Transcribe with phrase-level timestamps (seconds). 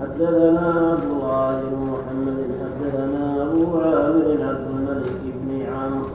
[0.00, 6.06] حدثنا عبد الله بن محمد حدثنا أبو عامر عبد الملك بن عمرو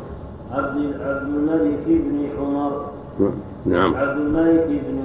[0.51, 2.85] عبد عبد الملك بن عمر.
[3.65, 3.95] نعم.
[3.95, 4.97] عبد الملك بن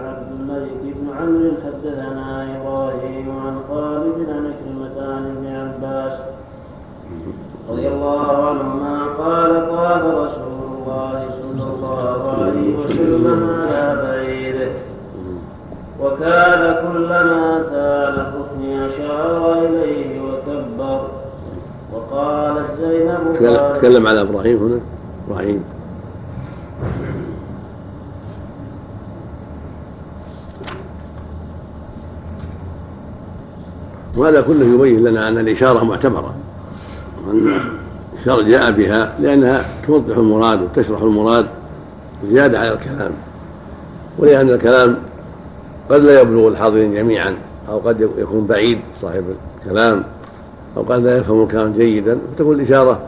[0.00, 6.12] عبد الملك بن عمرو حدثنا إبراهيم عن خالد عن كلمة عن ابن عباس
[7.70, 14.70] رضي الله عنهما قال قال رسول الله صلى الله عليه وسلم على بعيره
[16.02, 17.61] وكان كلما
[18.92, 21.08] أشار إليه وكبر
[21.92, 24.80] وقالت زينب تكلم على إبراهيم هنا.
[25.28, 25.64] إبراهيم.
[34.16, 36.34] وهذا كله يبين لنا أن الإشارة معتبرة.
[37.26, 37.60] وأن
[38.18, 41.46] الشرع جاء بها لأنها توضح المراد وتشرح المراد
[42.30, 43.10] زيادة على الكلام.
[44.18, 44.96] ولأن الكلام
[45.90, 47.34] قد لا يبلغ الحاضرين جميعا.
[47.72, 49.24] أو قد يكون بعيد صاحب
[49.60, 50.02] الكلام
[50.76, 53.00] أو قد لا يفهم الكلام جيدا فتكون الإشارة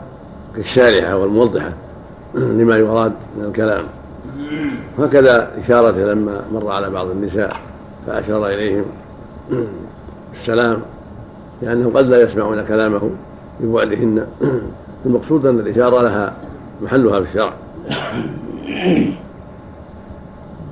[0.55, 1.73] كالشارحة والموضحة
[2.35, 3.83] لما يراد من الكلام.
[4.99, 7.55] هكذا إشارته لما مر على بعض النساء
[8.07, 8.85] فأشار إليهم
[10.33, 10.77] السلام
[11.61, 13.09] لأنهم قد لا يسمعون كلامه
[13.59, 14.27] ببعدهن
[15.05, 16.33] المقصود أن الإشارة لها
[16.81, 17.53] محلها في الشرع.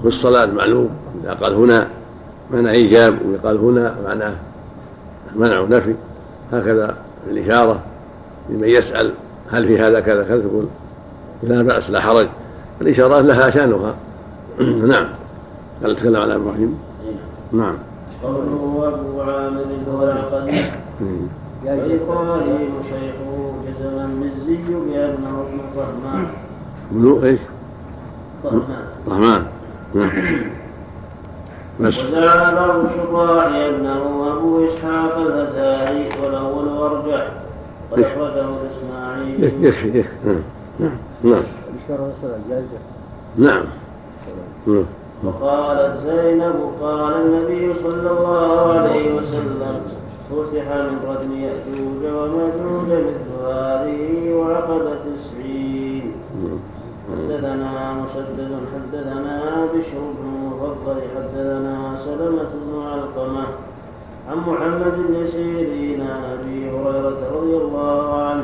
[0.01, 0.89] في الصلاة معلوم
[1.23, 1.87] إذا قال هنا
[2.53, 4.35] منع إيجاب وإذا قال هنا معناه
[5.35, 5.95] منع نفي
[6.53, 6.97] هكذا
[7.31, 7.79] الإشارة
[8.49, 9.11] لمن يسأل
[9.51, 10.65] هل في هذا كذا كذا تقول
[11.43, 12.27] لا بأس لا حرج.
[12.81, 13.95] الإشارات لها شأنها.
[14.91, 15.05] نعم.
[15.83, 16.79] قال تكلم على إبراهيم؟
[17.51, 17.75] نعم.
[18.23, 20.61] قوله أبو عامر هو العقدي
[21.65, 26.27] وإبراهيم شيخه جزم المزي بأنه ابن الرحمن
[26.91, 27.39] ابن إيش؟
[28.45, 28.65] الرحمن
[29.07, 29.45] الرحمن
[29.95, 30.11] نعم.
[31.79, 37.27] وزعم بعض الشراح أنه أبو إسحاق الأزهري والأول أرجح
[37.91, 40.39] وأخرجه الإسماعيلي يكفي يكفي
[40.79, 40.91] نعم.
[41.23, 41.43] نعم.
[43.37, 43.63] نعم.
[44.67, 44.85] نعم.
[45.23, 49.81] وقالت زينب قال النبي صلى الله عليه وسلم
[50.29, 56.11] فتح من ردم يأجوج ومأجوج مثل هذه وعقد تسعين.
[57.11, 60.32] حدثنا مسدد حدثنا بشر بن
[60.63, 63.45] المفضل حدثنا سلمة بن علقمة
[64.29, 68.43] عن محمد بن سيرين عن أبي هريرة رضي الله عنه.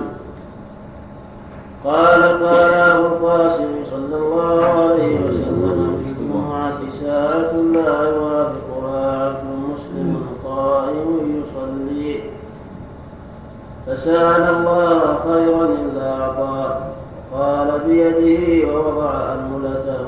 [1.86, 10.28] قال قال أبو القاسم صلى الله عليه وسلم في الجمعة ساعة لا يوافقها عبد مسلم
[10.46, 12.20] قائم يصلي.
[13.88, 16.80] فسأل الله خيرا إلا أعطاه.
[17.34, 19.99] قال بيده ووضع أنملته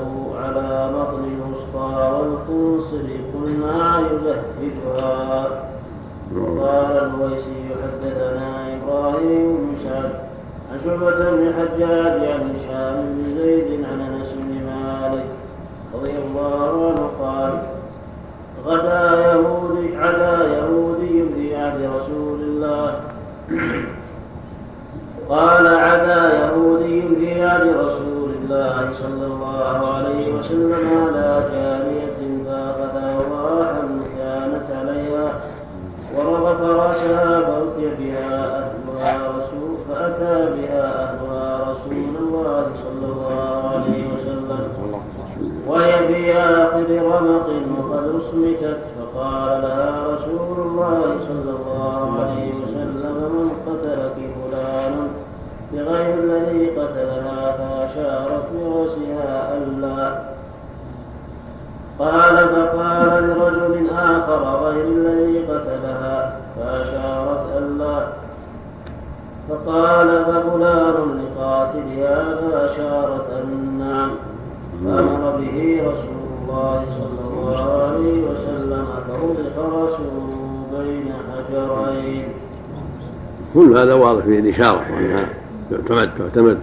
[84.22, 85.28] فيه الإشارة وأنها
[85.70, 86.58] تعتمد تعتمد.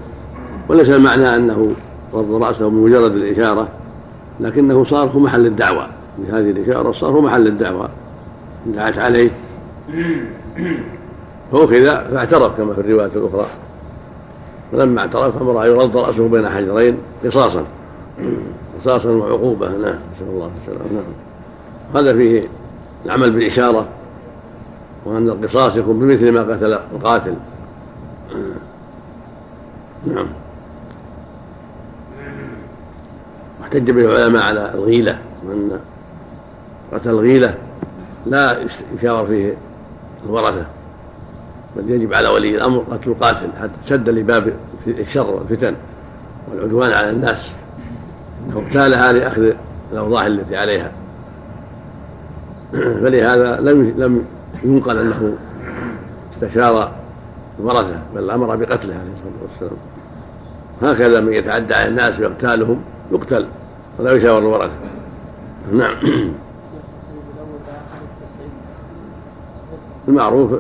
[0.69, 1.71] وليس المعنى أنه
[2.13, 3.67] رد رأسه بمجرد الإشارة
[4.39, 5.87] لكنه صار هو محل الدعوة.
[6.17, 7.89] بهذه الإشارة صار هو محل الدعوة.
[8.65, 9.29] دعت عليه
[11.51, 13.47] فأخذ فاعترف كما في الرواية الأخرى.
[14.71, 17.63] فلما اعترف أمر أن يرد رأسه بين حجرين قصاصا.
[18.79, 19.67] قصاصا وعقوبة.
[19.67, 19.79] نعم
[20.15, 20.83] نسأل الله السلامة.
[20.93, 21.03] نعم.
[21.95, 22.43] هذا فيه
[23.05, 23.87] العمل بالإشارة.
[25.19, 27.33] وأن القصاص يكون بمثل ما قتل القاتل.
[30.07, 30.27] نعم.
[33.61, 35.79] واحتج به العلماء على الغيلة وأن
[36.93, 37.57] قتل الغيلة
[38.25, 38.57] لا
[38.95, 39.53] يشاور فيه
[40.25, 40.65] الورثة
[41.75, 44.53] بل يجب على ولي الأمر قتل القاتل حتى سد لباب
[44.87, 45.75] الشر والفتن
[46.51, 47.47] والعدوان على الناس.
[48.55, 49.51] واغتالها لأخذ
[49.91, 50.91] الأوضاع التي عليها.
[53.01, 54.25] فلهذا لم لم
[54.63, 55.37] ينقل أنه
[56.33, 56.91] استشار
[57.59, 59.79] الورثة بل أمر بقتله عليه الصلاة والسلام.
[60.81, 63.45] هكذا من يتعدى على الناس ويغتالهم يقتل.
[63.99, 64.73] ولا يشاور الورثة.
[65.73, 65.95] نعم.
[70.07, 70.51] المعروف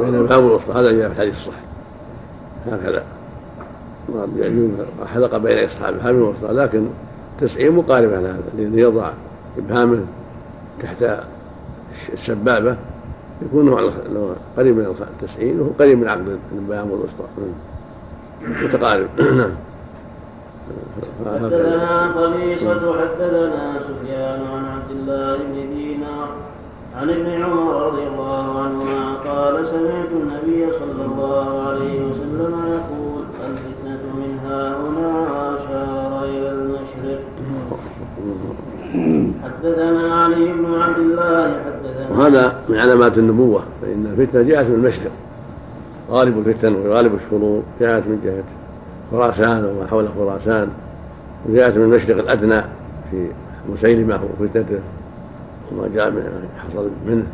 [0.00, 1.62] بين الباب والوسطى هذا جاء في الحديث الصحيح.
[2.66, 3.02] هكذا.
[4.36, 4.70] يجوز.
[5.14, 6.86] حلق بين اصحاب الحامل والوسطى لكن
[7.40, 9.10] تسعين مقاربة لهذا الذي يضع
[9.58, 9.98] إبهامه
[10.82, 11.04] تحت
[12.12, 12.76] السبابه
[13.46, 13.74] يكون
[14.56, 17.24] قريب من التسعين وهو قريب من عقد البهام والوسطى.
[18.42, 19.08] متقارب.
[19.18, 19.50] نعم.
[21.24, 26.28] حدثنا قبيصة حدثنا سفيان عن عبد الله بن دينار
[26.96, 34.02] عن ابن عمر رضي الله عنهما قال سمعت النبي صلى الله عليه وسلم يقول الفتنة
[34.16, 37.20] من ها هنا وأشار إلى المشرق.
[39.44, 41.75] حدثنا علي بن عبد الله حدثنا
[42.16, 45.10] وهذا من علامات النبوة فإن الفتنة جاءت من المشرق.
[46.10, 48.44] غالب الفتن وغالب الشرور جاءت من جهة
[49.12, 50.68] خراسان وما حول خراسان
[51.48, 52.60] وجاءت من المشرق الأدنى
[53.10, 53.26] في
[53.72, 54.78] مسيلمة وفتنته
[55.72, 57.26] وما جاء من حصل منه.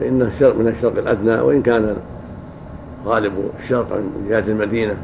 [0.00, 1.96] فإن الشرق من الشرق الأدنى وإن كان
[3.06, 3.32] غالب
[3.62, 4.96] الشرق من جهة المدينة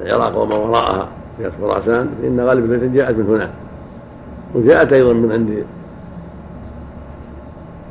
[0.00, 1.08] العراق وما وراءها
[1.40, 3.50] جهة خراسان فإن غالب الفتن جاءت من هناك
[4.54, 5.64] وجاءت أيضا من عند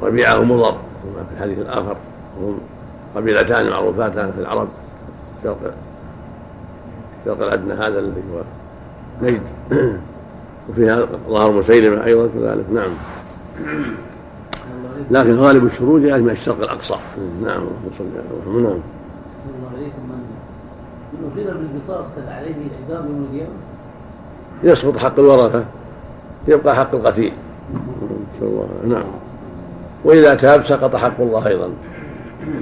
[0.02, 1.96] ربيعة ومضر كما في الحديث الآخر.
[2.42, 2.60] وهم
[3.16, 4.68] قبيلتان معروفتان في العرب
[5.44, 5.74] شرق
[7.22, 8.42] الشرق الأدنى هذا الذي هو
[9.22, 9.42] نجد.
[10.70, 12.92] وفيها ظهر مسيلمة أيضا كذلك نعم.
[15.12, 16.96] لكن غالب الشرور جاءت من الشرق الأقصى.
[17.44, 17.62] نعم
[18.46, 18.80] نعم.
[21.14, 22.54] من أصيب بالقصاص عليه
[22.90, 23.48] الإعدام يوم؟
[24.64, 25.64] يسقط حق الورثة
[26.48, 27.34] يبقى حق القتيل.
[28.42, 29.04] الله نعم.
[30.04, 31.70] وإذا تاب سقط حق الله أيضا.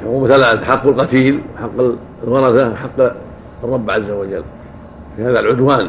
[0.06, 1.70] ومثلا حق القتيل حق
[2.24, 3.12] الورثة حق
[3.64, 4.44] الرب عز وجل.
[5.16, 5.88] في هذا العدوان.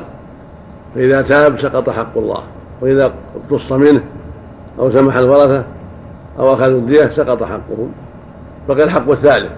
[0.95, 2.43] فإذا تاب سقط حق الله.
[2.81, 4.01] وإذا اقتص منه
[4.79, 5.63] أو سمح الورثة
[6.39, 7.93] أو أخذوا الدية سقط حقهم
[8.69, 9.51] بقي الحق الثالث.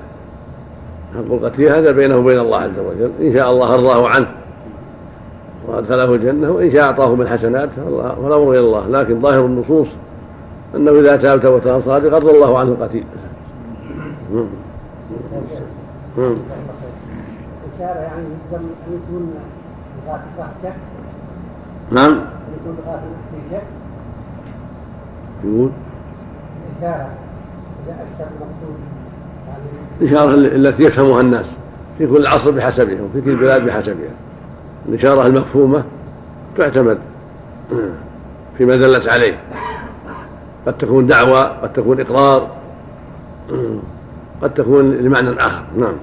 [1.14, 3.10] حق القتيل هذا بينه وبين الله عز وجل.
[3.20, 4.26] إن شاء الله أرضاه عنه
[5.68, 8.88] وأدخله الجنة وإن شاء أعطاه من حسنات فالأمر إلى الله.
[8.88, 9.88] لكن ظاهر النصوص
[10.76, 13.04] أنه إذا تاب توبة صادقة رضي الله عنه القتيل.
[14.30, 14.50] يكون
[21.90, 22.20] نعم.
[25.44, 25.70] يقول؟
[30.00, 31.46] الإشارة التي يفهمها الناس.
[31.98, 34.10] في كل عصر بحسبها وفي كل بلاد بحسبها
[34.88, 35.84] الإشارة المفهومة
[36.56, 36.98] تعتمد.
[38.58, 39.38] فيما دلت عليه.
[40.66, 42.48] قد تكون دعوة قد تكون إقرار
[44.42, 45.62] قد تكون لمعنى آخر.
[45.76, 45.94] نعم.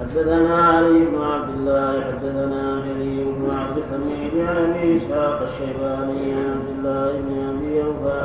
[0.00, 6.44] حدثنا علي بن عبد الله حدثنا جرير بن عبد الحميد عن أبي إسحاق الشيباني عن
[6.50, 8.22] عبد الله بن أبي أوفى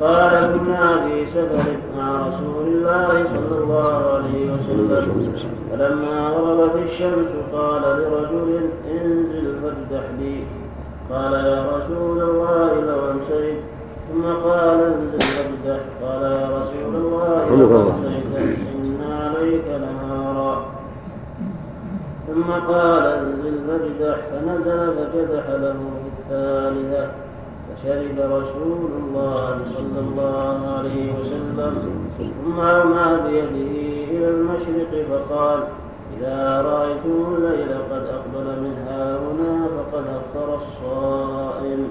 [0.00, 1.66] قال كنا في سفر
[1.98, 5.34] مع رسول الله صلى الله عليه وسلم
[5.70, 10.36] فلما غربت الشمس قال لرجل انزل فافتح لي.
[11.10, 13.58] قال يا رسول الله لو امسيت
[14.08, 20.66] ثم قال انزل فافتح قال يا رسول الله لو امسيت إن عليك نهارا.
[22.26, 27.04] ثم قال انزل فافتح فنزل ففتح له في الثالثه
[27.66, 31.74] فشرب رسول الله صلى الله عليه وسلم.
[32.18, 33.72] ثم رمى بيده
[34.10, 35.58] إلى المشرق فقال
[36.18, 37.68] إذا رأيتم الليل
[40.04, 41.86] أفطر الصائم.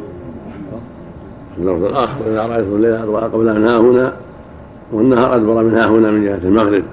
[1.58, 4.14] اللفظ الآخر إذا رأيتم الليل قد أقبل من ها هنا
[4.92, 6.84] والنهار أدبر من ها هنا من جهة المغرب.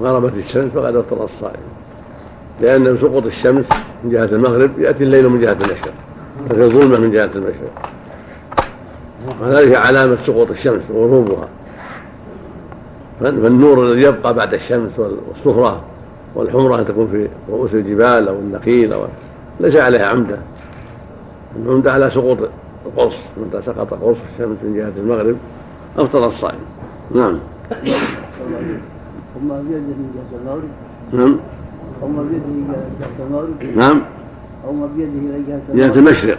[0.00, 1.60] وغربت الشمس فقد أفطر الصائم.
[2.60, 3.68] لأن سقوط الشمس
[4.04, 5.94] من جهة المغرب يأتي الليل من جهة المشرق
[6.48, 7.90] ففي ظلمة من جهة المشرق.
[9.42, 11.48] وذلك علامة سقوط الشمس وغروبها.
[13.20, 15.80] فالنور الذي يبقى بعد الشمس والصهرة
[16.34, 19.00] والحمرة أن تكون في رؤوس الجبال أو النخيل أو
[19.60, 20.38] ليس عليها عمدة.
[21.56, 22.38] العمدة على سقوط
[22.86, 25.36] القرص متى سقط قرص الشمس من جهة المغرب
[25.98, 26.58] أفطر الصائم.
[27.14, 27.38] نعم.
[29.34, 30.68] ثم بيده من جهة المغرب.
[31.12, 31.36] نعم.
[33.76, 34.00] نعم.
[34.66, 35.36] ثم بيده
[35.74, 36.38] إلى جهة المشرق.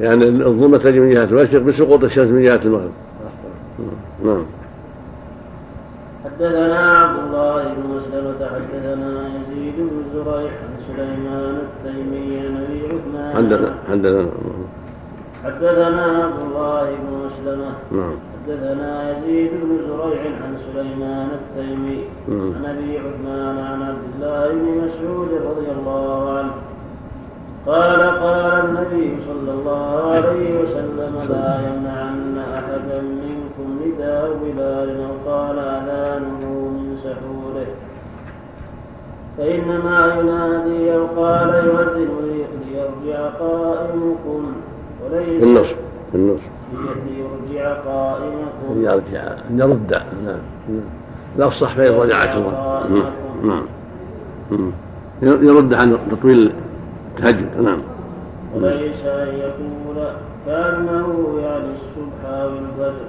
[0.00, 2.92] لأن الظلمة تجي من جهة المشرق بسقوط الشمس من جهة المغرب.
[4.24, 4.42] نعم.
[6.24, 12.28] حدثنا عبد الله بن مسلمة حدثنا يزيد بن زريع عن سليمان التيمي
[13.34, 14.26] حدثنا حدثنا.
[15.44, 17.70] حدثنا عبد الله بن مسلمة.
[17.92, 18.16] نعم.
[18.34, 22.00] حدثنا يزيد بن زريع عن سليمان التيمي.
[22.28, 22.52] مم.
[22.56, 26.54] عن أبي عثمان عن عبد الله بن مسعود رضي الله عنه.
[27.66, 35.58] قال قال النبي صلى الله عليه وسلم لا يمنعن أحدا منكم نداء بلال أو قال
[35.58, 37.47] اذانه من سحوره
[39.38, 42.08] فإنما ينادي أو قال يؤذن
[42.70, 44.52] ليرجع قائمكم.
[45.04, 45.66] وليس
[46.10, 46.42] في النصف
[47.06, 48.82] ليرجع قائمكم.
[48.82, 50.38] يرجع يرد نعم
[51.36, 53.02] الأفصح فإن رجعك الله نعم.
[53.42, 53.62] نعم
[54.50, 54.72] نعم.
[55.22, 56.52] يرد عن تطويل
[57.16, 57.60] التهجد.
[57.62, 57.78] نعم.
[58.54, 60.06] وليس أن يقول
[60.46, 63.08] كأنه يعني الصبح أو الفجر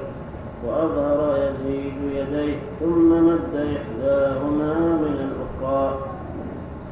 [0.68, 5.98] وأظهر يزيد يديه ثم مد إحداهما من الأخرى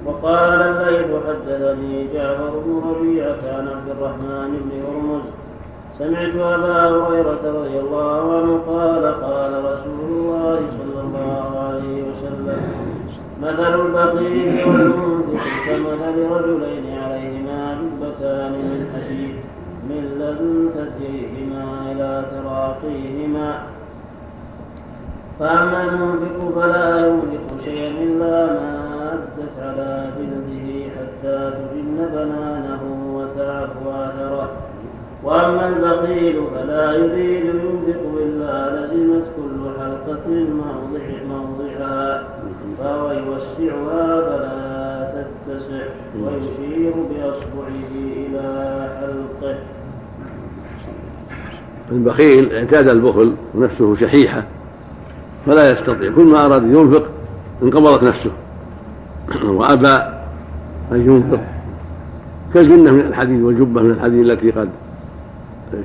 [0.07, 5.25] وقال الليث حدثني جعفر بن ربيعة عن عبد الرحمن بن هرمز.
[5.99, 12.61] سمعت أبا هريرة رضي الله عنه قال قال رسول الله صلى الله عليه وسلم
[13.41, 19.35] مثل البخيل والمنفق كمثل رجلين عليهما جبتان من حديد
[19.89, 23.49] من لدن ثديهما إلى تراقيهما.
[25.39, 28.86] فأما المنفق فلا يملك شيئا إلا ما
[29.77, 32.81] على جلده حتى تجن بنانه
[33.13, 34.51] وتعفو أثره
[35.23, 42.23] وأما البخيل فلا يريد ينفق إلا لزمت كل حلقة موضع موضعها
[42.79, 45.85] فهو يوسعها فلا تتسع
[46.21, 48.45] ويشير بأصبعه إلى
[48.99, 49.55] حلقه.
[51.91, 54.43] البخيل اعتاد البخل ونفسه شحيحة
[55.45, 56.11] فلا يستطيع.
[56.15, 57.03] كل ما أراد ينفق
[57.63, 58.31] انقبضت نفسه.
[59.43, 60.17] وأبى
[60.91, 61.39] أن ينفق
[62.53, 64.69] كالجنة من الحديد والجبة من الحديد التي قد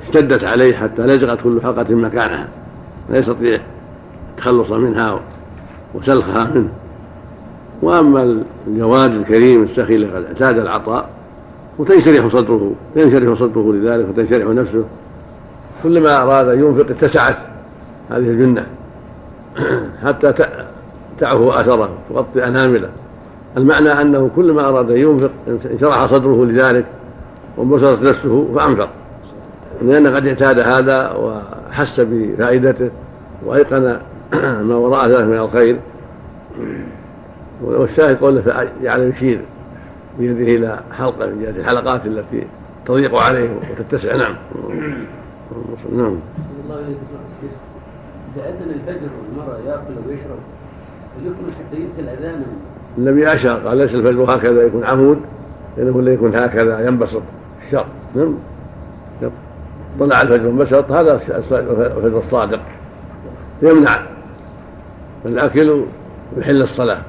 [0.01, 2.47] اشتدت عليه حتى لزغت كل حلقة مكانها.
[3.09, 3.59] لا يستطيع
[4.31, 5.19] التخلص منها
[5.93, 6.69] وسلخها منه.
[7.81, 11.09] وأما الجواد الكريم السخي الذي قد اعتاد العطاء
[11.77, 14.83] وتنشرح صدره ينشرح صدره لذلك وتنشرح نفسه.
[15.83, 17.37] كلما أراد أن ينفق اتسعت
[18.09, 18.65] هذه الجنة.
[20.05, 20.33] حتى
[21.19, 22.89] تعفو أثره تغطي أنامله.
[23.57, 25.31] المعنى أنه كلما أراد أن ينفق
[25.71, 26.85] انشرح صدره لذلك
[27.57, 28.89] وانبسطت نفسه فأنفق.
[29.81, 32.89] لأن قد اعتاد هذا وحس بفائدته
[33.45, 33.97] وأيقن
[34.67, 35.79] ما وراء ذلك من الخير.
[37.63, 39.39] والشاهد قوله فجعل يشير
[40.19, 42.47] بيده إلى حلقة من جهة الحلقات التي
[42.85, 44.15] تضيق عليه وتتسع.
[44.15, 44.35] نعم.
[45.97, 46.15] نعم.
[48.35, 50.39] إذا أذن الفجر والمرأة يأكل ويشرب
[51.17, 52.43] ويكون حتى ينتهي الأذان
[52.97, 55.19] النبي أشار قال ليس الفجر هكذا يكون عمود
[55.77, 57.21] إنه لا يكون هكذا ينبسط.
[57.65, 57.85] الشر
[58.15, 58.33] نعم.
[59.99, 62.59] طلع الفجر انبسط هذا الفجر الصادق.
[63.61, 63.99] يمنع.
[65.25, 65.83] الأكل
[66.37, 67.01] ويحل الصلاة.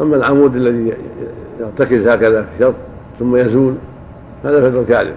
[0.00, 0.92] أما العمود الذي
[1.60, 2.74] يرتكز هكذا في الشرط
[3.18, 3.74] ثم يزول
[4.44, 5.14] هذا فجر كاذب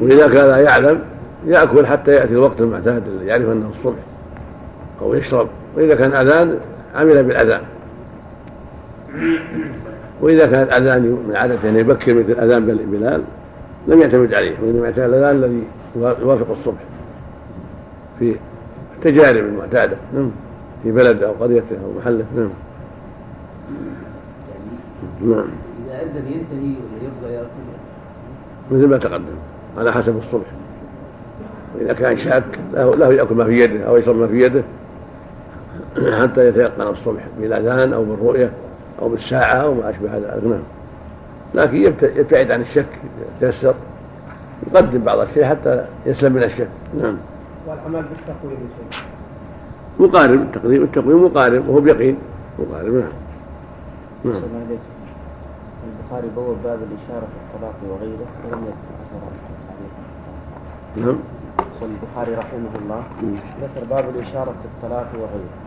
[0.00, 0.98] وإذا كان يعلم
[1.46, 3.98] يأكل حتى يأتي الوقت المعتاد الذي يعرف أنه الصبح
[5.02, 5.48] أو يشرب.
[5.76, 6.58] وإذا كان أذان
[6.94, 7.62] عمل بالأذان.
[10.20, 13.22] وإذا كان الأذان من عادته أن يبكر مثل أذان بلال
[13.88, 15.62] لم يعتمد عليه وإنما اعتمد الأذان الذي
[15.96, 16.80] يوافق الصبح
[18.18, 18.36] في
[18.96, 20.30] التجارب المعتادة نعم
[20.82, 22.50] في بلده أو قريته أو محلة نعم.
[25.24, 25.44] نعم.
[25.86, 26.74] إذا أذن ينتهي
[27.24, 27.46] ولا يبقى
[28.70, 29.34] مثل ما تقدم
[29.78, 30.46] على حسب الصبح.
[31.74, 32.44] وإذا كان شاك
[32.74, 34.62] له, له يأكل ما في يده أو يشرب ما في يده
[35.96, 38.50] حتى يتيقن الصبح بالأذان أو بالرؤية
[39.02, 40.62] أو بالساعة أو ما أشبه ذلك نعم.
[41.54, 42.86] لكن يبتعد عن الشك
[43.36, 43.74] يتيسر
[44.66, 46.68] يقدم بعض الشيء حتى يسلم من الشك
[47.02, 47.16] نعم.
[47.66, 48.68] والعمل بالتقويم
[50.00, 52.16] مقارب التقديم التقويم مقارب وهو بيقين.
[52.58, 53.02] مقارب نعم.
[54.24, 54.42] نعم.
[55.84, 58.92] البخاري بوب باب الإشارة في الطلاق وغيره ولم يذكر
[60.96, 61.16] نعم.
[61.82, 63.02] البخاري رحمه الله
[63.62, 65.61] ذكر باب الإشارة في الطلاق وغيره.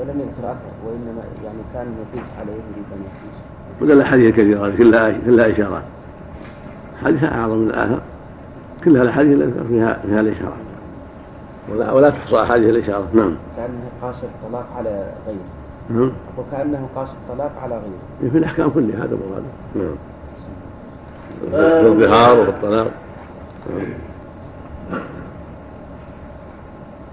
[0.00, 3.36] ولم يذكر أثر وإنما يعني كان يقيس عليه يريد أن يقيس
[3.80, 5.82] ولا الاحاديث الكثيره كلها كلها إشارات.
[7.04, 8.00] حديثها أعظم من الآخر.
[8.84, 9.38] كلها الاحاديث
[9.68, 10.52] فيها فيها الاشارات
[11.72, 13.08] ولا ولا تحصى احاديث الإشارة.
[13.14, 13.34] نعم.
[13.56, 15.38] كأنه قاس الطلاق على غيره.
[15.90, 16.12] نعم.
[16.38, 18.30] وكأنه قاس الطلاق على غيره.
[18.30, 19.42] في الأحكام كلها هذا مراد
[19.74, 19.94] نعم.
[21.50, 22.90] في الظهار وفي الطلاق.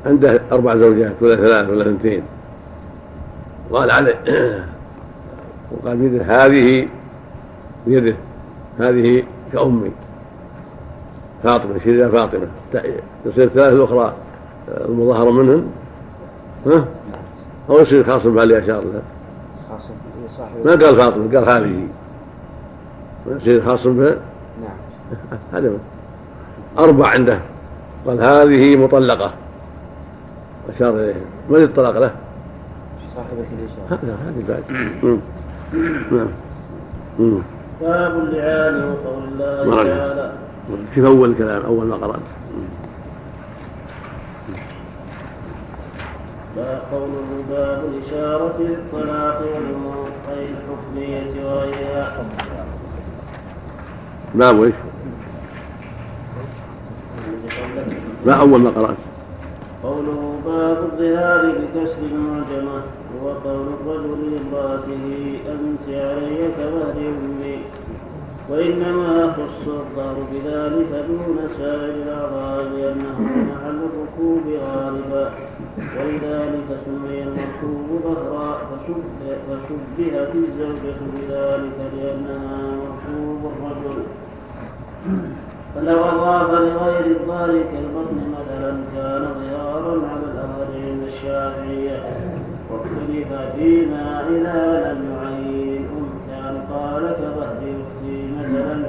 [0.05, 2.24] عنده أربع زوجات ولا ثلاث ولا اثنتين.
[3.72, 4.15] قال عليه
[5.72, 6.88] وقال بيده هذه
[7.88, 8.15] بيده
[8.79, 9.91] هذه كأمي.
[11.43, 12.48] فاطمة إلى فاطمة.
[13.25, 14.13] تصير الثلاث الأخرى
[14.70, 15.67] المظاهرة منهن.
[16.65, 16.86] ها؟
[17.70, 19.01] أو يصير خاص بها اللي أشار لها.
[20.65, 21.88] ما قال فاطمة قال هذه.
[23.38, 24.15] يصير خاص بها؟
[24.62, 24.77] نعم.
[25.53, 25.72] هذا
[26.79, 27.39] أربع عنده.
[28.08, 29.31] قال هذه مطلقة.
[30.69, 31.15] أشار إليها
[31.49, 32.11] من الطلاق له؟
[33.15, 34.63] صاحبة الإشارة هذه بعد.
[36.11, 36.27] نعم.
[37.81, 39.75] باب اللعان وقول الله.
[39.75, 40.31] تعالى.
[40.95, 42.19] كيف أول الكلام أول ما قرأت.
[46.55, 52.25] باب قوله باب الإشارة للطلاق والموت أي الحكمية وغيرها
[54.35, 54.73] باب إيش؟
[58.25, 58.97] ما أول ما قرأت.
[59.83, 62.81] قوله باب الظهار بكسر المعجمة
[63.23, 65.05] هو قول الرجل لامرأته
[65.51, 67.57] أنت علي كظهر أمي.
[68.50, 75.29] وإنما خص الظهر بذلك دون سائر الأعضاء لأنه محل الركوب غالبا.
[75.97, 84.03] ولذلك سمي المركوب ظهرا فشبه- فشبهت الزوجة بذلك لأنها مركوب الرجل.
[85.75, 89.27] فلو أضاف لغير الظهر كالبطن مثلا كان
[89.71, 92.03] ظهارا على الأظهر عند الشافعية
[92.71, 98.83] واختلف فيما إذا لم يعين أم كان قال كظهر أختي مثلا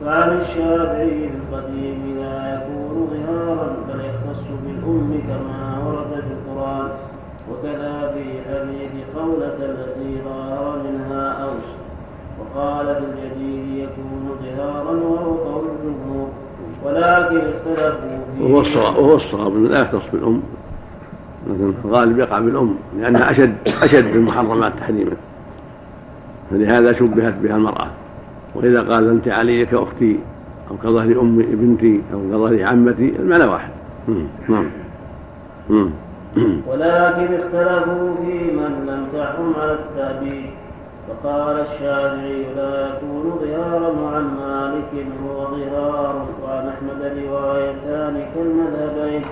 [0.00, 6.88] فعن الشافعي القديم لا يكون ظهارا بل يختص بالأم كما ورد في القرآن
[7.50, 11.68] وكذا في حديث قولة التي ظهر منها أوس
[12.40, 14.92] وقال في الجديد يكون ظهارا
[16.88, 18.44] ولكن اختلفوا فيه.
[18.44, 20.42] وهو الصواب وهو الصواب أنه لا يختص بالأم.
[21.50, 25.16] لكن الغالب يقع بالأم لأنها أشد أشد المحرمات تحريما.
[26.50, 27.86] فلهذا شبهت بها المرأة.
[28.54, 30.18] وإذا قال أنت علي كأختي
[30.70, 33.70] أو كظهر أم بنتي أو كظهر عمتي المعنى واحد.
[34.48, 34.70] نعم.
[36.66, 40.50] ولكن اختلفوا في من لم تحرم على التأبيد
[41.08, 49.24] فقال الشافعي لا يكون ظهارا وعن مالك هو ظهار وعن أحمد روايتان كالمذهبين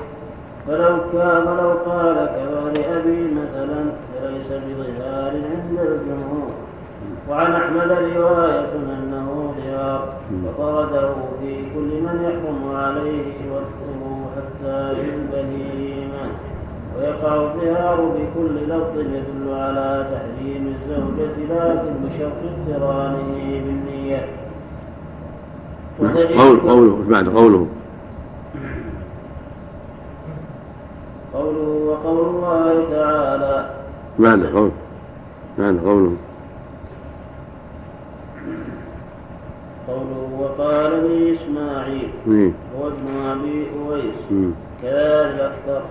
[0.68, 6.50] فلو كان فلو قال كظهر أبي مثلا فليس بظهار عند الجمهور.
[7.30, 10.08] وعن أحمد رواية أنه ظهار
[10.44, 16.24] وطرده في كل من يحرم عليه وقته حتى في البهيمة
[16.98, 20.35] ويقع الظهار بكل لفظ يدل على تحريم
[21.50, 24.28] لكن بشرط اقترانه بالنية.
[26.38, 27.66] قول قوله بعد قوله؟
[31.34, 33.70] قوله وقول الله تعالى.
[34.18, 34.70] بعد قول
[35.58, 36.12] بعد قوله.
[39.88, 42.10] قوله وقال لي إسماعيل.
[42.26, 42.52] مم.
[42.78, 44.14] هو ابن أبي أويس.
[44.30, 44.50] مم.
[44.82, 45.82] كذلك أكثر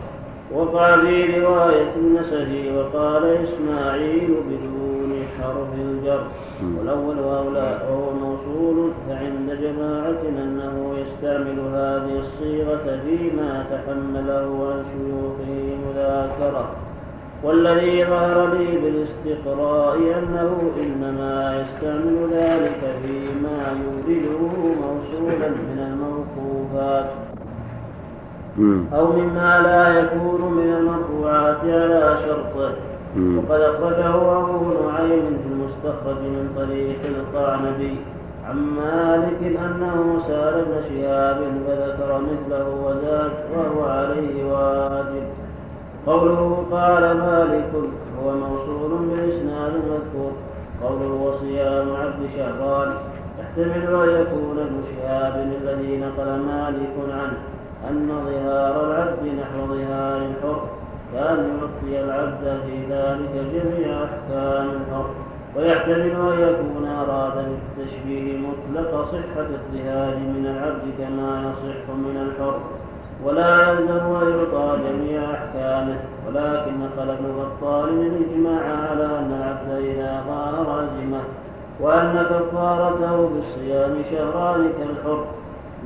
[0.53, 4.84] وقع في رواية النسفي وقال إسماعيل بدون
[5.45, 6.23] حرف الجر
[6.77, 16.65] والأول أولى وهو موصول فعند جماعة أنه يستعمل هذه الصيغة فيما تحمله عن شيوخه مذاكرة
[17.43, 24.39] والذي ظهر لي بالاستقراء أنه إنما يستعمل ذلك فيما يورده
[24.81, 27.05] موصولا من الموقوفات.
[28.93, 32.71] أو مما لا يكون من المرفوعات على شرطه.
[33.15, 37.95] وقد أخرجه أبو نعيم في المستخرج من طريق القعنبي.
[38.45, 45.23] عن مالك أنه سأل ابن شهاب فذكر مثله وزاد وهو عليه واجب.
[46.07, 47.71] قوله قال مالك
[48.23, 50.31] هو موصول بالإسناد المذكور.
[50.83, 52.93] قوله وصيام عبد شهران
[53.39, 57.37] يحتمل أن يكون ابن شهاب الذي نقل مالك عنه
[57.89, 60.84] أن ظهار العبد نحو ظهار الحر.
[61.15, 65.09] كان يعطي العبد في ذلك جميع أحكام الحر
[65.55, 67.33] ويحتمل أن يكون أراد
[67.77, 72.59] بالتشبيه مطلق صحة الظهار من العبد كما يصح من الحر.
[73.23, 75.97] ولا يلزم أن يعطى جميع أحكامه
[76.27, 81.21] ولكن ابن بطال الإجماع على أن العبد إذا ظهر أزمه
[81.79, 85.25] وأن كفارته بالصيام شهران كالحر.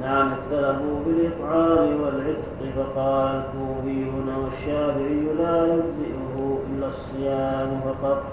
[0.02, 8.24] نعم اختلفوا في الإطعام والعتق فقال الكوفيون والشافعي لا يجزئه إلا الصيام فقط.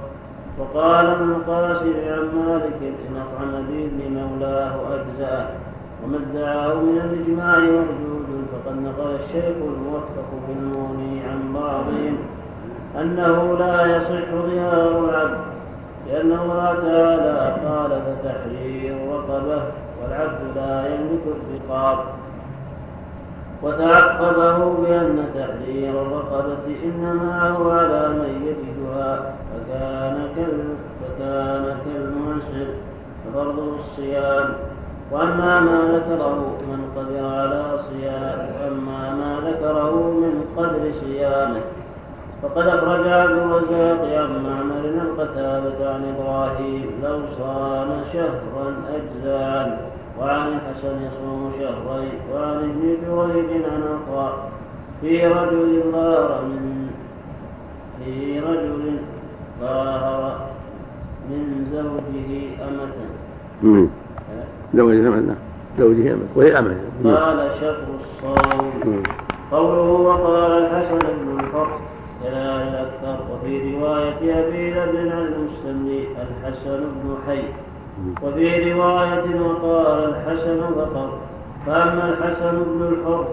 [0.59, 5.49] وقال ابن القاسم عن مالك إن أطعم بإذن مولاه أجزأه.
[6.05, 12.17] وما ادعاه من الإجماع موجود فقد نقل الشيخ الموفق في المغني عن بعضهم
[13.01, 15.41] أنه لا يصح ظهار العبد
[16.07, 19.86] لأن الله تعالى قال فتحرير رقبة.
[20.07, 21.99] والعبد لا يملك الرقاب.
[23.63, 30.29] وتعقبه بأن تحرير الرقبة إنما هو على من يجدها فكان
[31.01, 32.69] فكان كالمعسر
[33.25, 34.55] ففرضه الصيام.
[35.13, 41.61] وأما ما ذكره من قدر على صيام وأما ما ذكره من قدر صيامه
[42.43, 49.91] فقد أخرج عبد الرزاق عن معمر القتادة عن إبراهيم لو صام شهرا أجزاء.
[50.21, 54.51] وعن الحسن يصوم شهرين وعن ابن جريج عن عطاء
[55.01, 56.91] في رجل ظاهر من
[58.05, 58.99] في رجل
[59.61, 60.39] ظاهر
[61.31, 62.93] من زوجه أمة
[64.75, 65.37] زوجه أمة نعم
[65.79, 69.03] زوجه أمة وهي أمة قال شهر الصوم
[69.53, 71.69] قوله وقال الحسن بن الفرد
[72.25, 75.33] كذا الأكثر وفي رواية أبي ذر عن
[76.43, 77.43] الحسن بن حي
[78.23, 81.19] وفي رواية وقال الحسن فقط
[81.67, 83.27] فأما الحسن بن الحر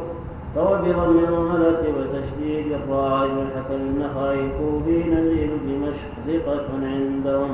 [0.55, 7.49] فهو بضم الهملة وتشديد الراء والحكم النخعي كوفي نزيل دمشق ثقة عندهم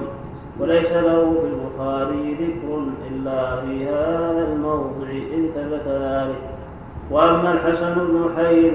[0.60, 6.36] وليس له في البخاري ذكر إلا في هذا الموضع إن ثبت ذلك.
[7.12, 8.72] وأما الحسن بن حي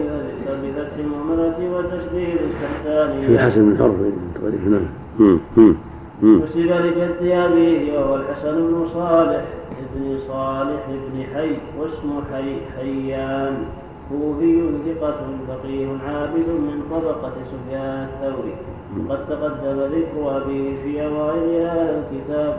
[0.47, 3.95] فبفتح المهملة وتشديد التحتانية في الحسن بن حر
[5.19, 5.75] نعم.
[6.25, 9.45] نسب لجد أبيه وهو الحسن بن صالح
[9.85, 13.57] ابن صالح بن حي واسم حي حيان.
[14.09, 18.55] كوفي ثقة فقيه عابد من طبقة سفيان الثوري.
[19.09, 22.57] قد تقدم ذكر أبيه في أوائل هذا الكتاب.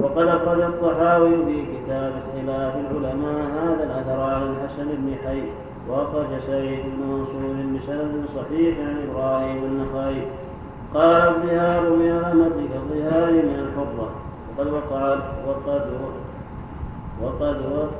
[0.00, 5.42] وقد أخرج الطحاوي في كتاب اختلاف العلماء هذا الأثر عن الحسن بن حي.
[5.88, 10.22] وأخرج سعيد بن منصور بسند صحيح عن إبراهيم النخعي
[10.94, 14.08] قال الظهار من الأمة كالظهار من الحرة
[14.58, 15.86] وقد وقع وقد
[17.22, 17.56] وقد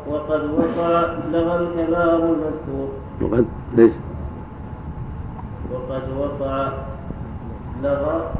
[0.08, 2.88] وقد وقع لغى الكلام المذكور.
[3.22, 3.92] وقد ليش؟
[5.72, 6.68] وقد وقع
[7.82, 8.30] لغى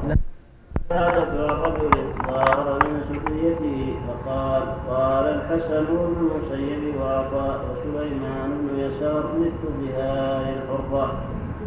[0.90, 1.90] ذكر الرجل
[2.26, 11.12] ظاهر من سفيته فقال قال الحسن بن المسيب وعطاء وسليمان بن يسار مثل ظهار الحرة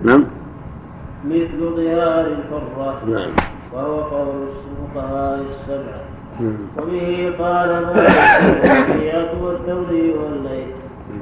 [0.03, 0.25] نعم.
[1.29, 3.31] مثل ظهار الحرة نعم.
[3.73, 6.01] وهو قول الفقهاء السبعة
[6.39, 6.57] نعم.
[6.77, 10.67] وبه قال مالك والثوري والليل.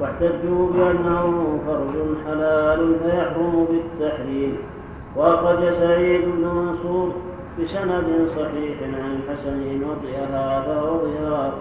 [0.00, 1.94] واحتجوا بأنه فرج
[2.26, 4.56] حلال فيحرم بالتحريم.
[5.16, 7.12] وأخرج سعيد بن منصور
[7.60, 11.52] بسند صحيح عن الحسن وطئها فهو ظهار.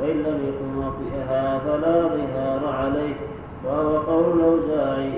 [0.00, 3.14] وإن لم يكن وطئها فلا ظهار عليه.
[3.64, 5.12] وهو قول الأوزاعي.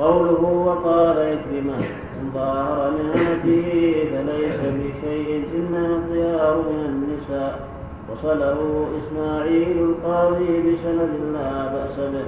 [0.00, 1.76] قوله وقال عكرمة
[2.22, 7.68] من أمته فليس بشيء إنما الظهار من النساء
[8.12, 12.24] وصله إسماعيل القاضي بسند لا بأس به.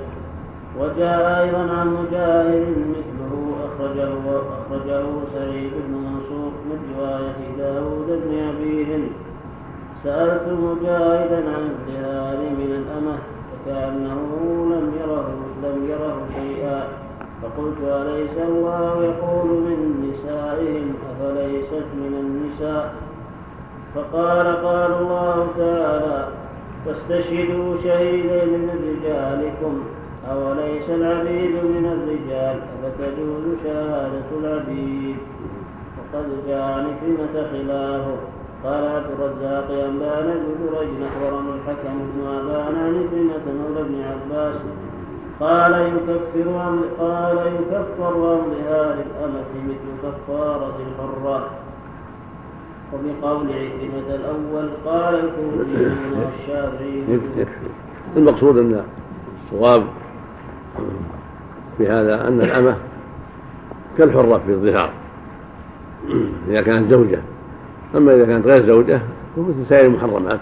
[0.81, 5.05] وجاء أيضا عن مجاهد مثله أخرجه أخرجه
[5.35, 9.11] سعيد بن منصور من رواية داود بن أبي هند
[10.05, 13.19] سألت مجاهدا عن الظهار من الأمة
[13.51, 14.52] فكأنه
[17.43, 22.95] فقلت أليس الله يقول من نسائهم؟ أفليست من النساء؟
[23.95, 26.29] فقال قال الله تعالى
[26.87, 29.85] واستشهدوا شهيدين من رجالكم.
[30.31, 35.17] أوليس العبيد من الرجال؟ أفتجوز شهادة العبيد؟
[35.99, 38.17] وقد جاء عن كلمة خلافه.
[38.65, 44.55] قال عبد الرزاق أنبانا ابن جريج أخبرنا الحكم بن أبان عن كلمة مولى ابن عباس.
[45.41, 51.51] قال يكفر عن قال يكفر عن ظهار الأمة مثل كفارة الحرة.
[52.93, 57.21] وبقول عكرمة الأول قال الكوفيون والشافعي
[58.17, 58.85] المقصود أن
[59.45, 59.85] الصواب
[61.79, 62.77] في هذا أن الأمة
[63.99, 64.91] كالحرة في الظهار.
[66.49, 67.21] إذا كانت زوجة.
[67.97, 69.01] أما إذا كانت غير زوجة
[69.37, 70.41] فمثل سائر المحرمات.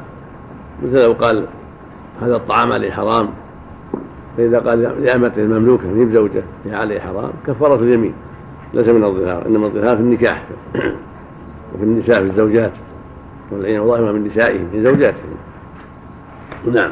[0.82, 1.46] مثل لو قال
[2.20, 3.28] هذا الطعام عليه حرام.
[4.40, 8.12] فإذا قال لأمته المملوكة هي بزوجة هي عليه حرام كفارة اليمين
[8.74, 10.44] ليس من الظهار إنما الظهار في النكاح
[11.74, 12.72] وفي النساء في الزوجات.
[13.50, 15.36] والعين ظاهرة من نسائهم من زوجاتهم.
[16.74, 16.90] نعم.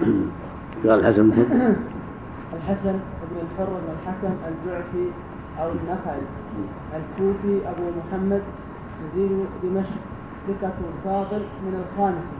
[0.86, 1.30] قال الحسن
[2.56, 2.92] الحسن
[3.30, 5.10] بن الحر الحكم الجعفي
[5.60, 6.22] أو النخعي.
[6.96, 8.42] الكوفي أبو محمد
[9.06, 10.00] نزيل دمشق
[10.48, 10.72] ثقة
[11.04, 12.36] فاضل من الخامسة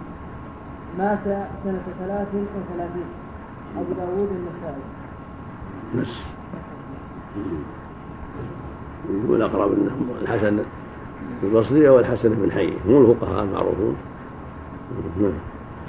[0.99, 3.20] مات سنة ثلاث وثلاثين.
[3.77, 4.83] أبو داوود النسائي.
[5.99, 6.09] بس
[9.25, 10.59] يقول أقرب أنهم الحسن
[11.43, 12.73] البصري أو الحسن بن حي.
[12.87, 13.97] هم الفقهاء المعروفون.
[15.21, 15.33] نعم.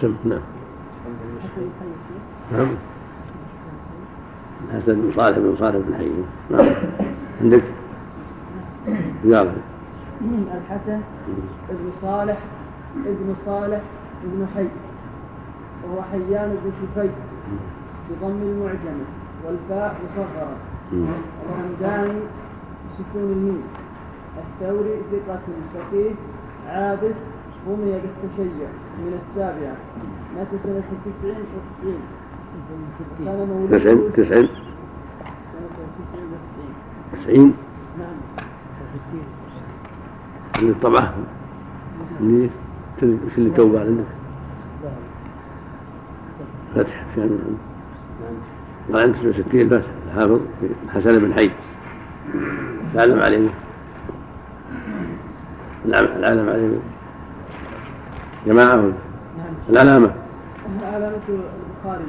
[0.01, 0.39] سم نعم.
[2.51, 2.67] نعم.
[4.69, 6.11] الحسن بن صالح بن صالح بن حي.
[6.49, 6.73] نعم.
[7.41, 7.63] عندك؟
[9.23, 9.51] قال.
[10.21, 11.01] الحسن
[11.69, 12.37] ابن صالح
[13.05, 13.81] ابن صالح
[14.23, 14.65] ابن حي.
[15.83, 17.09] وهو حيان بن شفي
[18.09, 18.99] بضم المعجم
[19.45, 20.57] والفاء مصغرة.
[20.93, 22.19] الحمداني
[22.89, 23.63] بسكون الميم.
[24.37, 26.11] الثوري ثقة فقيه
[26.67, 27.15] عابد
[27.67, 29.75] رمي بالتشيع من السابعة.
[30.35, 32.01] مات سنة تسع وتسعين
[33.25, 34.47] كان مولود تسعين تسعين.
[35.51, 36.73] سنة تسع وتسعين
[37.13, 37.53] تسعين.
[37.99, 38.17] نعم.
[40.69, 41.13] الطبعة
[42.21, 42.49] منين
[43.03, 44.20] وش اللي توبة عندك؟
[46.75, 47.39] فتح شامل
[48.93, 51.51] قال أنت 69 فتح الحافظ في الحسن بن حي
[52.95, 53.49] العلم عليه
[55.85, 56.69] العلم العلم عليه
[58.47, 58.75] جماعة.
[58.75, 58.93] ولا؟
[59.37, 60.11] نعم العلامة
[60.83, 62.05] علامة البخاري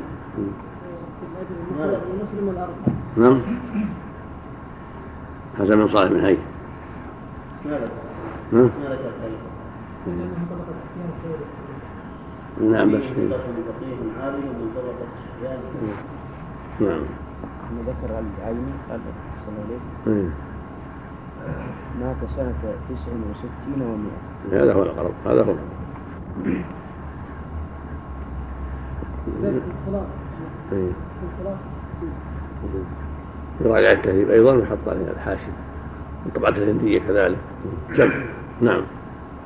[1.78, 2.76] ومسلم الأربعة
[3.16, 3.40] نعم.
[5.58, 6.36] حسن بن صالح بن حي
[7.66, 7.90] ما ذكر
[8.52, 9.38] نعم ما ذكر خير
[12.60, 13.02] نعم بس
[16.80, 17.00] نعم.
[17.70, 19.00] أنه ذكر العيني قال
[19.46, 20.28] صلى الله عليه.
[22.00, 22.54] مات سنة
[22.90, 24.62] تسع وستين ومائة.
[24.64, 25.54] هذا هو الأقرب هذا هو.
[26.46, 26.62] الأقرب
[29.42, 30.06] ذلك الخلاص
[30.72, 30.90] إيه.
[33.92, 35.50] التهذيب أيضا ويحط عليها الحاشي
[36.34, 37.38] طبعة الهندية كذلك.
[37.92, 38.10] سم
[38.60, 38.82] نعم.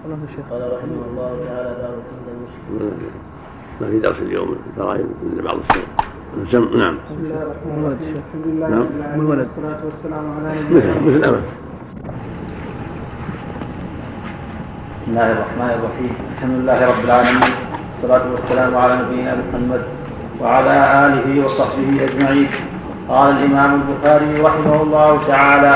[0.07, 2.97] قال رحمه الله تعالى باب كل المشكل
[3.81, 5.57] ما في درس اليوم الفرائض إلا بعض
[6.51, 6.95] سم نعم.
[6.95, 8.17] بسم الله الرحمن الرحيم.
[8.23, 8.81] الحمد لله نعم.
[8.81, 9.39] رب العالمين.
[9.41, 11.41] والصلاة والسلام على مثل نبينا مثل
[15.01, 16.13] بسم الله الرحمن الرحيم.
[16.37, 17.53] الحمد لله رب العالمين.
[17.93, 19.83] والصلاة والسلام على نبينا محمد
[20.41, 20.75] وعلى
[21.07, 22.49] آله وصحبه أجمعين.
[23.09, 25.75] قال الإمام البخاري رحمه الله تعالى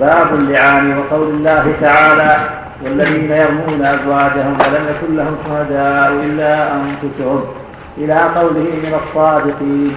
[0.00, 7.44] باب اللعان وقول الله تعالى والذين يرمون أزواجهم ولم يكن لهم شهداء إلا أنفسهم.
[7.98, 9.94] إلى قوله من الصادقين.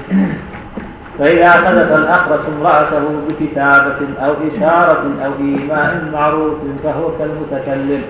[1.20, 8.02] فإذا قذف الأخرس امرأته بكتابة أو إشارة أو إيماء معروف فهو كالمتكلم.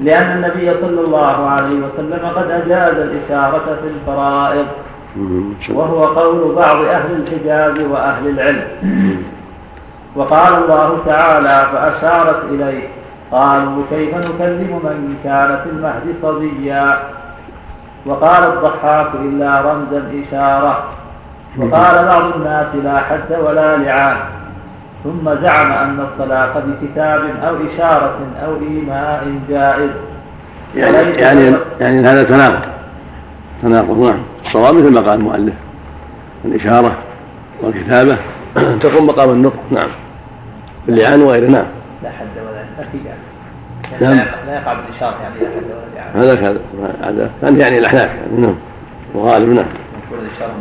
[0.00, 4.66] لأن النبي صلى الله عليه وسلم قد أجاز الإشارة في الفرائض.
[5.70, 8.64] وهو قول بعض أهل الحجاز وأهل العلم.
[10.16, 12.88] وقال الله تعالى فأشارت إليه.
[13.32, 16.98] قالوا كيف نكلم من كان في المهد صبيا؟
[18.06, 20.84] وقال الضحاك إلا رمزا إشارة.
[21.58, 24.16] وقال بعض الناس لا حد ولا لعان.
[25.04, 29.90] ثم زعم أن الطلاق بكتاب أو إشارة أو إيماء جائز.
[30.76, 32.62] يعني يعني يعني هذا تناقض.
[33.62, 34.20] تناقض نعم.
[34.44, 35.54] الصواب مثل ما قال المؤلف.
[36.44, 36.96] الإشارة
[37.62, 38.16] والكتابة.
[38.80, 39.88] تقوم مقام النطق نعم.
[40.86, 41.66] باللعان وغيره نعم.
[42.02, 42.62] لا حد ولا
[43.04, 43.21] جائز.
[44.00, 44.02] نعم.
[44.02, 45.34] يعني لا يقع- لا يقع بالإشارة يعني.
[46.14, 46.60] ولا لعان هذا
[47.02, 48.54] هذا كان يعني الأحناف يعني نعم.
[49.14, 49.64] وغالب نعم.
[50.12, 50.52] الإشارة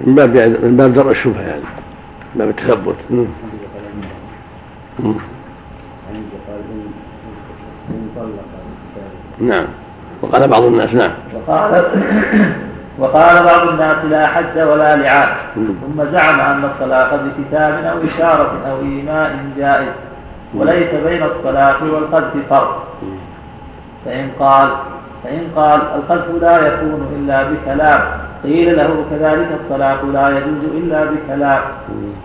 [0.00, 1.60] من باب يعني من باب درء الشبهة يعني
[2.34, 2.94] من باب التثبت.
[3.10, 3.26] نعم.
[4.98, 5.14] مم.
[9.40, 9.64] نعم.
[10.22, 11.10] وقال بعض الناس نعم.
[11.34, 11.84] وقال
[12.98, 15.66] وقال بعض الناس لا حد ولا لعان مم.
[15.96, 19.88] ثم زعم أن الطلاق بكتاب أو إشارة أو إيماء جائز.
[20.54, 22.82] وليس بين الطلاق والقذف فرق
[24.04, 24.68] فإن قال
[25.24, 28.00] فإن قال القذف لا يكون إلا بكلام
[28.44, 31.60] قيل له كذلك الطلاق لا يجوز إلا بكلام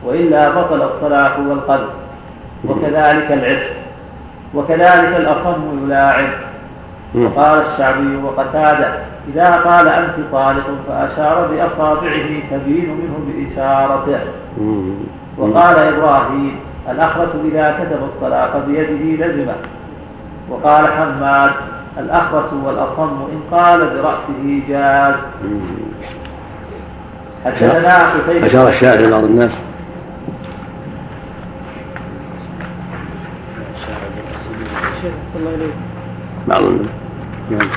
[0.04, 1.90] وإلا بطل الطلاق والقذف
[2.66, 3.70] وكذلك العتق
[4.56, 6.28] وكذلك الأصم يلاعن
[7.16, 7.26] مم.
[7.26, 8.88] وقال الشعبي وقتادة
[9.34, 14.20] إذا قال أنت طالق فأشار بأصابعه تبين منه بإشارته.
[15.38, 16.56] وقال إبراهيم
[16.92, 19.56] الأخرس إذا كتب الطلاق بيده لزمه.
[20.50, 21.52] وقال حماد
[22.00, 25.16] الأخرس والأصم إن قال برأسه جاز.
[27.46, 28.48] حدثنا قتيبة.
[28.48, 29.52] أشار الشاعر إلى بعض الناس.
[36.48, 37.68] بعض الناس.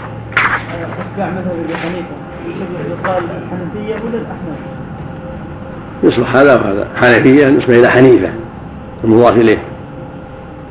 [1.13, 2.17] اتباع مذهب ابي حنيفه
[2.49, 4.59] يصبح يقال الحنفيه ولا الاحناف؟
[6.03, 6.89] يصلح هذا وهذا.
[6.97, 8.29] حنفية نسبة إلى حنيفة.
[9.05, 9.59] المضاف إليه.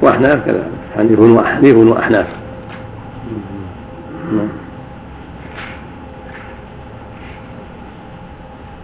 [0.02, 0.64] وأحناف كذلك
[0.98, 2.26] حنيف وأحناف
[4.32, 4.48] نعم.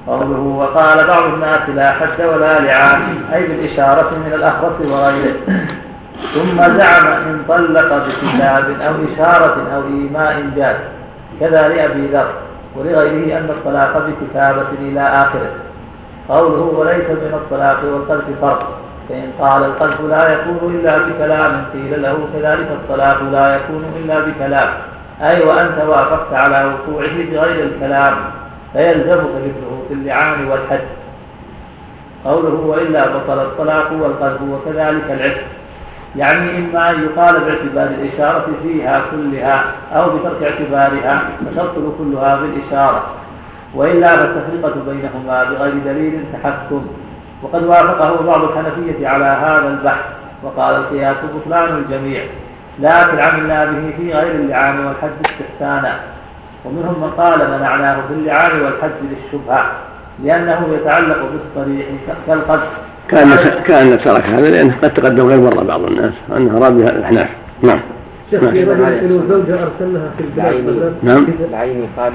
[0.07, 3.01] قوله وقال بعض الناس لا حد ولا لعان
[3.33, 5.35] أي بالإشارة من الأخرس وغيره.
[6.33, 10.75] ثم زعم إن طلق بكتاب أو إشارة أو إيماء جاز
[11.39, 12.27] كذا لأبي ذر
[12.75, 15.49] ولغيره أن الطلاق بكتابة إلى آخره.
[16.29, 18.84] قوله وليس بين الطلاق والقذف فرق.
[19.09, 24.69] فإن قال القذف لا يكون إلا بكلام قيل له كذلك الطلاق لا يكون إلا بكلام.
[25.21, 28.13] أي وأنت وافقت على وقوعه بغير الكلام
[28.73, 30.79] فيلزمك مثله في اللعان والحد.
[32.25, 35.41] قوله وإلا بطل الطلاق والقذف وكذلك العتق.
[36.15, 39.63] يعني إما أن يقال باعتبار الإشارة فيها كلها
[39.95, 43.03] أو بترك اعتبارها فتبطل كلها بالإشارة.
[43.75, 46.87] وإلا فالتفرقة بينهما بغير دليل تحكم.
[47.45, 50.05] وقد وافقه بعض الحنفية على هذا البحث
[50.43, 52.23] وقال القياس بطلان الجميع
[52.79, 55.99] لكن عملنا به في غير اللعان والحد استحسانا.
[56.65, 59.71] ومنهم من قال منعناه في اللعان والحد للشبهة
[60.23, 61.85] لأنه يتعلق بالصريح
[62.27, 62.69] كالقذف.
[63.09, 63.29] كأن
[63.65, 67.29] كأن ترك هذا لأنه قد تقدم غير مرة بعض الناس أنه اراد بها الأحناف.
[67.61, 67.79] نعم.
[68.31, 68.53] شيخ نعم.
[68.53, 71.25] في رجل زوجة أرسل لها في البلاد نعم.
[71.49, 72.13] العيني قال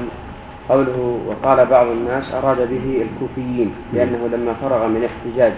[0.71, 5.53] قوله وقال بعض الناس أراد به الكوفيين لأنه لما فرغ من احتجاج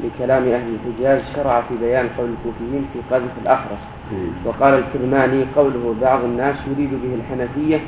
[0.00, 3.80] لكلام أهل الحجاز شرع في بيان قول الكوفيين في قذف الأخرس
[4.44, 7.80] وقال الكرماني قوله بعض الناس يريد به الحنفية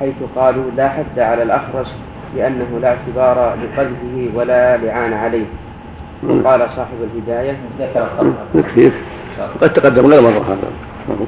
[0.00, 1.94] حيث قالوا لا حد على الأخرس
[2.36, 5.44] لأنه لا اعتبار لقذفه ولا لعان عليه.
[6.28, 8.06] وقال صاحب الهداية ذكر
[8.54, 8.90] يكفي
[9.60, 10.70] قد تقدم غير مرة هذا.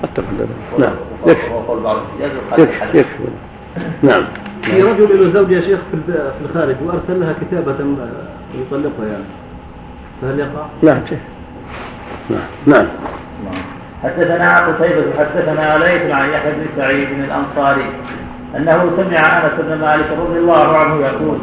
[0.03, 0.47] قد تقدم.
[0.79, 0.95] نعم.
[1.27, 1.51] يكفي.
[2.95, 3.25] يكفي
[4.03, 4.25] نعم.
[4.64, 7.74] في رجل له زوجة يا شيخ في الخارج وأرسل لها كتابة
[8.55, 9.24] يطلقها يعني.
[10.22, 11.18] فهل يقع؟ نعم شيخ.
[12.31, 12.87] نعم نعم.
[14.03, 17.87] حدثنا قتيبة حدثنا ليث عن يحيى بن سعيد الأنصاري
[18.57, 21.38] أنه سمع أنس بن مالك رضي الله عنه يقول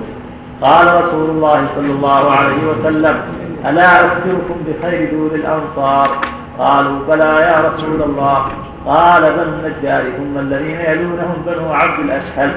[0.62, 3.22] قال رسول الله صلى الله عليه وسلم
[3.66, 6.18] ألا أخبركم بخير دور الأنصار؟
[6.60, 8.46] قالوا بلى يا رسول الله.
[8.86, 12.52] قال بنو النجار ثم الذين يلونهم بنو عبد الأشهل.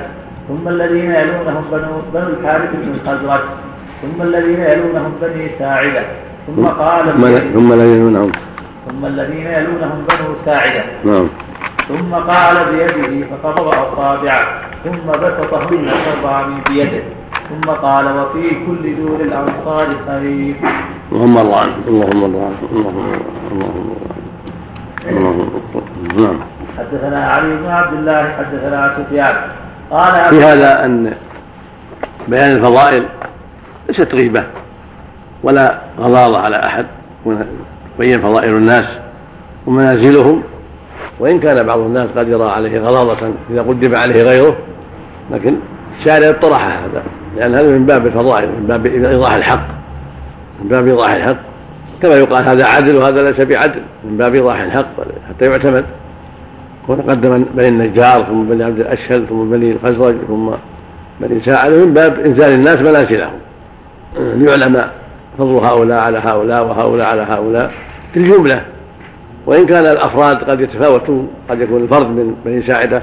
[0.49, 3.41] ثم الذين يلونهم بنو, بنو الحارث بن الخزرج
[4.03, 6.03] ثم الذين يلونهم بني ساعدة
[6.47, 7.05] ثم قال
[7.55, 8.33] ثم لا ينونهم
[8.89, 10.85] ثم الذين يلونهم بنو ساعدة.
[11.05, 11.29] نعم.
[11.89, 14.45] ثم قال بيده فقبض أصابعه
[14.85, 17.03] ثم بسطهن سبعا بيده
[17.49, 20.55] ثم قال وفي كل دور الأنصار خير
[21.13, 22.99] اللهم الله عنه اللهم الله عنه اللهم
[23.51, 23.91] اللهم
[25.09, 25.51] اللهم
[26.17, 26.37] نعم.
[26.79, 29.37] حدثنا علي بن عبد الله حدثنا سفيان.
[30.31, 31.13] في هذا أن
[32.29, 33.07] بيان الفضائل
[33.89, 34.45] ليست غيبة
[35.43, 36.87] ولا غضاضه على أحد.
[37.99, 38.85] بين فضائل الناس
[39.67, 40.43] ومنازلهم
[41.21, 44.57] وإن كان بعض الناس قد يرى عليه غضاضه إذا قدم عليه غيره
[45.31, 45.57] لكن
[45.99, 47.03] الشارع اطرح هذا
[47.37, 49.67] لأن هذا من باب الفضائل من باب إيضاح الحق
[50.63, 51.37] من باب إيضاح الحق.
[52.03, 54.87] كما يقال هذا عدل وهذا ليس بعدل من باب إيضاح الحق
[55.29, 55.85] حتى يعتمد.
[56.89, 60.51] وتقدم بني النجار ثم بني عبد الأشهل ثم بني الخزرج ثم
[61.21, 63.39] بني ساعد من باب إنزال الناس منازلهم.
[64.17, 64.85] ليعلم
[65.39, 67.73] فضل هؤلاء على هؤلاء وهؤلاء على هؤلاء
[68.13, 68.63] في الجمله
[69.47, 73.03] وإن كان الأفراد قد يتفاوتون قد يكون الفرد من بني ساعدة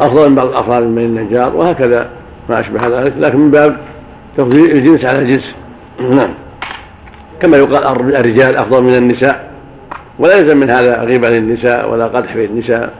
[0.00, 2.08] أفضل من بعض الأفراد من بني النجار وهكذا
[2.48, 3.76] ما أشبه ذلك لكن من باب
[4.36, 5.54] تفضيل الجنس على الجنس.
[6.00, 6.30] نعم.
[7.40, 7.84] كما يقال
[8.16, 9.50] الرجال أفضل من النساء
[10.18, 12.92] ولا يلزم من هذا غيبة للنساء ولا قدح في النساء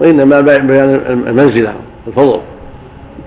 [0.00, 0.90] وإنما بيان
[1.28, 1.74] المنزله
[2.06, 2.40] الفضل.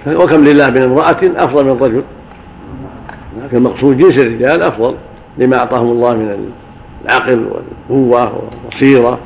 [0.08, 2.04] وكم لله من امرأة أفضل من رجل.
[3.42, 4.96] لكن المقصود جنس الرجال أفضل
[5.38, 6.52] لما أعطاهم الله من
[7.06, 7.46] العقل
[7.90, 8.34] والقوة
[8.64, 9.20] والبصيرة.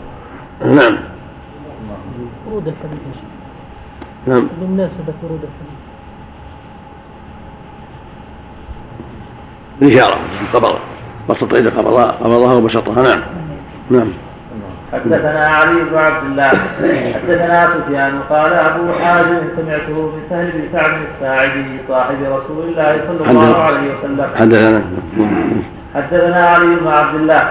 [0.61, 0.97] نعم.
[2.47, 2.99] ورود الحديث
[4.27, 4.47] نعم.
[4.61, 5.77] بمناسبة ورود الحديث.
[9.81, 10.19] الإشارة
[10.53, 10.75] قبض
[11.29, 13.21] بسط إذا قبضها قبضها وبسطها نعم.
[13.91, 14.07] نعم.
[14.93, 16.51] حدثنا علي بن عبد الله
[17.13, 23.31] حدثنا سفيان قال أبو حازم سمعته من سهل بن سعد الساعدي صاحب رسول الله صلى
[23.31, 24.27] الله عليه وسلم.
[24.35, 24.81] حدثنا
[25.95, 27.43] حدثنا علي بن عبد الله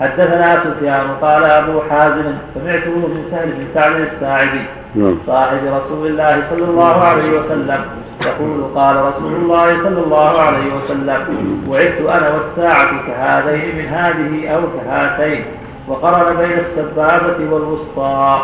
[0.00, 2.24] حدثنا سفيان قال أبو حازم
[2.54, 4.64] سمعته من سهل بن سعد الساعدي
[4.94, 5.14] نعم.
[5.26, 7.80] صاحب رسول الله صلى الله عليه وسلم.
[8.26, 11.20] يقول قال رسول الله صلى الله عليه وسلم
[11.68, 15.44] وعدت أنا والساعة كهذين من هذه أو كهاتين.
[15.88, 18.40] وقرن بين السبابة والوسطى.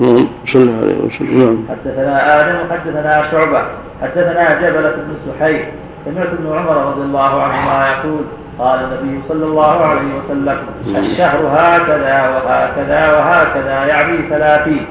[0.00, 1.38] نعم صلى عليه وسلم.
[1.38, 1.58] نعم.
[1.70, 3.62] حدثنا آدم حدثنا شعبة
[4.02, 5.64] حدثنا جبله بن سحيل
[6.04, 8.24] سمعت ابن عمر رضي الله عنهما يقول
[8.58, 10.58] قال النبي صلى الله عليه وسلم
[10.96, 14.86] الشهر هكذا وهكذا وهكذا يعني ثلاثين.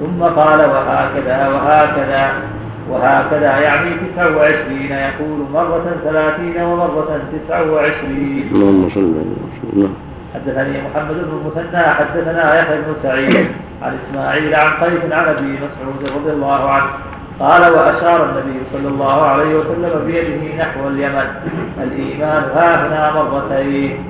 [0.00, 2.32] ثم قال وهكذا وهكذا
[2.90, 4.92] وهكذا يعني تسع وعشرين.
[4.92, 8.50] يقول مرة ثلاثين ومرة تسع وعشرين.
[8.52, 10.05] اللهم صل على وسلم
[10.36, 13.46] حدثني محمد بن المثنى حدثنا يحيى بن سعيد
[13.82, 16.86] عن إسماعيل عن قيس عن أبي مسعود رضي الله عنه
[17.40, 21.26] قال وأشار النبي صلى الله عليه وسلم بيده نحو اليمن
[21.82, 24.04] الإيمان ها هنا مرتين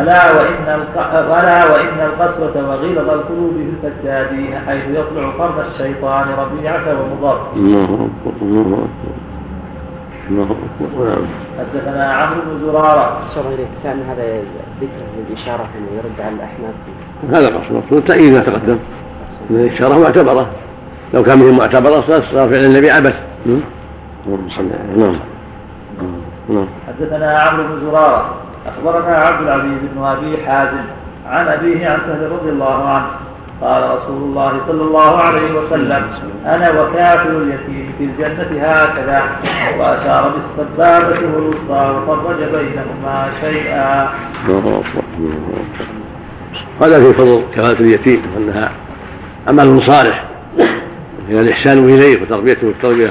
[0.00, 0.80] ألا وإن.
[1.18, 8.32] ألا وإن القسوة وغلظ القلوب في السجادين حيث يطلع قرن الشيطان ربيعة ومضر الله أكبر
[8.42, 9.17] الله أكبر
[11.58, 13.20] حدثنا عمرو بن زرارة.
[13.34, 13.68] صار إليك.
[13.84, 14.42] كان هذا
[14.80, 16.74] ذكر للإشارة أنه يرد على الأحناف.
[17.30, 18.78] هذا قصد المقصود تأييد ما تقدم.
[19.50, 20.46] من الإشارة معتبرة.
[21.14, 23.20] لو كان به معتبرة صار فعل النبي عبث.
[23.46, 23.60] نعم.
[24.26, 25.18] اللهم صل على نعم.
[26.48, 26.66] نعم.
[26.88, 28.34] حدثنا عمرو بن زرارة.
[28.66, 30.84] أخبرنا عبد العزيز بن أبي حازم
[31.26, 33.06] عن أبيه عن سهل رضي الله عنه.
[33.60, 36.02] قال رسول الله صلى الله عليه وسلم
[36.46, 39.22] أنا وكافر اليتيم في الجنة هكذا.
[39.78, 44.08] وأشار بالسبابة والوسطى وفرج بينهما شيئا.
[44.48, 45.86] الله أكبر الله أكبر.
[46.80, 48.72] هذا في فضل كفالة اليتيم وأنها
[49.48, 50.24] عمل صالح
[51.28, 53.08] فيها الإحسان إليه وتربيته التربية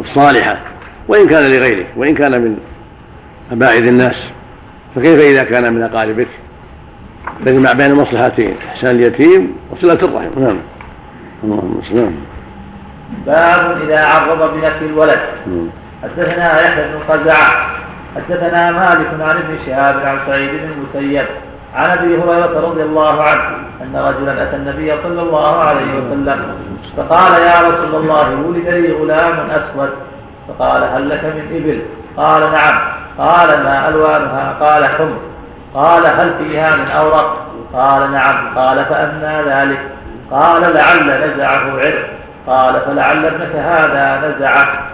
[0.00, 0.60] الصالحة
[1.08, 2.56] وإن كان لغيره وإن كان من
[3.52, 4.30] أباعد الناس
[4.96, 6.28] فكيف إذا كان من أقاربك؟
[7.42, 10.42] بين بين مصلحتين إحسان اليتيم وصلة الرحم.
[10.42, 10.58] نعم.
[11.44, 12.12] اللهم صل نعم
[13.26, 15.20] باب إذا عرض بنفس الولد.
[15.46, 15.68] نعم.
[16.02, 17.66] حدثنا يحيى بن قزعة
[18.16, 21.26] حدثنا مالك عن ابن شهاب عن سعيد بن المسيب.
[21.74, 23.42] عن أبي هريرة رضي الله عنه
[23.82, 26.54] أن رجلا أتى النبي صلى الله عليه وسلم
[26.96, 29.90] فقال يا رسول الله ولد لي غلام أسود.
[30.48, 31.82] فقال هل لك من إبل؟
[32.16, 32.78] قال نعم.
[33.18, 35.31] قال ما ألوانها؟ قال حمر
[35.74, 38.58] قال هل فيها من أورق؟ قال نعم.
[38.58, 39.78] قال فأنى ذلك.
[40.30, 42.08] قال لعل نزعه عرق.
[42.46, 44.88] قال فلعل ابنك هذا نزعه.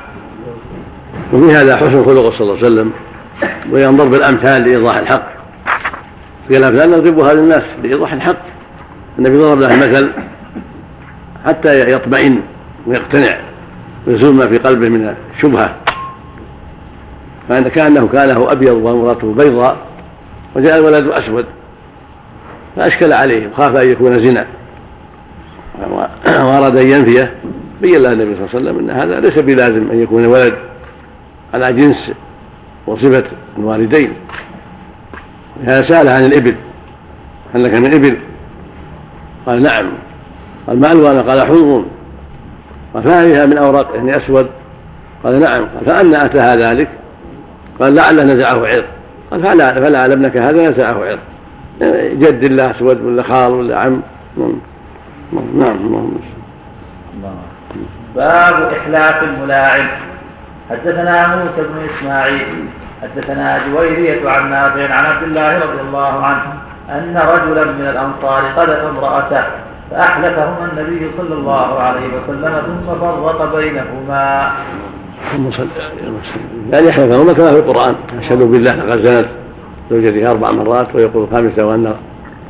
[1.33, 2.93] وفي هذا حسن خلق صلى الله عليه وسلم
[3.73, 5.23] وينظر بالأمثال لإيضاح الحق.
[6.49, 8.49] في الأمثال نضربها للناس لإيضاح الحق.
[9.19, 10.13] النبي ضرب له المثل
[11.47, 12.41] حتى يطمئن
[12.87, 13.37] ويقتنع
[14.07, 15.75] ويزول ما في قلبه من الشبهه
[17.49, 19.77] فإن كأنه كان له أبيض وامراته بيضاء
[20.57, 21.47] وجاء الولد أسود
[22.77, 24.47] فأشكل عليه وخاف أن يكون زنا.
[26.27, 27.35] وأراد أن ينفيه
[27.83, 30.55] بين له النبي صلى الله عليه وسلم أن هذا ليس بلازم أن يكون ولد
[31.55, 32.13] على جنس
[32.87, 33.25] وصفة
[33.59, 34.13] الوالدين.
[35.65, 36.55] هذا سأل عن الإبل
[37.55, 38.17] هل لك من إبل؟
[39.47, 39.87] قال نعم.
[40.67, 41.85] قال ما ألوان قال حمر
[42.95, 44.47] قال فهذه من أوراق يعني أسود.
[45.25, 45.65] قال نعم.
[45.65, 46.89] قال فأنا أتاها ذلك.
[47.81, 48.98] قال لعله نزعه عرق.
[49.31, 51.19] قال فلا فلا ابنك هذا نزعه عرق
[52.13, 54.03] جد الله أسود ولا خال ولا عم.
[54.37, 54.53] نعم
[55.33, 55.77] نعم.
[55.77, 56.21] اللهم
[58.17, 59.89] باب إحلاف الملاعب.
[60.71, 62.67] حدثنا موسى بن إسماعيل
[63.03, 66.53] حدثنا جويرية عن نافع عن عبد الله رضي الله عنه
[66.91, 69.45] أن رجلا من الأنصار قذف امرأته
[69.91, 74.53] فأحلفهما النبي صلى الله عليه وسلم ثم فرق بينهما.
[75.39, 75.69] وسلم
[76.73, 77.95] يعني يحلفهما كما في القرآن.
[78.19, 79.29] أشهد بالله لقد زنت
[79.91, 81.95] زوجته أربع مرات ويقول الخامسة وأن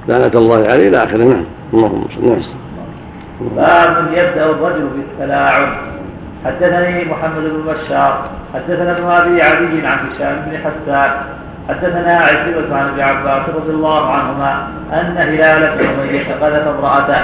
[0.09, 1.25] لعنة الله عليه إلى آخره.
[1.25, 1.45] نعم.
[1.75, 2.41] اللهم صل نعم
[3.57, 5.69] باب يبدأ الرجل بالتلاعب.
[6.45, 11.11] حدثني محمد بن بشار حدثنا ابن أبي عدي عن هشام بن حسان
[11.69, 17.21] حدثنا عكرمة عن ابن عباس رضي الله عنهما أن هلال بن أمية قذف امرأته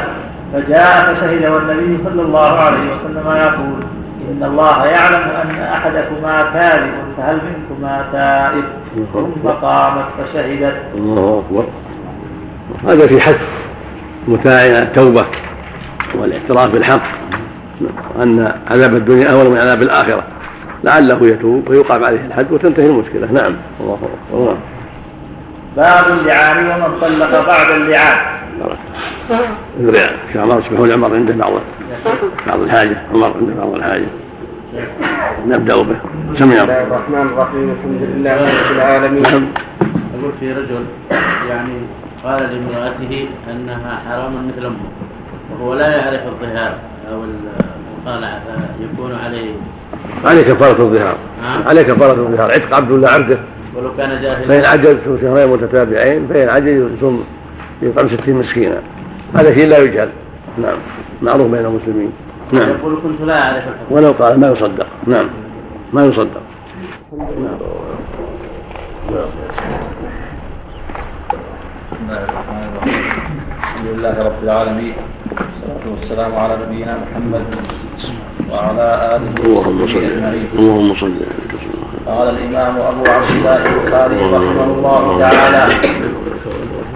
[0.53, 3.85] فجاء فشهد والنبي صلى الله عليه وسلم يقول
[4.31, 8.65] إن الله يعلم أن أحدكما كاذب فهل منكما تائب؟
[9.13, 10.77] ثم قامت فشهدت.
[10.95, 11.67] الله أكبر.
[12.89, 13.41] هذا في حث
[14.29, 15.25] متاع التوبة
[16.15, 17.03] والاعتراف بالحق
[18.23, 20.23] أن عذاب الدنيا أهون من عذاب الآخرة.
[20.85, 23.33] لعله يتوب ويقام عليه الحد وتنتهي المشكلة.
[23.33, 23.99] نعم الله
[24.31, 24.57] أكبر نعم.
[25.77, 28.34] باب اللعان ومن طلق بعد اللعان.
[29.81, 31.53] اللعان عمر يسمحون عمر عنده بعض
[32.47, 34.07] بعض الحاجة عمر عنده بعض الحاجة.
[35.47, 35.97] نبدأ به.
[36.39, 36.55] سمع.
[36.55, 39.23] بسم الله الرحمن الرحيم الحمد لله رب العالمين.
[39.23, 39.47] نعم.
[40.15, 40.85] يقول في رجل
[41.49, 41.75] يعني
[42.25, 44.77] قال لامرأته أنها حرام مثل أمه
[45.53, 46.75] وهو لا يعرف الظهار
[47.13, 48.43] أو المطالعة
[48.79, 49.51] فيكون عليه.
[50.25, 51.17] عليه كفارة الظهار.
[51.43, 51.63] نعم.
[51.69, 52.53] عليه كفارة الظهار.
[52.53, 53.39] عتق عبد ولا عبده
[53.77, 54.49] ولو كان جاهلا.
[54.49, 57.25] فإن عجز شهرين متتابعين فإن عجز يصوم
[57.85, 58.81] يطعم ستين مسكينا.
[59.35, 60.09] هذا شيء لا يجهل.
[60.59, 60.77] نعم.
[61.23, 62.13] معروف بين المسلمين.
[62.53, 62.69] نعم.
[62.71, 64.87] يقول كنت لا الحكم ولو قال ما يصدق.
[65.07, 65.27] نعم.
[65.93, 66.43] ما يصدق.
[67.13, 67.23] بسم
[72.09, 73.03] الله الرحمن الرحيم
[73.63, 74.95] الحمد لله رب العالمين.
[75.31, 77.45] والصلاة والسلام على نبينا محمد
[78.51, 80.49] وعلى آله اللهم صل أجمعين.
[80.59, 81.55] اللهم صل على
[82.07, 85.75] قال الإمام أبو عبد الله البخاري رحمه الله تعالى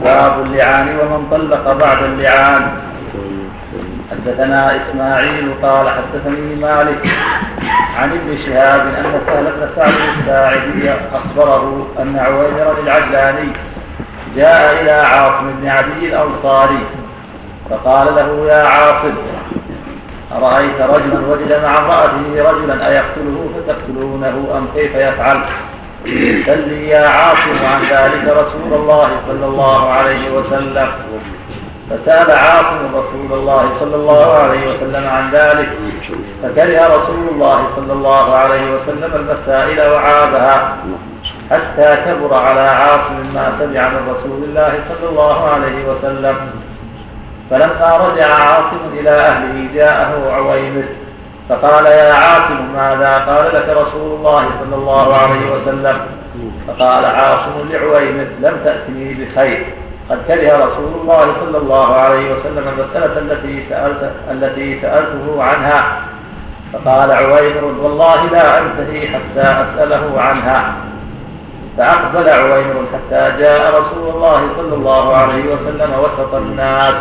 [0.05, 2.71] باب اللعان ومن طلق بعد اللعان
[4.11, 7.07] حدثنا إسماعيل قال حدثني مالك
[7.99, 13.49] عن ابن شهاب أن سهل بن سعد الساعدي أخبره أن عويمر العجلاني
[14.37, 16.79] جاء إلى عاصم بن عدي الأنصاري
[17.71, 19.15] فقال له يا عاصم
[20.37, 25.41] أرأيت رجلا وجد مع امرأته رجلا أيقتله فتقتلونه أم كيف يفعل؟
[26.47, 30.89] سل لي يا عاصم عن ذلك رسول الله صلى الله عليه وسلم.
[31.91, 35.69] فسأل عاصم رسول الله صلى الله عليه وسلم عن ذلك.
[36.43, 40.77] فكره رسول الله صلى الله عليه وسلم المسائل وعابها
[41.51, 46.37] حتى كبر على عاصم ما سمع من رسول الله صلى الله عليه وسلم.
[47.51, 50.85] فلما رجع عاصم إلى أهله جاءه عويمر.
[51.49, 56.01] فقال يا عاصم ماذا قال لك رسول الله صلى الله عليه وسلم؟
[56.69, 59.67] فقال عاصم لعويمر لم تأتني بخير.
[60.11, 66.01] قد كره رسول الله صلى الله عليه وسلم المسألة التي سألت التي سألته عنها.
[66.73, 70.73] فقال عويمر والله لا أنتهي حتى أسأله عنها.
[71.79, 76.95] فأقبل عويمر حتى جاء رسول الله صلى الله عليه وسلم وسط الناس.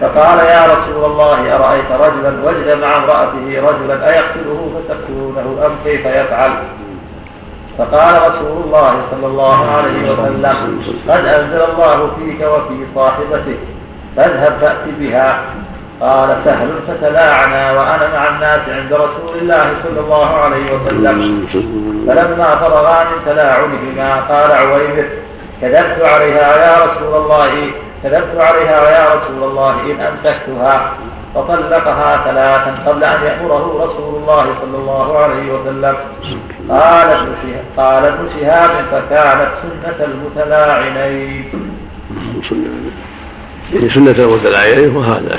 [0.00, 6.50] فقال يا رسول الله أرأيت رجلا وجد مع امرأته رجلا أيقتله فتقتلونه أم كيف يفعل؟
[7.78, 13.58] فقال رسول الله صلى الله عليه وسلم قد أنزل الله فيك وفي صاحبتك
[14.16, 15.42] فاذهب فأت بها.
[16.00, 21.46] قال سهل فتلاعنا وأنا مع الناس عند رسول الله صلى الله عليه وسلم.
[22.08, 25.04] فلما فرغا من تلاعنهما قال عويمر
[25.60, 27.70] كذبت عليها يا رسول الله.
[28.02, 30.92] كذبت عليها يا رسول الله إن أمسكتها
[31.34, 35.96] فطلقها ثلاثا قبل أن يأمره رسول الله صلى الله عليه وسلم.
[36.68, 37.34] قال ابن
[37.76, 41.50] قال ابن شهاب فكانت سنة المتلاعنين.
[43.74, 45.38] يعني سنة المتلاعنين وهذا.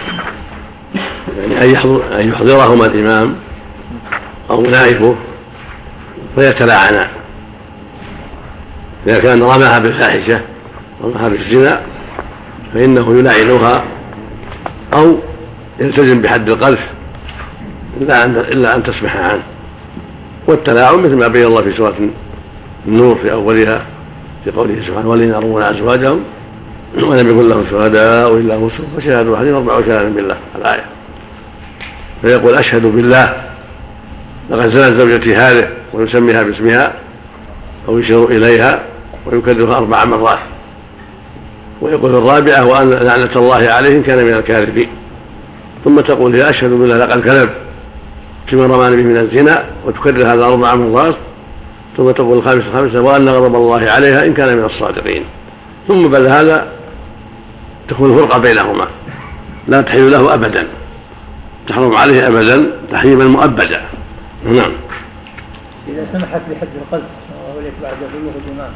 [1.38, 3.36] يعني أن يحضر أن يحضرهما الإمام
[4.49, 5.16] أو نائبه
[6.36, 7.07] فيتلاعنا.
[9.07, 10.41] إذا كان رماها بالفاحشة
[11.03, 11.82] رماها بالزنا
[12.74, 13.84] فإنه يلاعنها
[14.93, 15.17] أو
[15.80, 16.89] يلتزم بحد القذف
[18.01, 19.43] إلا أن إلا أن تسمح عنه.
[20.47, 21.95] والتلاعن مثل ما بين الله في سورة
[22.88, 23.86] النور في أولها
[24.43, 26.24] في قوله سبحانه والذين يرمون أزواجهم
[27.01, 30.86] ولم يكن لهم شهداء إلا أنفسهم فشهادوا أحدهم أربع شهادة بالله الآية.
[32.21, 33.43] فيقول أشهد بالله.
[34.49, 36.93] لقد زنت زوجتي هذه ويسميها باسمها
[37.88, 38.84] أو يشير إليها
[39.26, 40.39] ويكررها أربع مرات.
[41.84, 44.88] ويقول الرابعة وأن لعنة الله عليه إن كان من الكاذبين.
[45.86, 47.49] ثم تقول هي أشهد بالله لقد كذب.
[48.47, 51.15] كما رماني به من الزنا وتكرر هذا أربع مرات.
[51.97, 55.23] ثم تقول الخامسة الخامسة وأن غضب الله عليها إن كان من الصادقين.
[55.88, 56.67] ثم بعد هذا
[57.88, 58.88] تكون فرقة بينهما.
[59.67, 60.67] لا تحل له أبدا.
[61.67, 63.81] تحرم عليه أبدا تحريما مؤبدا.
[64.45, 64.71] نعم.
[65.88, 67.09] إذا سمحت بحد القذف
[67.57, 68.71] وليس بعد بلوغ الإمام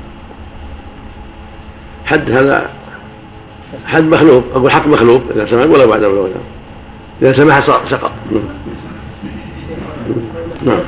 [2.05, 2.69] حد هذا
[3.85, 6.27] حد مخلوق أقول حق مخلوق إذا سمح ولا بعد بلوغ
[7.21, 8.11] إذا سمح سقط.
[10.65, 10.79] نعم.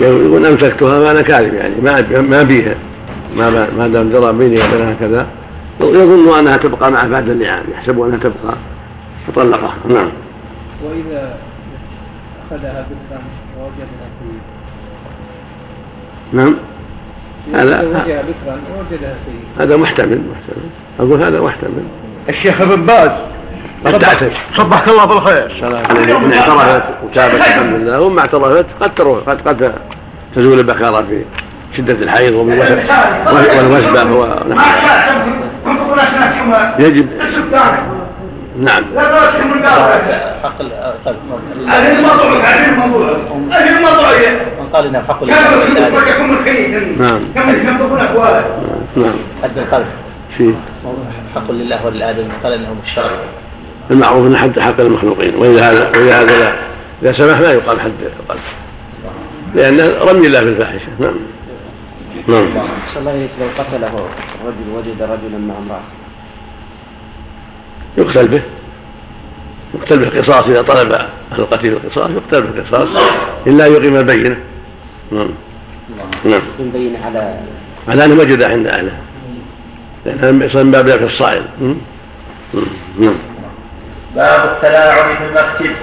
[0.00, 2.74] يقول امسكتها ما أنا كاذب يعني ما ما بيها
[3.36, 5.26] ما ما دام جرى بيني وبينها كذا.
[5.80, 8.56] يظن أنها تبقى معه بعد اللعان يحسب أنها تبقى.
[9.28, 10.08] فطلقها نعم.
[10.84, 11.36] وإذا
[12.46, 13.24] أخذها بالفم
[13.58, 14.26] ووجدها في
[16.36, 16.54] نعم.
[17.54, 18.04] هذا
[19.58, 20.68] هذا محتمل محتمل.
[21.00, 21.84] أقول هذا محتمل.
[22.28, 23.10] الشيخ ابن باز.
[23.86, 25.52] قد تعتد صبحك الله بالخير.
[25.62, 28.00] إن اعترفت وتابت الحمد لله.
[28.00, 29.72] وما اعترفت قد تروح قد قد
[30.34, 31.24] تزول البكاره في
[31.72, 32.82] شدة الحيض والوثبه
[36.78, 37.08] يجب
[38.58, 38.84] نعم.
[40.42, 40.62] حق
[41.68, 43.16] هذه الموضوع هذه الموضوع
[43.50, 44.10] هذه الموضوع
[44.60, 47.20] من قال انه حق نعم.
[48.96, 49.86] نعم حد القذف
[50.36, 50.56] شيء
[51.34, 53.10] حق لله وللادم قال انه بالشرع
[53.90, 56.52] المعروف ان حد حق المخلوقين واذا هذا واذا هذا لا
[57.02, 58.54] اذا سمح ما يقام حد القذف
[59.54, 61.16] لأن رمي الله بالفاحشه نعم
[62.28, 62.46] نعم
[62.96, 64.08] الله لو قتله
[64.46, 65.97] رجل وجد رجلا مع امراه
[67.96, 68.42] يقتل به.
[69.74, 71.08] يقتل بالقصاص إذا طلب أهل
[71.38, 72.88] القتيل القصاص يقتل بالقصاص
[73.46, 74.38] إلا يقيم البينة.
[75.12, 75.28] نعم.
[76.24, 76.40] نعم.
[76.58, 77.38] يقيم بينة على
[77.88, 78.98] على انه وجد عند أهله.
[80.04, 81.44] لأن من باب في الصائل.
[82.98, 83.14] نعم.
[84.16, 85.76] باب التلاعب في المسجد.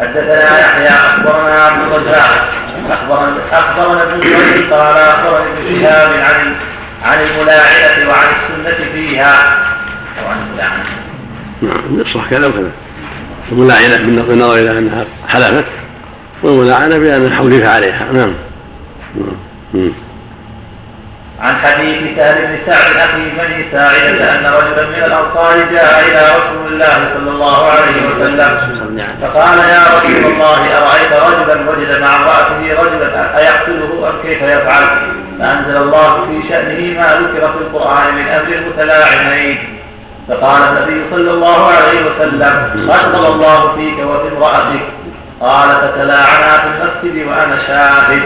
[0.00, 2.48] حدثنا يحيى أخبرنا عبد الرزاق.
[2.90, 4.20] اخبرنا أخبرنا ابن
[4.70, 6.54] قال أخبرني ابن شهاب عن
[7.02, 9.56] عن الملاعنة وعن السنة فيها.
[10.26, 11.01] وعن الملاعنة.
[11.62, 12.70] نعم يصلح كذا وكذا.
[13.52, 15.64] الملاعنة بالنظر إلى أنها حلفت
[16.42, 18.12] والملاعنة بأن حولف عليها.
[18.12, 18.34] نعم.
[19.74, 19.92] نعم.
[21.42, 26.72] عن حديث سهل بن سعد أخي بني ساعدة أن رجلا من الأنصار جاء إلى رسول
[26.72, 28.58] الله صلى الله عليه وسلم
[29.22, 34.84] فقال يا رسول الله أرأيت رجلا وجد مع امرأته رجلا أيقتله أم كيف يفعل؟
[35.38, 39.58] فأنزل الله في شأنه ما ذكر في القرآن من أمر المتلاعنين
[40.28, 44.82] فقال النبي صلى الله عليه وسلم قتل الله فيك وفي امراتك
[45.40, 48.22] قال فتلاعنا في المسجد وأنا شاهد.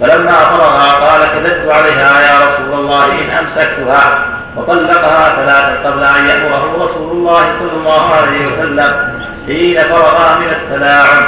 [0.00, 4.24] فلما فرغا قال كذبت عليها يا رسول الله إن أمسكتها.
[4.56, 9.18] وطلقها ثلاثا قبل أن يأمره رسول الله صلى الله عليه وسلم.
[9.46, 11.22] حين فرغا من التلاعن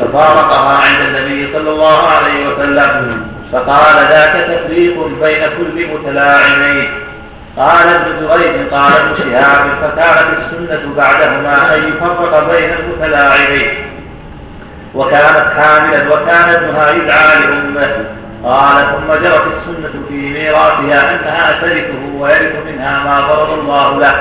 [0.00, 3.26] ففارقها عند النبي صلى الله عليه وسلم.
[3.52, 6.88] فقال ذاك تفريق بين كل متلاعنين
[7.56, 13.70] قال ابن جريج قال ابن شهاب فكانت السنة بعدهما أن يفرق بين المتلاعنين
[14.94, 18.04] وكانت حاملا وكان ابنها يدعى لأمه
[18.44, 24.14] قال ثم جرت السنة في ميراثها أنها ترثه ويرث منها ما فرض الله له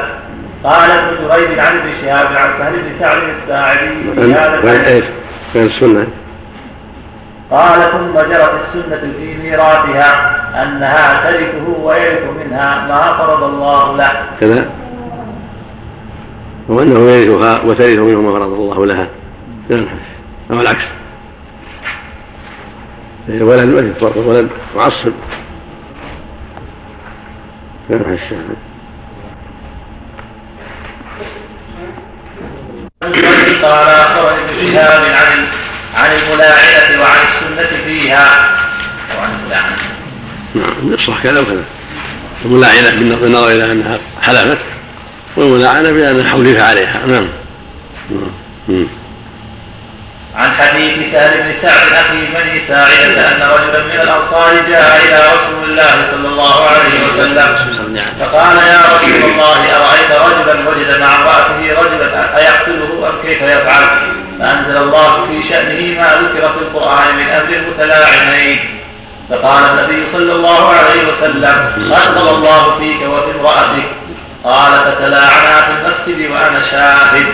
[0.63, 3.89] قال ابن جريج عن ابن شهاب عن سهل بن سعد الساعدي
[4.87, 5.03] إيش؟
[5.55, 6.07] وين السنة؟
[7.51, 14.11] قال ثم جرت السنة في ميراثها أنها ترثه ويرث منها ما فرض الله له.
[14.39, 14.69] كذا؟
[16.67, 19.07] وأنه يرثها وترث منه ما فرض الله لها.
[20.51, 20.85] أو العكس.
[23.29, 25.13] ولد ما يفرق ولد معصب
[27.89, 28.55] ينحى الشاهد
[33.63, 33.87] قال
[34.61, 35.45] شهاب عن
[35.95, 37.24] عن الملاعنة وعن
[37.59, 38.49] السنة فيها
[39.17, 39.77] وعن الملاعنة
[40.55, 41.63] نعم يصلح كذا وكذا.
[42.45, 44.57] الملاعنة بالنظر إلى أنها حلفت
[45.37, 47.05] والملاعنة بأن حولف عليها.
[47.07, 47.27] نعم.
[48.67, 48.87] نعم.
[50.35, 55.69] عن حديث سهل بن سعد أخي بني ساعدة أن رجلا من الأنصار جاء إلى رسول
[55.69, 57.55] الله صلى الله عليه وسلم
[58.19, 63.85] فقال يا رسول الله أرأيت رجلا وجد مع امرأته رجلا أيقتله أم كيف يفعل؟
[64.39, 68.59] فأنزل الله في شأنه ما ذكر في القرآن من أمر المتلاعنين
[69.29, 73.85] فقال النبي صلى الله عليه وسلم قتل الله فيك وفي امراتك
[74.43, 77.25] قال فتلاعنا في المسجد وأنا شاهد.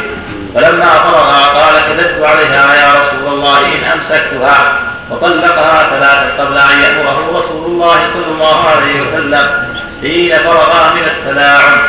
[0.56, 4.80] فلما فرغا قال كذبت عليها يا رسول الله إن أمسكتها.
[5.12, 9.48] وطلقها ثلاثا قبل أن يأمره رسول الله صلى الله عليه وسلم.
[10.02, 11.80] حين فرغا من التلاعن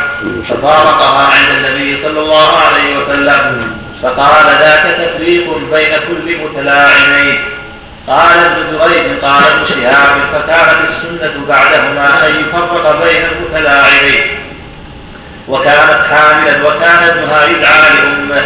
[0.49, 3.82] ففارقها عند النبي صلى الله عليه وسلم.
[4.03, 7.39] فقال ذاك تفريق بين كل متلاعنين.
[8.07, 14.23] قال ابن جريج قال ابن شهاب فكانت السنة بعدهما أن يفرق بين المتلاعنين.
[15.47, 18.43] وكانت حاملا وكان ابنها يدعى لأمه.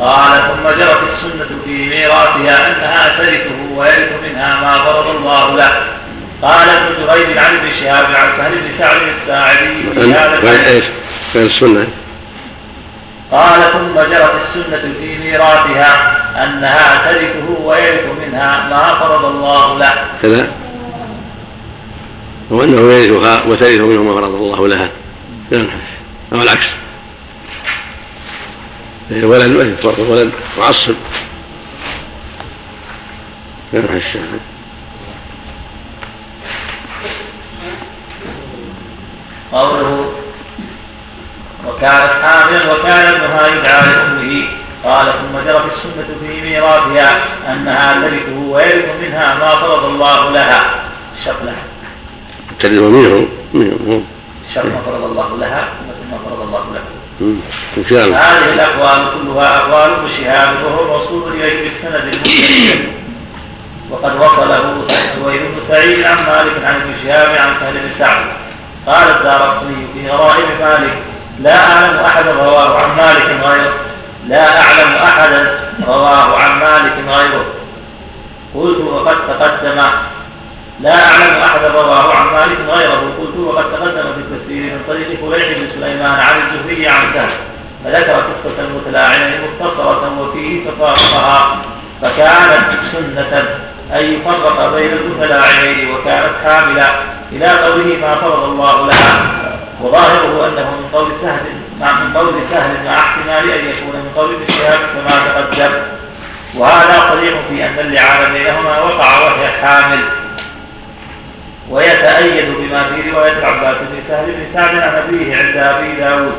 [0.00, 5.72] قال ثم جرت السنة في ميراثها أنها ترثه ويرث منها ما فرض الله له.
[6.42, 9.68] قال ابن جريج عن ابن شهاب عن سهل بن سعد الساعدي
[10.66, 10.84] إيش؟
[11.34, 11.86] وين السنة؟
[13.32, 19.94] قال ثم جرت السنة في ميراثها أنها ترثه ويرث منها ما فرض الله له.
[20.22, 20.52] كذا؟
[22.50, 24.88] وأنه يرثها وترث منه ما فرض الله لها.
[26.32, 26.66] أو العكس.
[29.10, 29.76] ولد
[30.10, 30.94] ولد معصب
[33.72, 34.40] ينحى الشاهد
[39.52, 40.23] قوله
[41.68, 44.44] وكانت حاملا وكان ابنها يدعى لامه
[44.84, 50.64] قال ثم جرت السنة في ميراثها أنها ترثه ويرث منها ما فرض الله لها.
[51.24, 51.52] شغلة
[52.58, 54.02] ترث منه؟ منه.
[54.54, 55.68] شر ما فرض الله لها
[56.10, 56.82] ما فرض الله لها.
[57.76, 58.16] إن شاء الله.
[58.16, 62.18] هذه الأقوال كلها أقوال ابن شهاب وهو موصول إليه بالسند
[63.90, 64.84] وقد وصله
[65.14, 68.24] سويد بن سعيد عن مالك عن ابن شهاب عن سهل بن سعد.
[68.86, 69.62] قال الدار
[69.94, 70.96] في غرائب مالك
[71.42, 73.72] لا أعلم أحدا رواه عن مالك غيره.
[74.28, 75.58] لا أعلم أحدا
[75.88, 77.44] رواه عن مالك غيره.
[78.54, 79.82] قلت وقد تقدم.
[80.80, 83.12] لا أعلم أحدا رواه عن مالك غيره.
[83.20, 87.30] قلت وقد تقدم في التفسير من طريق فليح بن سليمان عن الزهري عن سهل.
[87.84, 91.56] فذكر قصة المتلاعنين مختصرة وفيه تفارقها
[92.02, 93.44] فكانت سنة
[93.92, 96.90] أن يفرق بين المتلاعنين وكانت حاملة
[97.32, 99.44] إلى قوله ما فرض الله لها.
[99.80, 101.46] وظاهره أنه من قول سهل
[101.80, 105.72] مع من قول سهل مع احتمال أن يكون من قول ابن شهاب كما تقدم.
[106.54, 110.00] وهذا صريح في أن اللعان بينهما وقع وهي حامل.
[111.70, 116.34] ويتأيد بما في رواية عباس بن سهل بن سعد عن أبيه عند أبي داود.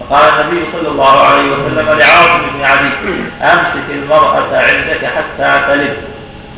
[0.00, 2.90] فقال النبي صلى الله عليه وسلم لعاصم بن علي
[3.42, 5.96] أمسك المرأة عندك حتى تلد.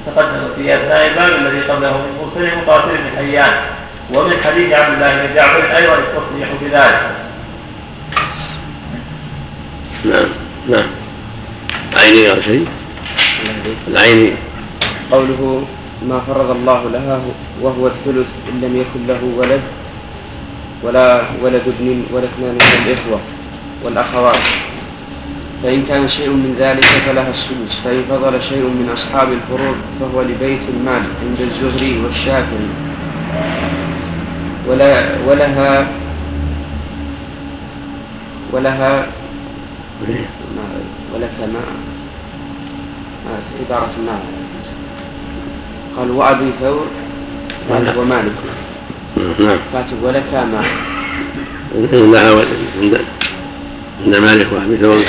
[0.07, 3.53] تقدم في أثناء الباب الذي قبله من مرسل مقاتل بن حيان.
[4.15, 7.11] ومن حديث عبد الله بن جعفر أيضا التصريح بذلك.
[10.05, 10.29] نعم
[10.69, 10.87] نعم.
[11.97, 12.67] عيني غير شيء
[13.89, 14.33] العيني.
[15.13, 15.65] قوله
[16.09, 17.21] ما فرض الله لها
[17.61, 19.61] وهو الثلث إن لم يكن له ولد
[20.83, 23.21] ولا ولد ابن ولا اثنان من الإخوة
[23.85, 24.41] والأخوات.
[25.63, 30.61] فإن كان شيء من ذلك فلها السدس فإن فضل شيء من أصحاب الفروض فهو لبيت
[30.69, 32.71] المال عند الزهري والشافعي.
[34.69, 35.87] ولا ولها
[38.53, 39.07] ولها
[41.15, 41.61] ولك ما
[43.61, 44.19] عبارة ما
[45.97, 46.87] قال وأبي ثور
[47.99, 48.33] ومالك.
[49.39, 49.59] نعم.
[49.73, 50.63] كاتب ولك ما.
[52.83, 53.01] عند
[54.07, 55.05] عند مالك وأبي ثور.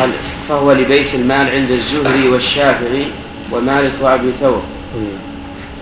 [0.00, 0.10] قال
[0.48, 3.06] فهو لبيت المال عند الزهري والشافعي
[3.52, 4.62] ومالك وأبي ثور.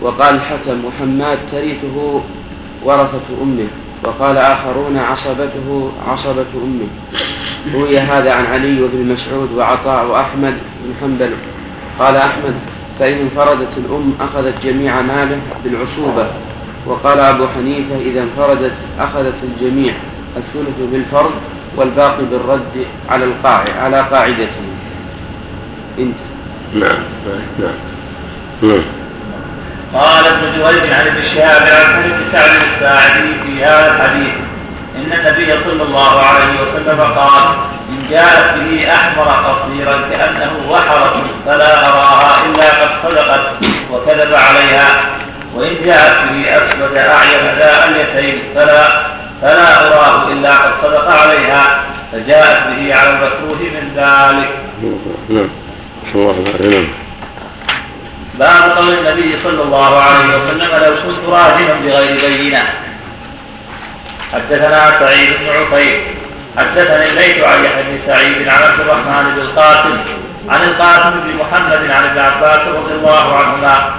[0.03, 2.23] وقال الحكم محمد ترثه
[2.87, 3.67] ورثة أمه
[4.05, 6.89] وقال آخرون عصبته عصبة أمه.
[7.75, 11.31] روي هذا عن علي وابن مسعود وعطاء وأحمد بن حنبل.
[11.99, 12.55] قال أحمد
[12.99, 16.27] فإن انفردت الأم أخذت جميع ماله بالعصوبة.
[16.87, 19.95] وقال أبو حنيفة إذا انفردت أخذت الجميع
[20.37, 21.31] الثلث بالفرض
[21.77, 24.67] والباقي بالرد على القاعدة على قاعدته.
[25.99, 26.37] انتهى
[26.75, 27.03] نعم
[27.59, 27.75] نعم.
[28.63, 28.83] نعم.
[29.95, 34.35] قال ابن جريج عن ابن شهاب عن سهل سعد الساعدي في هذا الحديث
[34.97, 37.43] إن النبي صلى الله عليه وسلم قال
[37.89, 43.41] إن جاءت به أحمر قصيرا كأنه وحرة فلا أراها إلا قد صدقت
[43.93, 45.01] وكذب عليها
[45.55, 48.89] وإن جاءت به أسود أعين ذا أليتين فلا
[49.43, 51.81] فلا أراه إلا قد صدق عليها
[52.13, 54.49] فجاءت به على المكروه من ذلك.
[55.29, 55.49] نعم.
[56.15, 57.06] الله نعم.
[58.39, 62.65] باب قول النبي صلى الله عليه وسلم لو كنت راجما بغير بينة.
[64.33, 66.01] حدثنا سعيد بن عقيل.
[66.59, 69.99] حدثني الليث عن يحيى بن سعيد عن عبد الرحمن بن القاسم
[70.49, 73.95] عن القاسم بن محمد عن ابن عباس رضي الله عنهما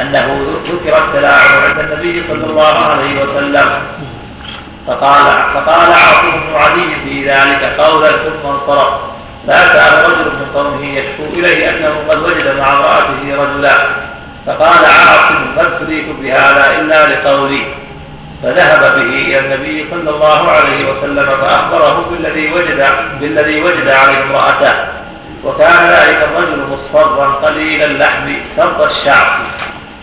[0.00, 3.70] أنه ذكر التلاعب عند النبي صلى الله عليه وسلم.
[4.86, 9.15] فقال فقال عاصم بن علي في ذلك قولا ثم انصرف.
[9.46, 13.78] سأل رجل من قومه يشكو إليه أنه قد وجد مع امرأته رجلا
[14.46, 17.64] فقال عاصم ما ابتليت بهذا إلا لقولي.
[18.42, 22.86] فذهب به إلى النبي صلى الله عليه وسلم فأخبره بالذي وجد
[23.20, 24.74] بالذي وجد عليه امرأته.
[25.44, 29.40] وكان ذلك الرجل مصفرا قليل اللحم سرد الشعر.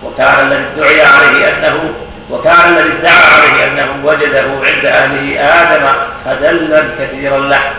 [0.04, 1.94] وكان الذي ادعي عليه أنه
[2.30, 5.86] وكان الذي ادعى عليه أنه وجده عند أهله آدم
[6.26, 7.74] خدلا كثير اللحم.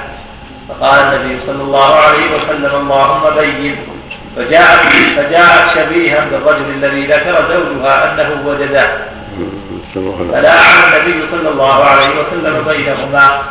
[0.68, 3.76] فقال النبي صلى الله عليه وسلم اللهم بين.
[4.36, 8.86] فجاءت فجاءت شبيها بالرجل الذي ذكر زوجها أنه وجده
[10.32, 13.42] فلاعن النبي صلى الله عليه وسلم بينهما.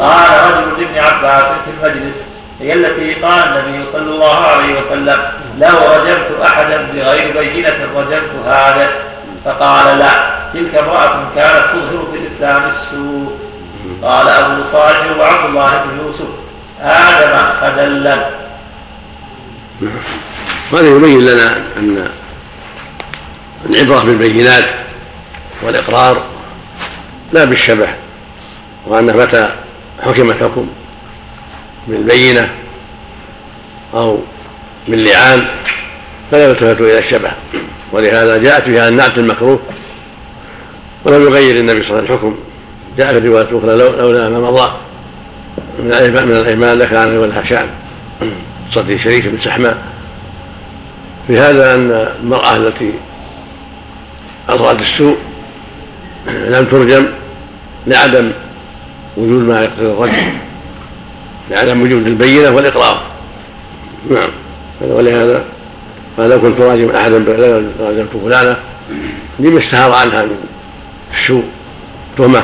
[0.00, 2.16] قال رجل لابن عباس في المجلس
[2.60, 5.22] هي التي قال النبي صلى الله عليه وسلم
[5.58, 8.88] لو رجمت أحدا بغير بينة رجمت هذا.
[9.44, 13.38] فقال لا تلك امرأة كانت تظهر في الإسلام السوء.
[14.02, 16.28] قال أبو صالح وعبد الله بن يوسف
[16.82, 18.28] آدم خدلا
[20.72, 22.08] وهذا يبين لنا أن
[23.66, 24.64] العبرة بالبينات
[25.62, 26.22] والإقرار
[27.32, 27.88] لا بالشبه
[28.86, 29.50] وأن متى
[30.02, 30.68] حكم الحكم
[31.86, 32.50] بالبينة
[33.94, 34.18] أو
[34.88, 35.46] باللعان
[36.30, 37.30] فلا يلتفت إلى الشبه.
[37.92, 39.60] ولهذا جاءت فيها النعت المكروه
[41.04, 42.38] ولم يغير النبي صلى الله عليه وسلم الحكم.
[42.98, 44.72] جاء في الرواية الأخرى لولا ما مضى.
[45.78, 47.66] من من الأيمان لكان ولها شأن
[48.70, 49.78] صدي شريك بن سحماء.
[51.26, 52.92] في هذا أن المرأة التي
[54.48, 55.16] أظهرت السوء
[56.26, 57.06] لم ترجم
[57.86, 58.30] لعدم
[59.16, 60.32] وجود ما يقتضي الرجل
[61.50, 63.02] لعدم وجود البينة والإقرار.
[64.10, 64.28] نعم.
[64.80, 65.44] ولهذا
[66.18, 67.24] قال لو كنت راجم أحدا
[67.80, 68.56] راجمت فلانة
[69.38, 70.36] لما اشتهر عنها من
[71.14, 71.44] السوء.
[72.18, 72.42] تهمة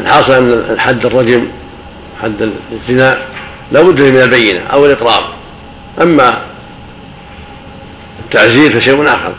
[0.00, 1.46] الحاصل أن الحد الرجم
[2.22, 3.18] حد الزنا
[3.72, 5.34] لا بد من البينة أو الإقرار.
[6.02, 6.42] أما
[8.24, 9.32] التعزير فشيء آخر.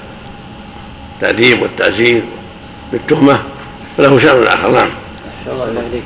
[1.15, 2.23] التأديب والتعزير
[2.91, 3.43] بالتهمة
[3.97, 4.71] فله شأن آخر.
[4.71, 4.89] نعم.
[5.47, 6.03] الله عليك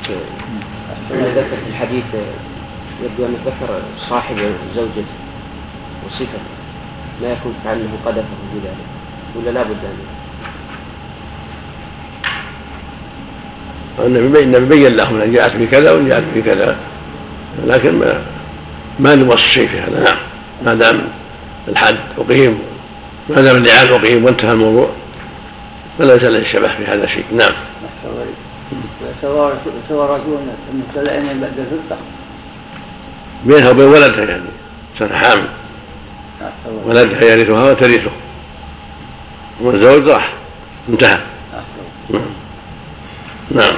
[1.12, 2.06] ذكر في الحديث.
[3.04, 4.36] يبدو أنه ذكر صاحب
[4.76, 5.16] زوجته
[6.08, 6.54] وصفته.
[7.22, 8.88] ما يكون كأنه قذفه بذلك
[9.36, 9.98] ولا لا بد أن
[14.00, 16.78] النبي النبي بين لهم أن جاءت بكذا وأن جاءت بكذا.
[17.66, 18.22] لكن ما
[19.00, 20.04] ما نوصي في هذا.
[20.04, 20.18] نعم.
[20.66, 21.02] ما دام
[21.68, 22.60] الحد اقيم
[23.30, 24.90] ما دام اللعان أقيم وانتهى الموضوع
[26.00, 27.24] فلا يزال الشبه في هذا شيء.
[27.32, 27.52] نعم.
[29.22, 29.58] سواء
[29.92, 30.38] رجل
[30.74, 32.02] مبتلعين بعد الفرقة
[33.46, 34.44] بينها وبين ولدها يعني.
[35.00, 35.48] سنة حامل
[36.86, 38.12] ولدها يرثها وترثه.
[39.62, 40.34] والزوج راح.
[40.90, 41.20] انتهى.
[42.10, 42.22] نعم.
[43.54, 43.74] نعم.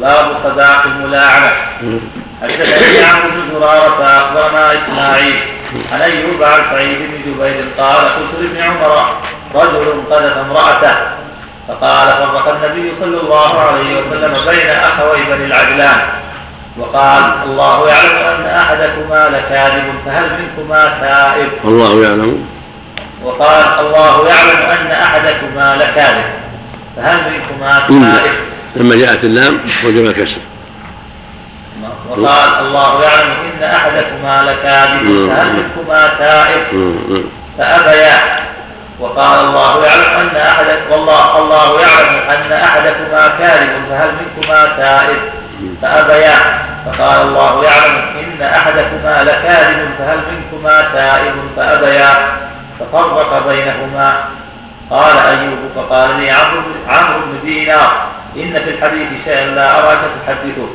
[0.00, 1.52] باب صداق الملاعنة.
[2.42, 5.36] حدثني عمرو بن زرارة أخبرنا إسماعيل.
[5.92, 9.16] عن أيوب عن سعيد بن جبير قال قلت لابن عمر
[9.54, 10.96] رجل قذف امرأته.
[11.68, 16.00] فقال فرق النبي صلى الله عليه وسلم بين أخوي بني العجلان.
[16.78, 22.46] وقال الله يعلم أن أحدكما لكاذب فهل منكما تائب الله يعلم.
[23.22, 26.24] وقال الله يعلم أن أحدكما لكاذب
[26.96, 30.40] فهل منكما تائب لما جاءت اللام وجب الكسر.
[32.08, 36.62] وقال الله يعلم إن أحدكما لكاذب فهل منكما تائب
[37.58, 38.44] فأبيا.
[39.00, 45.16] وقال الله يعلم أن أحدك والله الله يعلم أن أحدكما كاذب فهل منكما تائب؟
[45.82, 46.36] فأبيا.
[46.86, 52.10] فقال الله يعلم إن أحدكما لكاذب فهل منكما تائب؟ فأبيا.
[52.80, 54.24] ففرق بينهما.
[54.90, 58.06] قال أيوب فقال لي عمرو عمرو بن دينار
[58.36, 60.68] إن في الحديث شيئا لا أراك تحدثه.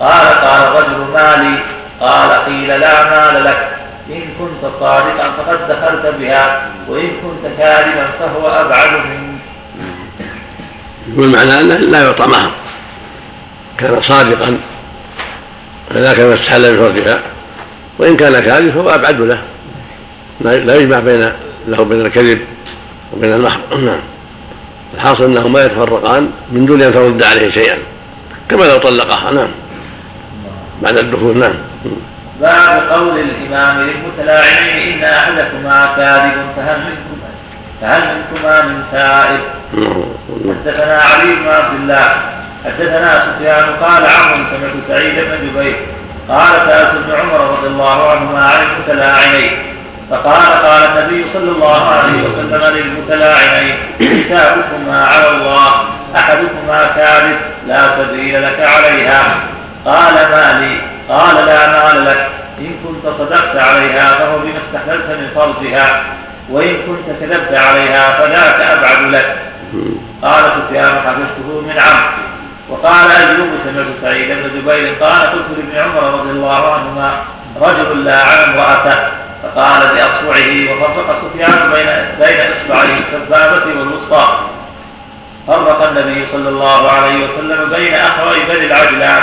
[0.00, 1.58] قال قال الرجل مالي
[2.00, 3.70] قال قيل لا مال لك.
[4.10, 9.40] إن كنت صادقا فقد دخلت بها وإن كنت كاذبا فهو أبعد منك.
[11.16, 12.50] والمعنى أنه لا يعطى مهر.
[13.78, 14.58] كان صادقا
[15.90, 17.18] فذاك ما استحل بفرجها
[17.98, 19.42] وإن كان كاذب فهو أبعد له.
[20.40, 21.32] لا يجمع بين
[21.68, 22.40] له بين الكذب.
[23.12, 24.00] وبين المهر نعم.
[24.94, 27.78] الحاصل انهما يتفرقان من دون أن ترد عليه شيئا.
[28.48, 29.30] كما لو طلقها.
[29.30, 29.48] نعم.
[30.82, 31.38] بعد الدخول.
[31.38, 31.54] نعم.
[32.40, 37.20] باب قول الإمام للمتلاعنين إن أحدكما كاذب فهل منكم
[37.80, 39.40] فهل منكما من تائب
[40.64, 42.14] حدثنا علي بن عبد الله
[42.64, 45.76] حدثنا سفيان قال عمرو سمعت سعيد بن جبير
[46.28, 49.52] قال سألت ابن عمر رضي الله عنهما عن المتلاعنين
[50.10, 55.70] فقال قال النبي صلى الله عليه وسلم للمتلاعنين حسابكما على الله
[56.16, 57.36] أحدكما كاذب
[57.66, 59.40] لا سبيل لك عليها.
[59.84, 62.28] قال ما لي؟ قال لا مال لك.
[62.58, 66.02] إن كنت صدقت عليها فهو بما استحللت من فرجها
[66.50, 69.36] وإن كنت كذبت عليها فذاك أبعد لك.
[70.22, 72.30] قال سفيان حفظته من عمرو
[72.68, 77.12] وقال ايوب سمعت سعيد بن جبير قال قلت لابن عمر رضي الله عنهما
[77.60, 78.98] رجل لا علم امرأته
[79.42, 81.86] فقال بأصبعه وفرق سفيان بين
[82.26, 84.38] بين إصبعيه السبابة والوسطى.
[85.46, 89.22] فرق النبي صلى الله عليه وسلم بين أخوي بني العجلان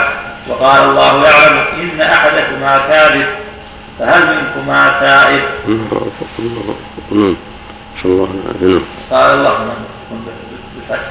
[0.49, 3.25] وقال الله يعلم إن أحدكما كاذب
[3.99, 5.41] فهل منكما تائب؟
[8.03, 8.29] صلى الله
[8.61, 9.53] وسلم قال الله
[10.75, 11.09] بالفتح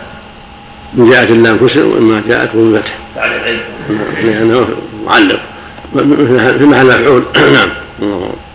[0.98, 3.60] إن جاءت اللام كسر وإما جاءت بالفتح بعد العلم
[4.22, 4.68] لأنه
[5.06, 5.40] معلق.
[6.58, 7.24] في محل مفعول.
[7.56, 7.70] نعم.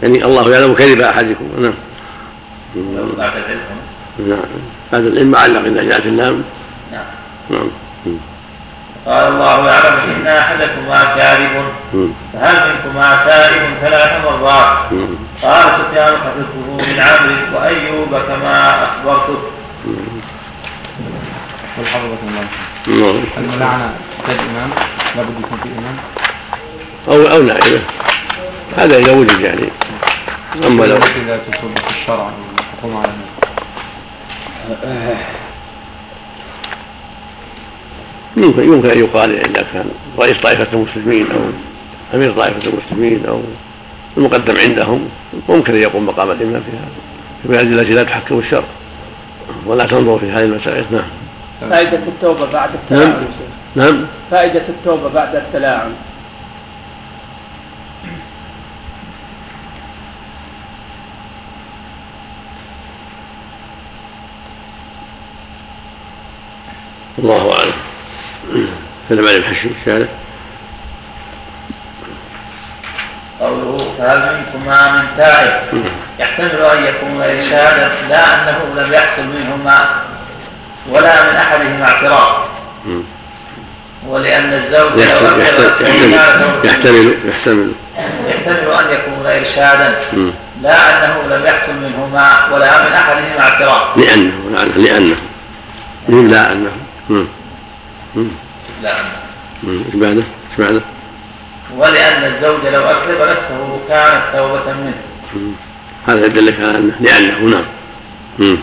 [0.03, 1.45] يعني الله يعلم كذب أحدكم.
[1.59, 1.73] نعم.
[3.17, 3.59] بعد العلم
[4.19, 4.39] نعم.
[4.93, 6.43] هذا العلم معلق اذا جاءت اللام
[6.91, 7.03] نعم.
[7.49, 7.67] نعم
[9.05, 11.71] قال الله يعلم إن احدكما كاذب
[12.33, 14.77] فهل منكما تائب ثلاث مرات
[15.43, 19.41] قال سفيان حفظته من عمرو وأيوب كما اخبرتك
[21.77, 22.17] والحفظة
[22.87, 23.23] الله.
[23.37, 24.69] الملعنة تحتاج إمام.
[25.15, 25.97] لابد يكون في إمام.
[27.07, 27.81] أو أو نائبة
[28.77, 29.67] هذا إذا وجد يعني.
[30.67, 31.41] أما لو إذا
[31.89, 32.29] الشرع
[32.59, 33.11] الحكم على
[38.37, 39.85] يمكن يمكن أن يقال إذا كان
[40.19, 41.39] رئيس طائفة المسلمين أو
[42.13, 43.41] أمير طائفة المسلمين أو
[44.17, 45.09] المقدم عندهم
[45.49, 46.91] ممكن أن يقوم مقام الإمام في هذا.
[47.47, 48.63] في هذه التي لا تحكم الشرع.
[49.65, 50.85] ولا تنظر في هذه المسائل.
[50.91, 51.03] نعم.
[51.69, 53.01] فائدة التوبة بعد نعم.
[53.01, 53.27] التلاعن
[53.75, 54.05] نعم.
[54.31, 55.91] فائدة التوبة بعد التلاعن
[67.19, 67.73] الله أعلم.
[69.09, 70.07] سلم عليه الحشي الشارع
[73.39, 75.83] قوله فهل منكما من تائب
[76.19, 79.89] يحتمل أن يكون ارشادا لا أنه لم يحصل منهما
[80.89, 82.29] ولا من أحدهما اعتراف
[84.07, 86.13] ولأن الزوج يحتمل يحتمل
[86.63, 87.71] يحتمل يحتمل
[88.27, 88.71] يحتمل.
[88.79, 89.95] أن يكون إرشادا.
[90.13, 90.31] مم.
[90.61, 95.15] لا أنه لم يحصل منهما ولا من أحدهما اعتراف لأنه لأنه لأنه.
[96.09, 96.71] مم، لا أنه.
[98.83, 98.93] لا
[99.63, 99.83] مم.
[99.85, 100.81] إيش بعده؟ إيش بعده؟
[101.77, 104.93] ولأن الزوج لو أكذب نفسه كانت توبة منه
[105.35, 105.51] مم.
[106.07, 108.57] هذا يدلك على أنه لأنه نعم.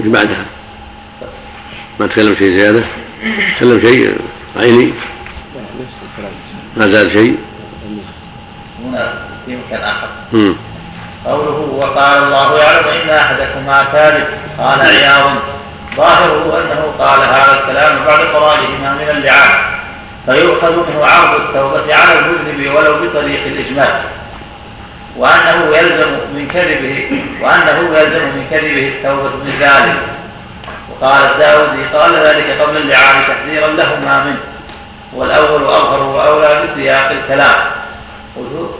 [0.00, 0.44] إيش بعدها؟
[1.22, 1.28] بس
[2.00, 2.82] ما تكلم شيء زيادة؟
[3.56, 4.16] تكلم شيء
[4.56, 4.92] عيني
[6.76, 7.36] ما زاد شيء؟
[8.84, 9.14] هنا
[9.46, 10.08] في مكان آخر.
[11.26, 14.26] قوله وقال الله يعلم إن أحدكما كاذب
[14.58, 15.30] قال عياض
[15.96, 19.58] ظاهره أنه قال هذا الكلام بعد فرائهما من اللعان
[20.26, 24.00] فيؤخذ منه عرض التوبة على المذنب ولو بطريق الإجمال
[25.16, 29.96] وأنه يلزم من كذبه وأنه يلزم من كذبه التوبة من ذلك.
[30.90, 34.40] وقال الداودي قال ذلك قبل اللعان تحذيرا لهما منه.
[35.12, 37.56] والأول أظهر وأولى بسياق الكلام.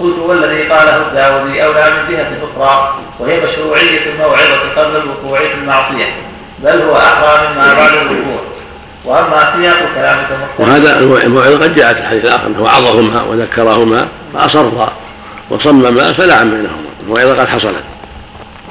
[0.01, 6.07] قلت والذي قاله الداودي أولى من جهة أخرى وهي مشروعية الموعظة قبل الوقوع في المعصية.
[6.65, 8.41] بل هو أحرى مما بعد الوقوع
[9.05, 10.27] وأما سياق كلامك
[10.59, 14.97] وهذا الموعظة قد جاءت في الحديث الآخر أنه وعظهما وذكرهما فأصرا
[15.51, 17.83] وصمما فلا عن بينهما الموعظة قد حصلت.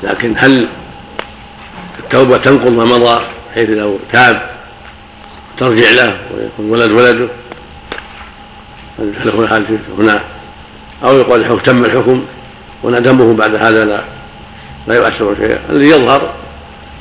[0.03, 0.67] لكن هل
[1.99, 3.21] التوبة تنقض ما مضى
[3.55, 4.49] حيث لو تاب
[5.59, 7.27] ترجع له ويكون ولد ولده؟
[8.99, 10.21] هل هنا
[11.03, 12.25] أو يقول الحكم تم الحكم
[12.83, 14.01] وندمه بعد هذا لا
[14.87, 15.59] لا يؤثر شيئا.
[15.69, 16.33] الذي يظهر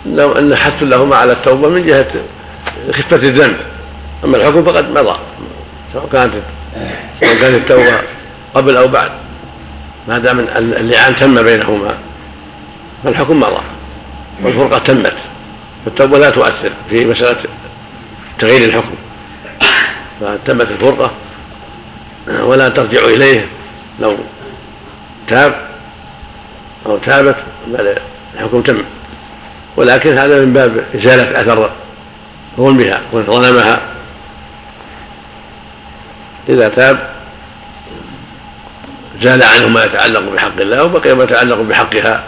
[0.07, 2.09] انه أن حث لهما على التوبة من جهة
[2.92, 3.57] خفة الذنب.
[4.24, 5.18] أما الحكم فقد مضى
[5.92, 6.34] سواء كانت
[7.20, 8.03] سواء كانت التوبة
[8.55, 9.11] قبل أو بعد.
[10.09, 11.98] ما دام اللعان تم بينهما
[13.05, 13.62] فالحكم مضى
[14.42, 15.14] والفرقة تمت.
[15.84, 17.38] فالتوبة لا تؤثر في مسألة
[18.38, 18.94] تغيير الحكم.
[20.20, 21.11] فتمت الفرقة
[22.40, 23.46] ولا ترجع إليه
[24.00, 24.16] لو
[25.28, 25.55] تاب
[26.86, 27.36] أو تابت
[28.34, 28.82] الحكم تم.
[29.77, 31.70] ولكن هذا من باب إزالة أثر
[32.57, 33.81] ظلمها وظلمها.
[36.49, 37.12] إذا تاب
[39.20, 42.25] زال عنه ما يتعلق بحق الله وبقي ما يتعلق بحقها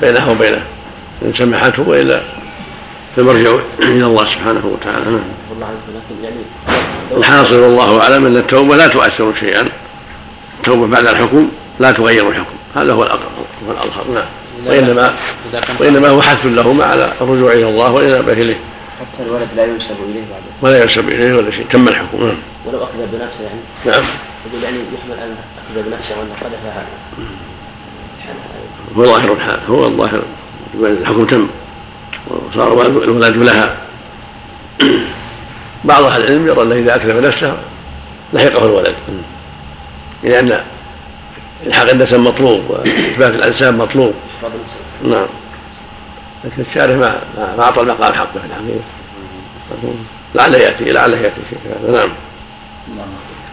[0.00, 0.62] بينها وبينه.
[1.22, 2.20] إن سمحته وإلا
[3.16, 5.10] فالمرجع إلى الله سبحانه وتعالى.
[5.10, 5.20] نعم
[7.16, 9.68] الحاصل والله أعلم أن التوبة لا تؤثر شيئا.
[10.58, 11.48] التوبة بعد الحكم
[11.80, 12.54] لا تغير الحكم.
[12.76, 13.30] هذا هو الأقرب
[13.66, 14.04] هو الأظهر.
[14.14, 14.24] نعم.
[14.68, 15.14] وإنما
[15.80, 18.56] وإنما هو حث لهما على الرجوع إلى الله والإنابة إليه.
[19.00, 20.42] حتى الولد لا ينسب إليه بعد.
[20.62, 21.66] ولا ينسب إليه ولا شيء.
[21.70, 22.26] تم الحكم.
[22.26, 22.36] نعم.
[22.66, 23.60] ولو أخذ بنفسه يعني.
[23.86, 24.04] نعم.
[24.46, 26.86] يقول يعني يحمل أن أخذ بنفسه وأن قذفها
[28.96, 29.60] هو ظاهر الحال.
[29.68, 30.22] هو الظاهر.
[30.80, 31.48] الحكم تم.
[32.30, 33.76] وصار الولد لها.
[35.84, 37.56] بعض أهل العلم يرى أنه إذا أكذب نفسه
[38.32, 38.94] لحقه الولد.
[40.22, 40.60] لأن
[41.66, 44.14] الحق النسب مطلوب وإثبات الأنساب مطلوب.
[45.02, 45.26] نعم.
[46.44, 47.20] لكن الشارع ما
[47.58, 49.94] ما أعطى المقام حقه في الحقيقة
[50.34, 51.92] لعله يأتي لعله يأتي شيء هذا.
[51.92, 52.08] نعم.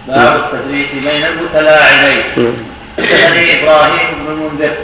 [0.07, 2.53] باب التفريق بين المتلاعنين نعم.
[2.97, 4.75] حدثني إبراهيم بن المنذر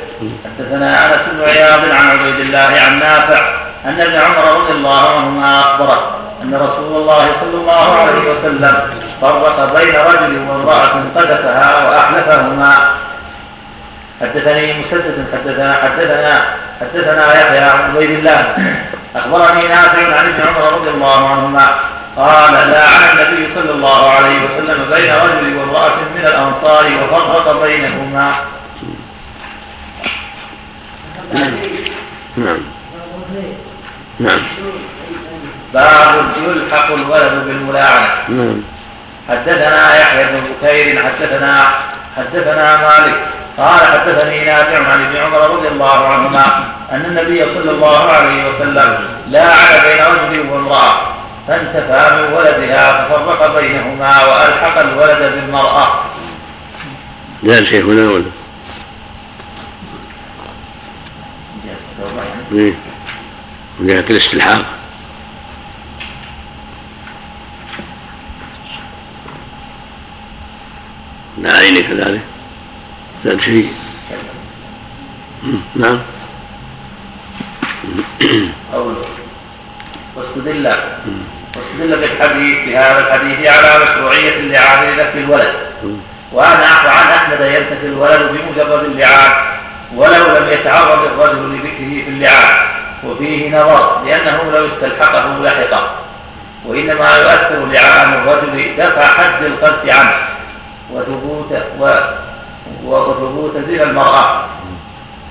[0.45, 5.59] حدثنا أنس بن عياض عن عبيد الله عن نافع أن ابن عمر رضي الله عنهما
[5.59, 8.81] أخبره أن رسول الله صلى الله عليه وسلم
[9.21, 12.95] فرق بين رجل وامرأة قذفها وأحلفهما
[14.21, 16.45] حدثني مسدد حدثنا حدثنا
[16.81, 18.55] حدثنا يحيى عن عبيد الله.
[19.15, 21.67] أخبرني نافع عن ابن عمر رضي الله عنهما.
[22.17, 28.33] قال لعن النبي صلى الله عليه وسلم بين رجل وامرأة من الأنصار وفرق بينهما.
[32.37, 32.57] نعم.
[34.19, 34.39] نعم.
[35.73, 38.61] باب يلحق الولد بالملاعنة نعم.
[39.29, 41.67] حدثنا يحيى بن بكير حدثنا
[42.17, 43.15] حدثنا مالك
[43.57, 46.45] قال حدثني نافع عن ابن عمر رضي الله عنهما
[46.91, 50.93] أن النبي صلى الله عليه وسلم لاعن بين رجل وامرأة
[51.47, 55.87] فانتفى من ولدها ففرق بينهما وألحق الولد بالمرأة.
[57.43, 58.25] زاد شيء هنا ولا
[62.51, 62.73] إيه.
[63.79, 64.65] من جهة الاستلحاق.
[71.41, 72.21] لا عيني كذلك؟
[73.25, 73.73] زاد شيء.
[75.75, 75.99] نعم.
[78.73, 79.05] قوله
[80.15, 80.75] واستدل
[81.55, 85.53] واستدل بالحديث بهذا الحديث على مشروعية اللعان لنفي الولد.
[86.33, 89.31] وعن وعن أحمد ينتفي الولد بمجرد اللعان
[89.95, 92.67] ولو لم يتعرض الرجل لذكره في اللعان
[93.03, 95.95] وفيه نظر لأنه لو استلحقه لحقه.
[96.65, 100.30] وإنما يؤثر لعان الرجل دفع حد القذف عنه.
[100.93, 101.51] وثبوت
[102.85, 104.45] وثبوت زنا المرأة.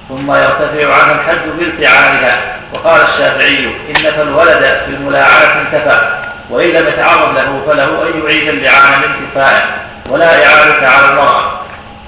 [0.08, 2.40] ثم يرتفع عنه الحد بارتعانها
[2.74, 6.18] وقال الشافعي إن فالولد في الملاعنة انتفى
[6.50, 9.62] وإن لم يتعرض له فله أن يعيد اللعان لانتفائه
[10.08, 11.52] ولا إعادة على المرأة.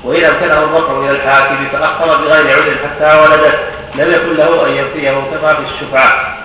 [0.05, 3.59] وإذا امكنه الرفع إلى الحاكم فأخر بغير عذر حتى ولدت.
[3.95, 6.37] لم يكن له أن ينفيه كما في الشفعة.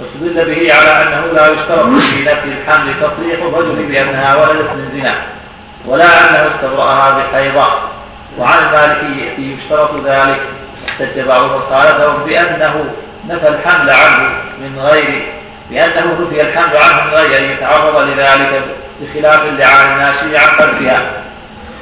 [0.00, 5.14] واستدل به على أنه لا يشترط في نفي الحمل تصريح الرجل بأنها ولدت من زنا.
[5.86, 7.66] ولا أنه استبرأها بحيضة.
[8.38, 10.40] وعن المالكية يشترط ذلك.
[10.88, 12.84] احتج بعضهم خالفهم بأنه
[13.28, 14.28] نفى الحمل عنه
[14.58, 15.26] من غير
[15.70, 18.62] بأنه نفي الحمل عنه من غير أن يتعرض لذلك
[19.00, 21.02] بخلاف اللعان الناشئ عن قلبها.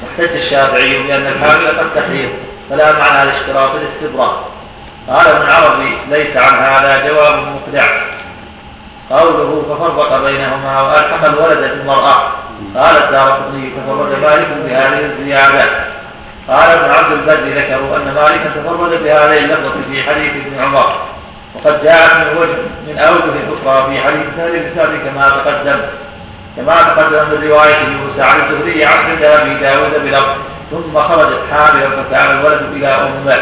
[0.03, 2.31] واحتج الشافعي بأن الحامل قد تحيض.
[2.71, 4.45] فلا معنى لاشتراط الاستبراء.
[5.09, 7.89] قال ابن عربي ليس عن هذا جواب مقنع.
[9.11, 12.23] قوله ففرق بينهما وألحق الولد بالمراه
[12.77, 15.69] قال الدار قطني تفرد مالك بهذه الزيادة.
[16.49, 20.97] قال ابن عبد البر ذكروا أن مالكا تفرد بهذه اللفظة في حديث ابن عمر.
[21.55, 22.57] وقد جاءت من وجه
[22.89, 25.81] من أوجه أخرى في حديث سهل بن سعد كما تقدم
[26.57, 30.37] كما تقدم من رواية يونس عن الزهري عن ابي داود بلفظ
[30.71, 33.39] ثم خرجت حاملا فكان الولد إلى أمه.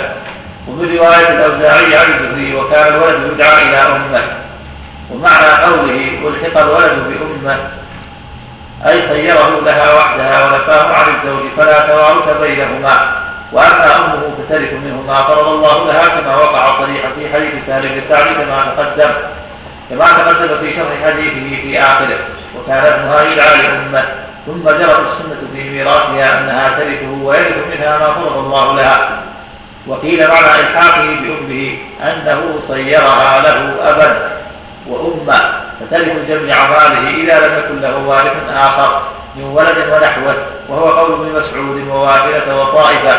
[0.69, 4.23] وفي رواية الأوزاعي عن الزهري وكان الولد يدعى إلى أمه.
[5.11, 7.57] ومعنى قوله ألحق الولد بأمه
[8.89, 13.23] أي صيره لها وحدها ونفاه عن الزوج فلا توارث بينهما
[13.53, 18.01] وأما أمه فترث منه ما فرض الله لها كما وقع صريحا في حديث سهل بن
[18.09, 19.11] سعد كما تقدم
[19.91, 22.19] كما تقدم في شرح حديثه في آخره
[22.59, 24.05] وكان ابنها يدعى لأمه
[24.47, 29.23] ثم جرت السنة في ميراثها أنها ترثه ويرث منها ما فرض الله لها.
[29.87, 34.31] وقيل معنى إلحاقه بأمه أنه صيرها له أبا
[34.89, 35.41] وأمة
[35.81, 39.03] فترث جميع ماله إذا لم يكن له وارث آخر
[39.37, 40.37] من ولد ونحوه
[40.69, 43.17] وهو قول ابن مسعود ووافلة وطائفة.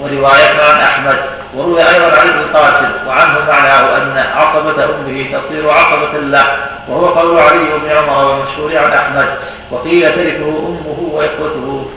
[0.00, 1.16] ورواية عن أحمد
[1.54, 6.46] وروي أيضا عن ابن القاسم وعنه معناه أن عصبة أمه تصير عصبة له
[6.88, 9.26] وهو قول علي بن عمر والمشهور عن أحمد.
[9.70, 11.90] وقيل ترثه أمه وإخوته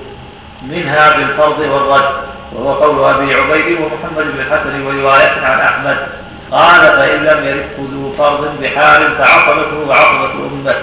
[0.61, 2.11] منها بالفرض والرد
[2.53, 5.97] وهو قول أبي عبيد ومحمد بن الحسن ورواية عن أحمد.
[6.51, 10.75] قال فإن لم يرثه ذو فرض بحال فعصبته وعصبة أمة.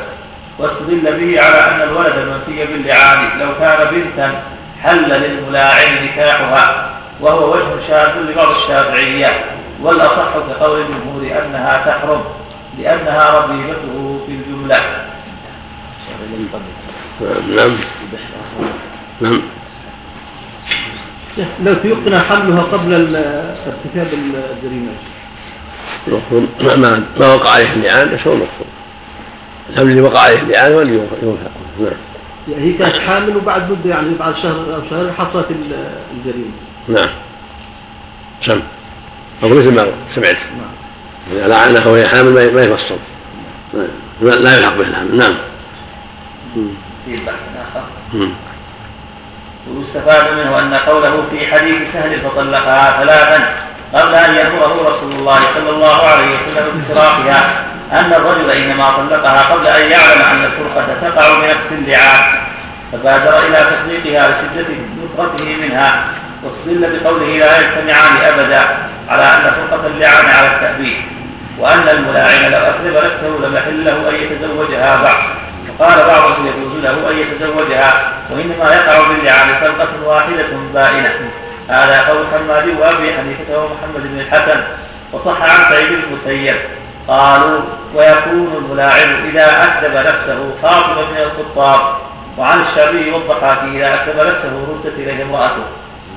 [0.58, 4.42] واستدل به على أن الولد المنفي باللعان لو كان بنتا
[4.82, 6.90] حل للملاعن نكاحها
[7.20, 9.44] وهو وجه شاذ لبعض الشافعية.
[9.82, 12.24] والأصح كقول الجمهور أنها تحرم
[12.78, 14.80] لأنها ربيبته في الجملة.
[17.56, 17.70] نعم.
[19.20, 19.42] نعم.
[21.64, 22.94] لو يمكن حملها قبل
[23.66, 24.92] ارتكاب الجريمة.
[26.08, 28.66] ما ما ما وقع عليه اللعان بس هو المقصود
[29.70, 31.50] الحمل اللي وقع عليه اللعان هو اللي ينفق
[31.80, 31.92] نعم.
[32.48, 35.46] يعني هي كانت حامل وبعد مدة يعني بعد شهر أو شهر حصلت
[36.16, 36.52] الجريمة.
[36.88, 37.08] نعم.
[38.42, 38.60] سم.
[39.42, 40.36] أو مثل ما سمعت.
[40.36, 41.32] نعم.
[41.32, 42.96] إذا لعنها وهي حامل ما يفصل.
[44.22, 45.34] لا يلحق به الحمل نعم.
[47.06, 48.28] في بحث آخر.
[49.74, 53.65] ويستفاد منه أن قوله في حديث سهل فطلقها ثلاثا.
[53.94, 59.66] قبل أن يأمره رسول الله صلى الله عليه وسلم بفراقها أن الرجل إنما طلقها قبل
[59.66, 62.22] أن يعلم أن الفرقة تقع بنفس اللعان
[62.92, 64.74] فبادر إلى تطليقها لشدة
[65.04, 66.04] نفرته منها
[66.44, 68.60] واستدل بقوله لا يجتمعان أبدا
[69.08, 70.96] على أن فرقة اللعان على التأبيد
[71.58, 75.16] وأن الملاعن لو أكذب نفسه لم يحل له أن يتزوجها بعد.
[75.78, 81.30] وقال بعضهم يجوز له أن يتزوجها وإنما يقع باللعان طلقة واحدة بائنة.
[81.68, 84.60] هذا قول حماد وأبي حنيفة ومحمد بن الحسن
[85.12, 86.56] وصح عن سعيد بن المسيب.
[87.08, 87.60] قالوا
[87.94, 91.80] ويكون الملاعن إذا أكذب نفسه خاطبا من الخطاب
[92.38, 95.64] وعن الشافعي والضحاك إذا أكذب نفسه ردت إليه امرأته.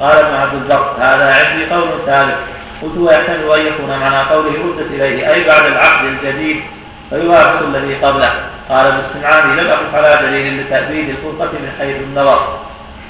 [0.02, 2.36] قال ابن عبد البر هذا عندي قول ثالث
[2.82, 6.64] قلت ويحتمل أن يكون معنى قوله ردت إليه أي بعد العقد الجديد
[7.10, 8.34] فيوافق الذي قبله.
[8.70, 12.60] قال ابن السمعاني لم أقف على دليل لتأبيد الفرقة من حيث النظر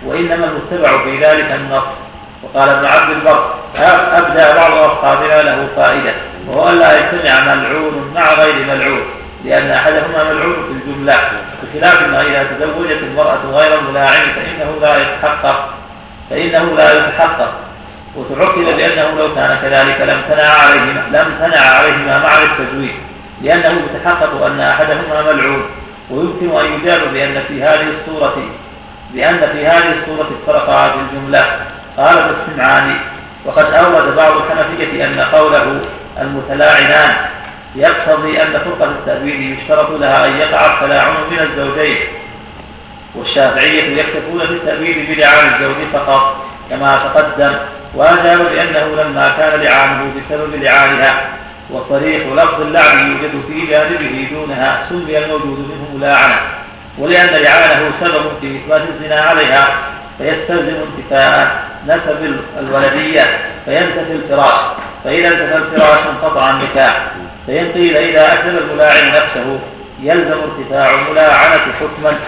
[0.05, 1.87] وإنما المتبع في ذلك النص.
[2.43, 3.53] وقال ابن عبد البر
[4.17, 6.11] أبدى بعض أصحابنا له فائدة
[6.47, 9.01] وهو ألا يجتمع ملعون مع غير ملعون
[9.45, 11.15] لأن أحدهما ملعون في الجملة
[11.63, 15.69] بخلاف ما إذا تزوجت المرأة غير الملاعن فإنه لا يتحقق
[16.29, 17.53] فإنه لا يتحقق
[18.15, 22.91] وتعقب بأنه لو كان كذلك لم تنع عليهما لم تنع عليهما معنى التزويج
[23.41, 25.63] لأنه يتحقق أن أحدهما ملعون
[26.11, 28.35] ويمكن أن يجاب بأن في هذه الصورة
[29.13, 31.45] بأن في هذه الصورة افترقا في الجملة
[31.99, 32.95] قال ابن السمعاني
[33.45, 35.81] وقد أورد بعض الحنفية أن قوله
[36.21, 37.15] المتلاعنان
[37.76, 41.97] يقتضي أن فرقة التأويل يشترط لها أن يقع التلاعن من الزوجين
[43.15, 46.35] والشافعية يكتفون في بلعان الزوج فقط
[46.69, 47.53] كما تقدم
[47.95, 51.26] وأجاب بأنه لما كان لعانه بسبب لعانها
[51.69, 56.39] وصريح لفظ اللعن يوجد في جانبه دونها سمي الموجود منه ملاعنة
[56.97, 59.67] ولأن لعانه سبب في إثبات الزنا عليها
[60.19, 64.59] فيستلزم انتفاء نسب الولدية فينتفي الفراش.
[65.03, 67.01] فإذا انتفى الفراش انقطع النكاح.
[67.47, 69.59] فإن قيل إذا أكل الملاعن نفسه
[70.03, 72.19] يلزم ارتفاع الملاعنة حكما.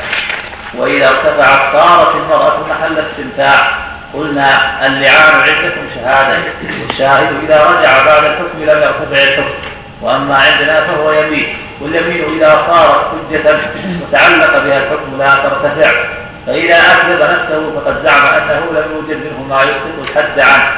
[0.78, 3.68] وإذا ارتفعت صارت المرأة محل استمتاع.
[4.14, 6.38] قلنا اللعان عندكم شهادة.
[6.82, 9.54] والشاهد إذا رجع بعد الحكم لم يرتفع الحكم.
[10.02, 11.56] وأما عندنا فهو يمين.
[11.82, 13.58] واليمين إذا صارت حجة
[14.02, 16.21] وتعلق بها الحكم لا ترتفع.
[16.48, 20.72] فإذا أكذب نفسه فقد زعم أنه لم يوجد منه ما يسقط الحد عنه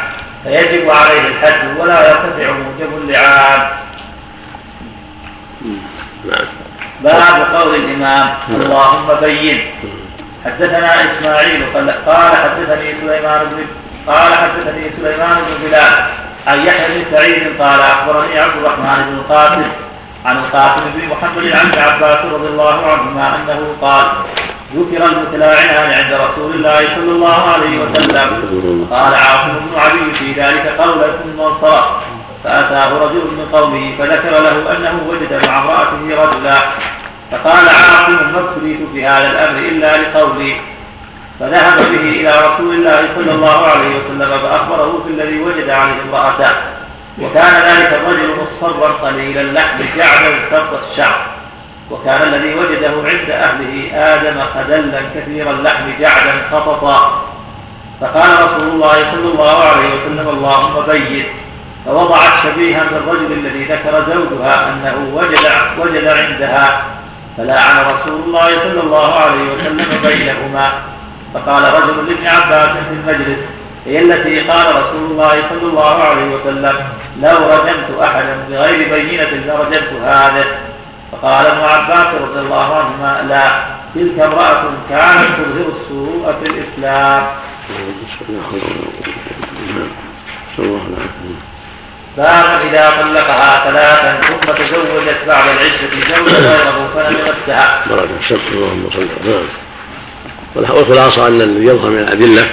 [0.44, 3.62] فيجب عليه الحد ولا يرتفع موجب اللعان
[7.02, 9.72] باب قول الإمام اللهم بين.
[10.46, 11.64] حدثنا إسماعيل
[12.08, 13.66] قال حدثني سليمان بن
[14.14, 15.94] قال حدثني سليمان بن بلال
[16.48, 19.64] عن يحيى بن سعيد قال أخبرني عبد الرحمن بن القاسم
[20.26, 24.06] عن القاسم بن محمد عن عباس رضي الله عنهما أنه قال
[24.76, 28.30] ذكر المتلاعنان عند رسول الله صلى الله عليه وسلم.
[28.92, 31.86] قال عاصم بن علي في ذلك قولا ثم انصرف
[32.44, 36.58] فأتاه رجل من قومه فذكر له أنه وجد مع امرأته رجلا.
[37.32, 40.56] فقال عاصم ما ابتليت في هذا الأمر إلا لقولي.
[41.40, 46.52] فذهب به إلى رسول الله صلى الله عليه وسلم فأخبره في الذي وجد عليه امرأته.
[47.22, 51.26] وكان ذلك الرجل مصرا قليل اللحم جعلا سبط الشعر
[51.92, 57.26] وكان الذي وجده عند أهله آدم خدلا كثير اللحم جعلا خططا
[58.02, 61.26] فقال رسول الله صلى الله عليه وسلم اللهم بين
[61.86, 65.46] فوضعت شبيها بالرجل الذي ذكر زوجها أنه وجد,
[65.80, 66.84] وجد عندها.
[67.38, 70.72] فلاعن رسول الله صلى الله عليه وسلم بينهما.
[71.34, 73.40] فقال رجل لابن عباس في المجلس
[73.86, 76.76] هي التي قال رسول الله صلى الله عليه وسلم
[77.22, 80.46] لو رجمت أحدا بغير بينة لرجمت هذا
[81.12, 83.64] فقال ابن عباس رضي الله عنهما لا
[83.96, 87.28] تلك امرأة كانت تظهر السوء في الإسلام
[92.18, 97.84] باب إذا طلقها ثلاثا ثم تزوجت بعد العشة زوجا غيره فلم يمسها.
[97.90, 98.10] بارك
[98.52, 99.44] اللهم صل نعم.
[100.56, 102.48] والخلاصة أن الذي يظهر من الأدلة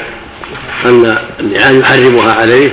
[0.84, 2.70] أن اللعان يحرمها عليه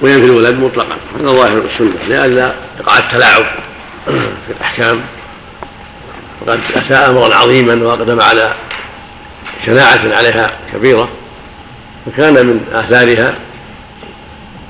[0.00, 0.96] وينفي الولد مطلقا.
[1.20, 3.46] هذا ظاهر السنة لئلا يقع التلاعب
[4.46, 5.00] في الأحكام.
[6.40, 8.54] وقد أتى أمرا عظيما وأقدم على
[9.66, 11.08] شناعة عليها كبيرة
[12.06, 13.34] فكان من آثارها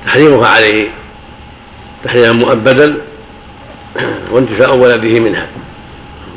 [0.05, 0.87] تحريمها عليه
[2.03, 2.97] تحريما مؤبدا
[4.31, 5.47] وانتفاء ولده منها.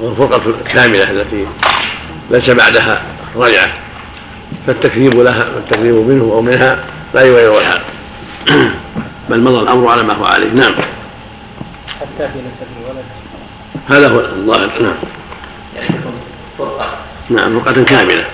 [0.00, 1.46] والفرقة الكاملة التي
[2.30, 3.02] ليس بعدها
[3.36, 3.72] رجعة
[4.66, 6.78] فالتكذيب لها والتكذيب منه أو منها
[7.14, 7.80] لا يغير الحال
[9.30, 10.48] بل مضى الأمر على ما هو عليه.
[10.48, 10.74] نعم.
[12.00, 13.04] حتى في نسب الولد.
[13.88, 14.70] هذا هو الظاهر.
[14.82, 14.94] نعم.
[15.76, 16.12] يعني تكون
[16.58, 16.96] فرقة
[17.30, 18.24] نعم فرقة كاملة.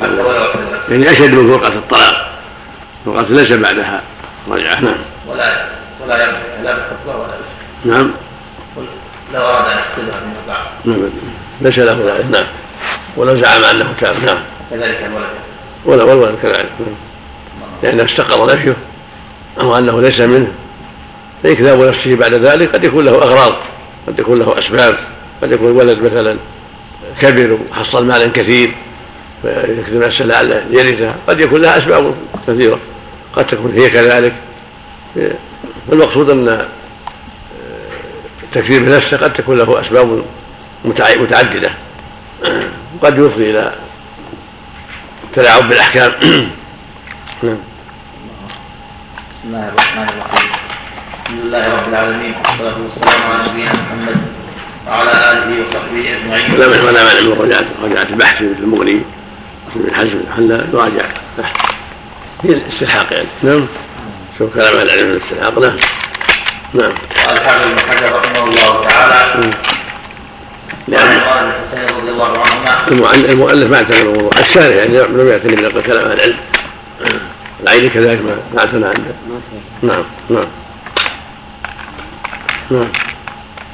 [0.00, 0.46] حتى ولو
[0.88, 2.30] يعني أشد من فرقة الطلاق.
[3.06, 4.02] فرقة ليس بعدها
[4.50, 4.80] رجعة.
[4.80, 4.94] نعم.
[5.28, 5.66] ولا
[6.04, 7.34] ولا يملك لا بخطبة ولا
[7.84, 8.10] نعم.
[9.34, 10.66] لو أراد أن يقتلها من بعد.
[10.84, 11.10] نعم.
[11.60, 12.46] ليس له ذلك نعم.
[13.16, 14.24] ولو زعم أنه تاب.
[14.26, 14.53] نعم.
[14.70, 15.28] كذلك الولد
[15.84, 16.70] ولا والولد كذلك.
[17.82, 18.76] لأنه استقر نفيه
[19.60, 20.52] أو أنه ليس منه.
[21.42, 23.54] فإكذاب نفسه بعد ذلك قد يكون له أغراض
[24.06, 24.98] قد يكون له أسباب
[25.42, 26.36] قد يكون الولد مثلا
[27.20, 28.74] كبر وحصل مالا كثير
[29.42, 31.14] فيكذب نفسه لعله يرثها.
[31.28, 32.14] قد يكون لها أسباب
[32.46, 32.78] كثيرة
[33.36, 34.34] قد تكون هي كذلك.
[35.90, 36.68] فالمقصود أن
[38.52, 40.22] تكذيب نفسه قد تكون له أسباب
[40.84, 41.70] متعددة.
[43.02, 43.74] قد يفضي إلى
[45.36, 46.12] التلاعب بالأحكام.
[47.42, 47.58] نعم.
[49.42, 50.50] بسم الله الرحمن الرحيم.
[51.22, 52.34] الحمد لله رب العالمين.
[52.34, 54.16] والصلاة والسلام على نبينا محمد
[54.86, 56.54] وعلى آله وصحبه أجمعين.
[56.54, 59.02] ولا مانع ولا مانع من رجعة رجعة البحث مثل المغني
[59.76, 61.06] ابن حزم حنا يراجع
[61.38, 61.56] بحث
[62.44, 63.28] هي الاستلحاق يعني.
[63.42, 63.66] نعم.
[64.38, 65.58] شوف كلام أهل العلم الاستلحاق.
[65.58, 65.76] نعم.
[66.74, 66.92] نعم.
[67.26, 69.50] قال الحافظ بن حجر رحمه الله تعالى
[70.88, 75.80] لأن الحسين رضي الله عنهما المؤلف المؤلف ما اعتنى بالموضوع الشارع يعني لم يعتني الا
[75.80, 76.36] كلام أهل العلم.
[77.62, 79.14] العيني كذلك ما ما اعتنى عنه.
[79.82, 80.46] نعم نعم.
[82.70, 82.88] نعم.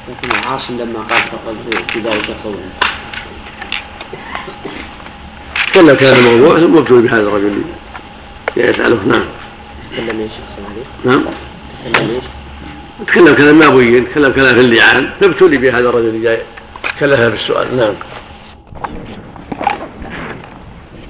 [0.09, 1.55] لكن عاصم لما قال فقد
[1.93, 2.57] في ذلك قولا
[5.71, 7.61] تكلم كلام الموضوع ثم ابتلوا بهذا الرجل.
[8.57, 9.25] يسأله نعم.
[9.91, 11.25] تكلم إيش احسن عليك؟ نعم.
[11.93, 12.23] تكلم إيش؟
[13.07, 15.09] تكلم كلام ما بين تكلم كلام في اللعان.
[15.21, 16.41] فابتلي بهذا الرجل جاي.
[17.01, 17.93] كلفها بالسؤال نعم.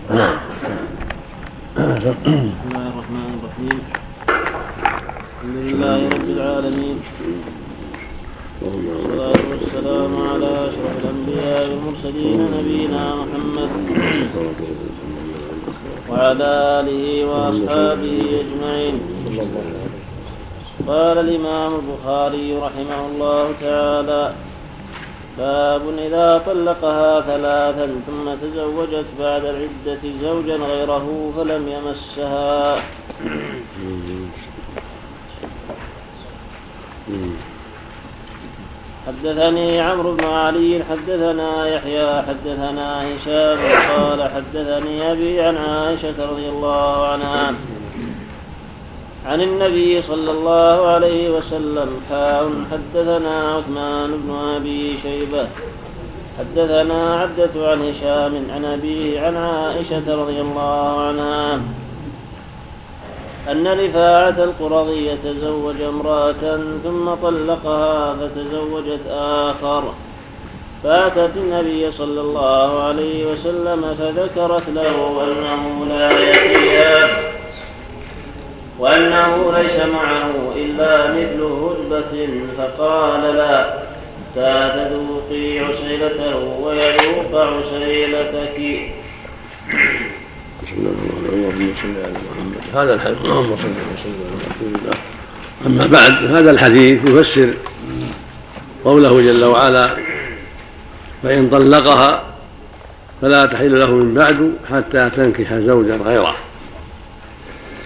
[0.09, 0.38] نعم.
[1.76, 3.80] بسم الله الرحمن الرحيم
[5.43, 6.97] الحمد لله رب العالمين.
[8.61, 13.69] والصلاة والسلام على أشرف الأنبياء والمرسلين نبينا محمد
[16.09, 16.49] وعلى
[16.80, 18.95] آله وأصحابه أجمعين.
[20.88, 24.34] قال الإمام البخاري رحمه الله تعالى
[25.37, 32.75] باب إذا طلقها ثلاثا ثم تزوجت بعد العدة زوجا غيره فلم يمسها.
[39.07, 43.59] حدثني عمرو بن علي حدثنا يحيى حدثنا هشام
[43.91, 47.53] قال حدثني أبي عن عائشة رضي الله عنها.
[49.26, 55.48] عن النبي صلى الله عليه وسلم حاء حدثنا عثمان بن أبي شيبة.
[56.39, 61.61] حدثنا عبدة عن هشام عن أبيه عن عائشة رضي الله عنها.
[63.52, 69.93] أن رفاعة القرظي تزوج امرأة ثم طلقها فتزوجت آخر.
[70.84, 77.40] فأتت النبي صلى الله عليه وسلم فذكرت له أنه لا يأتيها
[78.81, 83.81] وأنه ليس معه إلا مثل هدبة فقال لا
[84.31, 88.57] حتى تذوقي عسيلته ويذوق عسيلتك.
[90.63, 91.33] بسم الله الرحمن الرحيم.
[91.33, 92.61] اللهم صل على محمد.
[92.73, 94.97] هذا الحديث اللهم صل وسلم على رسول الله
[95.65, 97.53] أما بعد هذا الحديث يفسر
[98.85, 99.89] قوله جل وعلا
[101.23, 102.23] فإن طلقها
[103.21, 106.35] فلا تحل له من بعد حتى تنكح زوجا غيره.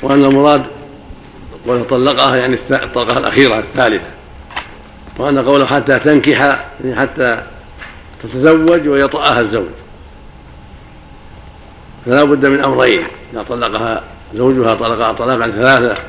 [0.03, 0.74] وأن المراد
[1.65, 4.07] وطلقها يعني الطلقه الأخيرة الثالثة.
[5.17, 6.39] وأن قوله حتى تنكح
[6.83, 7.43] يعني حتى
[8.23, 9.69] تتزوج ويطأها الزوج.
[12.05, 13.01] فلا بد من أمرين.
[13.33, 16.01] إذا طلقها زوجها طلقها طلاقا ثلاثة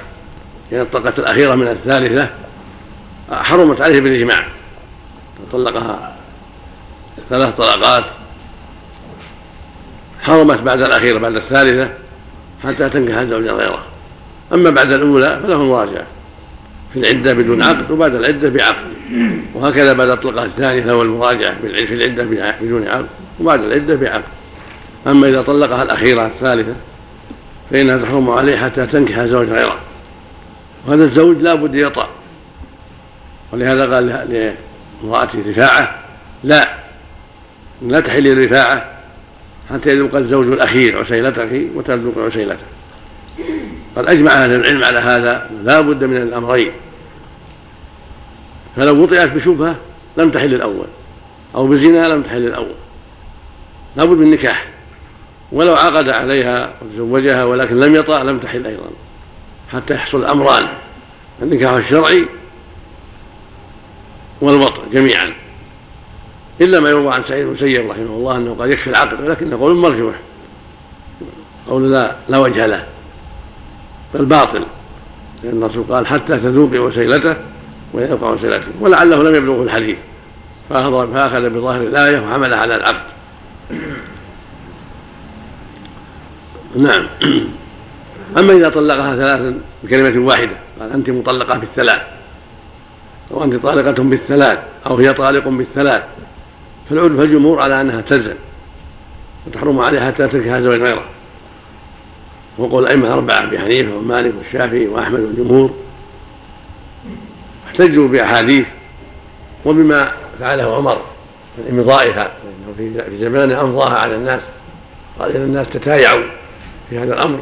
[0.72, 2.30] يعني الطلقه الأخيرة من الثالثة
[3.32, 4.46] حرمت عليه بالإجماع.
[5.52, 6.16] طلقها
[7.30, 8.04] ثلاث طلقات
[10.22, 11.88] حرمت بعد الأخيرة بعد الثالثة
[12.64, 13.95] حتى تنكح زوجا غيره.
[14.52, 16.06] أما بعد الأولى فله المراجعه
[16.93, 18.86] في العدة بدون عقد وبعد العدة بعقد.
[19.55, 22.24] وهكذا بعد الطلقه الثالثه والمراجعه في العدة
[22.60, 23.06] بدون عقد
[23.40, 24.23] وبعد العدة بعقد.
[25.06, 26.74] أما إذا طلقها الأخيرة الثالثة
[27.70, 29.78] فإنها تحرم عليه حتى تنكح زوج غيره.
[30.86, 32.09] وهذا الزوج لا بد يطأ.
[33.52, 34.06] ولهذا قال
[35.02, 35.98] لامرأته رفاعة
[36.44, 36.74] لا
[37.82, 38.90] لا تحل رفاعة
[39.70, 42.64] حتى يذوق الزوج الأخير عسيلتك وتذوق عسيلته.
[43.97, 46.73] قد أجمع أهل العلم على هذا لا بد من الأمرين.
[48.77, 49.77] فلو وطئت بشبهة
[50.16, 50.86] لم تحل الأول
[51.55, 52.74] أو بزنا لم تحل الأول.
[53.97, 54.66] لا بد من نكاح.
[55.52, 58.90] ولو عقد عليها وتزوجها ولكن لم يطأ لم تحل أيضا.
[59.73, 60.68] حتى يحصل أمران
[61.43, 62.27] النكاح الشرعي
[64.40, 65.32] والوطء جميعا.
[66.60, 70.14] إلا ما يروى عن سعيد المسيب رحمه الله أنه قد يكفي العقد ولكن قول مرجوح.
[71.68, 72.86] قول لا لا وجه له.
[74.16, 74.64] بل باطل
[75.43, 77.36] لأن الرسول قال حتى تذوقي وسيلته
[77.94, 79.98] ويبقى وسيلته ولعله لم يبلغه الحديث.
[80.70, 83.02] فأخذ بظاهر الآية وحملها على العقد
[86.76, 87.06] نعم.
[88.38, 92.01] أما إذا طلقها ثلاثا بكلمة واحدة قال أنت مطلقة بالثلاث.
[93.30, 96.02] أو أنت طالقة بالثلاث أو هي طالق بالثلاث.
[96.90, 98.34] فالعود فالجمهور على أنها تلزم
[99.47, 101.05] وتحرم عليها حتى تنكح زوج غيره.
[102.58, 105.70] وقول الأئمة الأربعة أبي حنيفة ومالك والشافعي وأحمد والجمهور
[107.66, 108.66] احتجوا بأحاديث
[109.64, 111.00] وبما فعله عمر
[111.58, 112.30] من إمضائها
[112.76, 114.42] في زمانه أمضاها على الناس
[115.18, 116.24] قال إن الناس تتايعوا
[116.90, 117.40] في هذا الأمر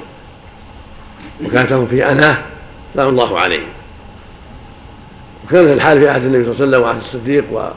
[1.45, 2.43] وكانت لهم في أناه
[2.95, 3.69] سلام الله عليهم
[5.45, 7.69] وكانت الحال في عهد النبي صلى الله عليه وسلم وعهد الصديق و...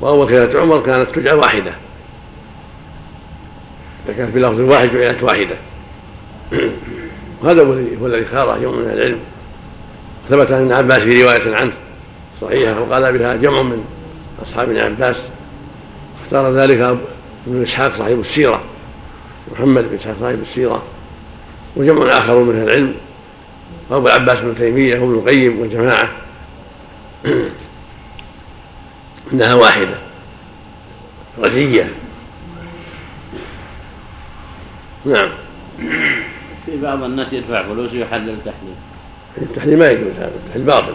[0.00, 1.72] وأول كانت عمر كانت تجعل واحدة.
[4.06, 5.56] إذا كانت بلفظ واحد جعلت واحدة.
[7.42, 7.62] وهذا
[8.02, 9.18] هو اختاره جمع من العلم.
[10.28, 11.72] ثبت عن ابن عباس في رواية عنه
[12.40, 13.84] صحيحة وقال بها جمع من
[14.42, 15.16] أصحاب ابن عباس.
[16.24, 16.80] اختار ذلك
[17.46, 18.62] ابن إسحاق صاحب السيرة
[19.52, 20.82] محمد بن إسحاق صاحب السيرة
[21.76, 22.94] وجمع آخر من أهل العلم.
[23.90, 26.08] وأبو العباس بن تيمية وابن القيم والجماعة.
[29.32, 29.98] إنها واحدة
[31.38, 31.92] رجية.
[35.04, 35.28] نعم.
[36.72, 38.74] في بعض الناس يدفع فلوس ويحلل التحليل.
[39.42, 40.92] التحليل ما يجوز هذا التحليل باطل.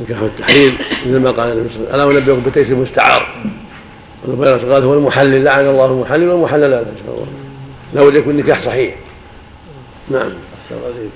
[0.00, 3.34] نكاح التحريم مثل ما قال النبي صلى الله عليه وسلم ألا أنبئكم بتيس المستعار.
[4.28, 7.26] ابن قال هو المحلل لعن الله المحلل والمحلل لا ان شاء الله.
[7.94, 8.94] لابد يكون نكاح صحيح.
[10.10, 10.30] نعم.
[10.30, 11.10] أحسن عليك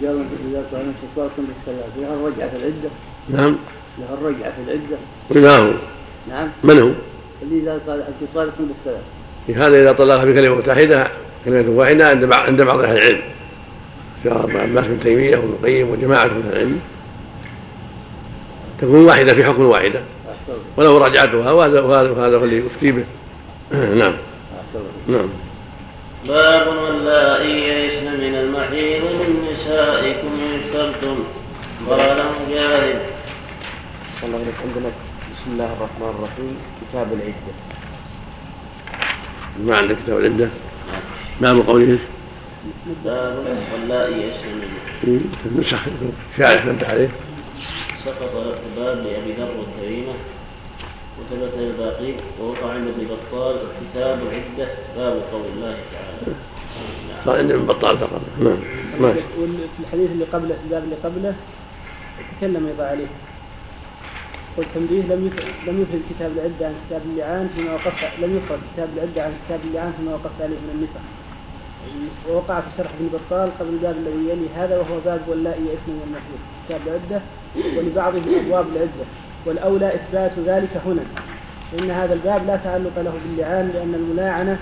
[0.00, 0.20] إجابة
[0.50, 2.90] إذا كان انتصاركم بالثلاث لها الرجعة في العدة.
[3.28, 3.56] نعم.
[3.98, 4.96] لها الرجعة في العدة.
[5.30, 5.72] وما هو؟
[6.28, 6.48] نعم.
[6.64, 6.90] من هو؟
[7.42, 9.02] اللي إذا قال انتصاركم بالثلاث
[9.46, 11.10] في هذا إذا طلق بكلمة واحدة
[11.44, 13.20] كلمه واحدة عند بعض عند بعض أهل العلم
[14.26, 16.80] ابن عباس بن تيمية وابن القيم وجماعة من أهل العلم
[18.80, 20.02] تكون واحدة في حكم واحدة
[20.76, 23.04] ولو رجعتها وهذا وهذا وهذا هو اللي يفتي به.
[24.00, 24.12] نعم.
[25.08, 25.28] نعم.
[26.28, 31.24] باب واللائي يئسن من المحيض من نسائكم إن اخترتم
[31.90, 33.00] قال مجاهد.
[34.20, 34.92] صلى الله عليه عندنا
[35.34, 36.56] بسم الله الرحمن الرحيم.
[36.80, 37.54] كتاب العدة.
[39.66, 40.48] ما عندك كتاب العدة؟
[41.40, 41.98] باب قوله
[43.04, 44.32] باب واللائي
[45.04, 45.20] منه
[45.58, 45.86] نسخ
[46.36, 47.08] شارح نبه عليه.
[48.04, 48.32] سقط
[48.76, 50.12] باب لأبي ذر والكريمه
[51.20, 56.34] وثبت الباقي ووقع عند ابن بطال كتاب العده باب قول الله تعالى.
[57.24, 58.20] صار عند ابن بطال فقط.
[58.40, 58.58] نعم
[59.00, 59.20] ماشي.
[59.38, 61.34] وفي الحديث اللي قبله في الباب اللي قبله
[62.38, 63.06] تكلم أيضا عليه.
[64.56, 68.58] قلت تنبيه لم يفرد لم يفرد كتاب العدة عن كتاب اللعان فيما وقفت لم يفرد
[68.74, 71.02] كتاب العدة عن كتاب اللعان فيما وقفت عليه من النساء
[72.28, 76.20] ووقع في شرح ابن بطال قبل الباب الذي يلي هذا وهو باب واللائي يئسن من
[76.68, 77.22] كتاب العدة
[77.76, 79.04] ولبعضهم أبواب العدة.
[79.46, 81.02] والأولى إثبات ذلك هنا.
[81.72, 84.58] فان هذا الباب لا تعلق له باللعان لأن الملاعنة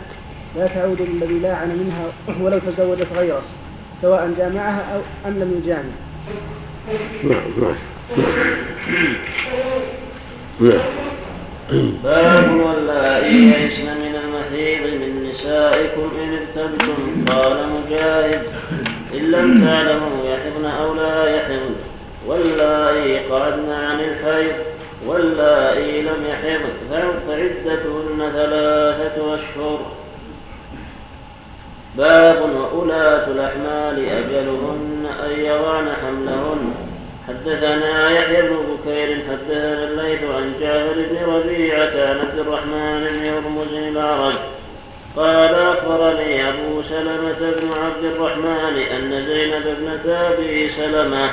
[0.56, 2.06] لا تعود للذي لاعن منها
[2.44, 3.42] ولو تزوجت غيره
[4.00, 5.94] سواء جامعها أو ام لم يجامع.
[7.24, 7.80] نعم ماشي
[10.60, 10.80] نعم.
[12.04, 18.42] باب واللائي يئسن من المحيض من نسائكم إن ارتبتم قال مجاهد
[19.14, 21.74] إن لم تعلموا يحضن أو لا يحضن.
[22.26, 24.54] واللائي قعدن عن الحيض
[25.06, 26.70] واللائي لم يحضن.
[27.28, 29.78] فعدتهن ثلاثة أشهر.
[31.96, 36.87] باب وأولاة الأحمال أجلهن أن يضعن حملهن.
[37.28, 43.72] حدثنا يحيى بن بكير حدثنا الليث عن جابر بن ربيعة عن عبد الرحمن بن هرمز
[43.72, 44.34] الأعرج
[45.16, 51.30] قال أخبرني أبو سلمة بن عبد الرحمن أن زينب ابنة أبي سلمة.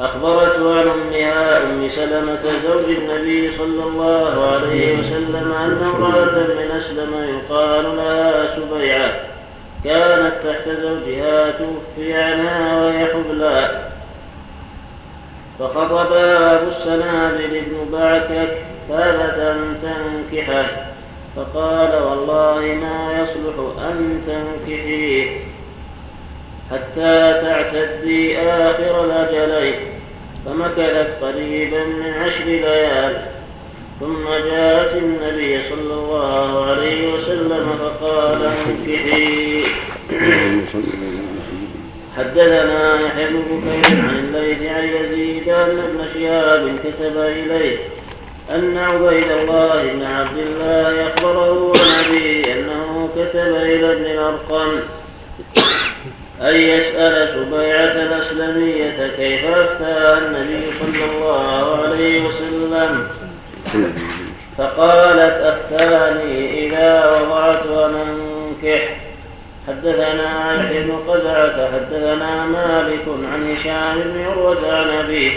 [0.00, 7.38] أخبرته عن أمها أم سلمة زوج النبي صلى الله عليه وسلم أن امرأة من أسلم
[7.38, 9.12] يقال لها سبيعة.
[9.84, 13.93] كانت تحت زوجها توفي عنها وهي حبلى.
[15.58, 18.58] فخطبها أبو السنابل بن بعكك
[18.88, 20.66] فابت أن تنكحه.
[21.36, 25.26] فقال والله ما يصلح أن تنكحيه
[26.70, 29.74] حتى تعتدي آخر الأجلين.
[30.46, 33.26] فمكثت قريبا من عشر ليال.
[34.00, 39.64] ثم جاءت النبي صلى الله عليه وسلم فقال انكحي.
[42.16, 47.76] حدثنا يحيى بن بكير عن الليث عن يزيد أن ابن شهاب كتب إليه
[48.54, 52.14] أن عبيد الله بن عبد الله أخبره عن
[52.52, 54.80] أنه كتب إلى ابن الارقم
[56.40, 63.08] أن يسأل سبيعة الأسلمية كيف أفتى النبي صلى الله عليه وسلم.
[64.58, 68.96] فقالت أفتاني إذا وضعت وننكح
[69.68, 75.32] حدثنا يحيى بن قزعة حدثنا مالك عن هشام بن عروة عن أبيه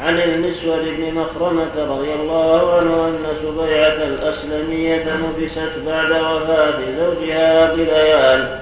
[0.00, 8.60] عن المسور بن مخرمة رضي الله عنه أن سبيعة الأسلمية نبست بعد وفاة زوجها بليال.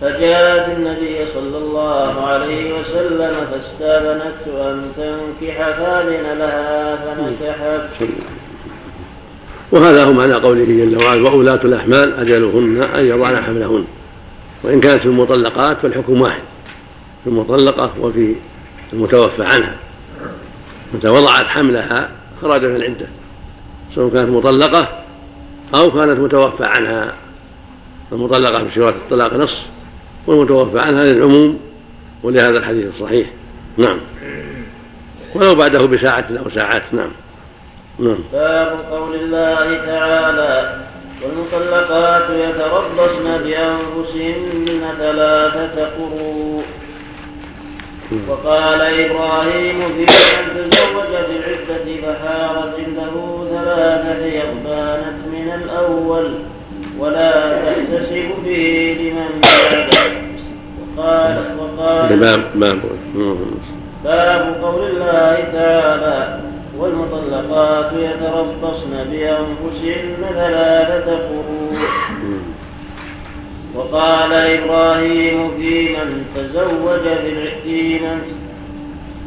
[0.00, 8.10] فجاءت النبي صلى الله عليه وسلم فاستاذنته أن تنكح فاذن لها فنكحت.
[9.72, 13.84] وهذا هو معنى قوله جل وعلا وأولاة الأحمال أجلهن أن يضعن حملهن.
[14.64, 16.42] وإن كانت في المطلقات فالحكم واحد
[17.24, 18.34] في المطلقة وفي
[18.92, 19.76] المتوفى عنها.
[20.94, 22.10] متى وضعت حملها
[22.42, 23.06] خرج من العدة
[23.94, 24.88] سواء كانت مطلقة
[25.74, 27.14] أو كانت متوفى عنها.
[28.12, 29.66] المطلقة بشروط الطلاق نص
[30.26, 31.60] والمتوفى عنها للعموم
[32.22, 33.26] ولهذا الحديث الصحيح
[33.76, 33.98] نعم.
[35.34, 36.82] ولو بعده بساعة أو ساعات.
[36.92, 37.10] نعم.
[37.98, 38.16] نعم.
[38.32, 40.76] باب قول الله تعالى
[41.22, 46.62] والمطلقات يتربصن بأنفسهن ثلاثة قروء
[48.28, 56.34] وقال إبراهيم في من تزوج بالعدة فحارت عنده ثلاثة يغبانت من الأول
[56.98, 59.98] ولا تحتسب به لمن بعده
[60.98, 62.16] وقال وقال
[64.04, 71.78] باب قول الله تعالى والمطلقات يتربصن بأنفسهن ثلاثة قروء
[73.74, 77.04] وقال إبراهيم في من تزوج
[77.64, 78.18] في من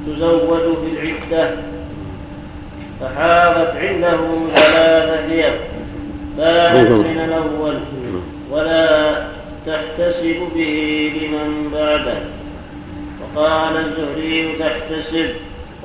[0.07, 1.55] تزوج في العدة.
[3.01, 4.17] فحاضت عنده
[4.55, 5.53] ثلاثة حيض.
[6.37, 7.75] بانت من الأول.
[8.51, 9.27] ولا
[9.65, 12.17] تحتسب به لمن بعده.
[13.21, 15.29] وقال الزهري تحتسب.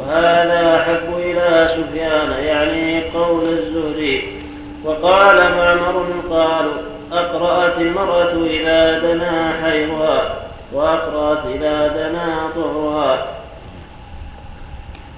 [0.03, 4.43] وهذا أحب إلى سفيان يعني قول الزهري.
[4.85, 6.73] وقال معمر قالوا
[7.13, 10.35] أقرأت المرأة إذا دنا حيضها
[10.73, 13.27] وأقرأت إذا دنا طهرها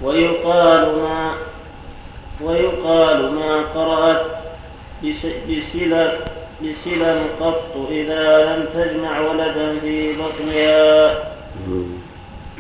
[0.03, 1.33] ويقال ما
[2.41, 4.27] ويقال ما قرأت
[5.49, 6.13] بسلة
[6.63, 11.15] بسلم قط إذا لم تجمع ولدا في بطنها.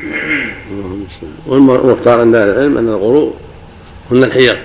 [1.46, 3.34] والمختار عند أهل العلم أن الغروء
[4.10, 4.56] هن الحيض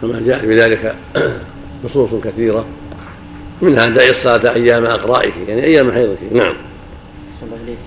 [0.00, 0.94] كما جاء في ذلك
[1.84, 2.66] نصوص كثيرة
[3.62, 6.54] منها دعي الصلاة أيام أقرائه يعني أيام حيضك نعم.
[7.40, 7.78] صلى عليك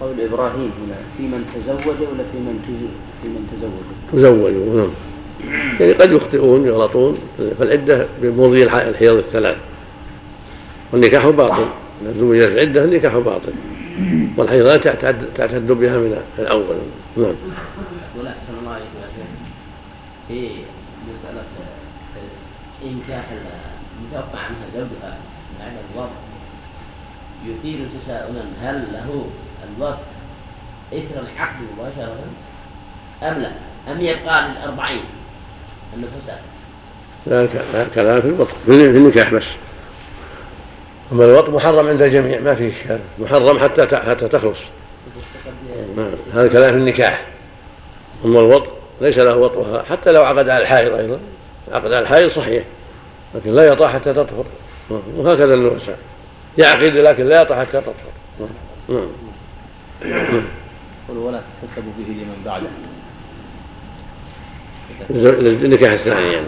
[0.00, 2.60] قول إبراهيم هنا في من تزوج ولا في من
[3.22, 4.90] في من تزوج؟ تزوجوا نعم.
[5.80, 7.18] يعني قد يخطئون يغلطون
[7.58, 9.56] فالعدة بمضي الحيض الثلاث
[10.92, 11.66] والنكاح باطل
[12.02, 13.52] إذا زوجت العدة النكاح باطل
[14.36, 14.88] والحيضات
[15.36, 16.76] تعتد بها من الأول.
[17.16, 17.34] نعم.
[18.18, 19.26] ولا أحسن الله عليك يا شيخ.
[20.28, 20.50] في
[21.08, 21.42] مسألة
[22.84, 23.24] إنكاح
[24.00, 25.16] المتوقع عنها زوجها
[25.60, 26.10] بعد الوضع
[27.46, 29.26] يثير تساؤلا هل له
[29.76, 29.96] الوضع
[30.92, 32.16] إثر العقد مباشرة
[33.22, 33.50] أم لا؟
[33.92, 35.00] أم يبقى للأربعين
[35.96, 36.42] النفساء؟
[37.26, 37.46] لا
[37.94, 39.44] كلام في الوطن في النكاح بس.
[41.12, 44.58] أما الوط محرم عند الجميع ما فيه إشكال محرم حتى حتى تخلص.
[46.34, 47.26] هذا كلام في النكاح.
[48.24, 48.66] أما الوط
[49.00, 51.20] ليس له وطئها حتى لو عقد على الحائض أيضا.
[51.72, 52.64] عقد على الحائض صحيح
[53.34, 54.44] لكن لا يطع حتى تطهر.
[55.16, 55.98] وهكذا النساء.
[56.58, 57.94] يعقد لكن لا يطع حتى تطهر.
[58.88, 59.08] نعم
[61.08, 62.66] ولا تحتسب به لمن بعده.
[65.64, 66.46] النكاح الثاني يعني.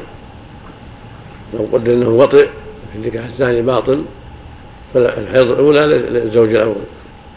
[1.54, 2.48] لو قدر إنه وطئ
[2.92, 4.04] في النكاح الثاني باطل.
[4.94, 6.82] فالحيض الأولى للزوج الأول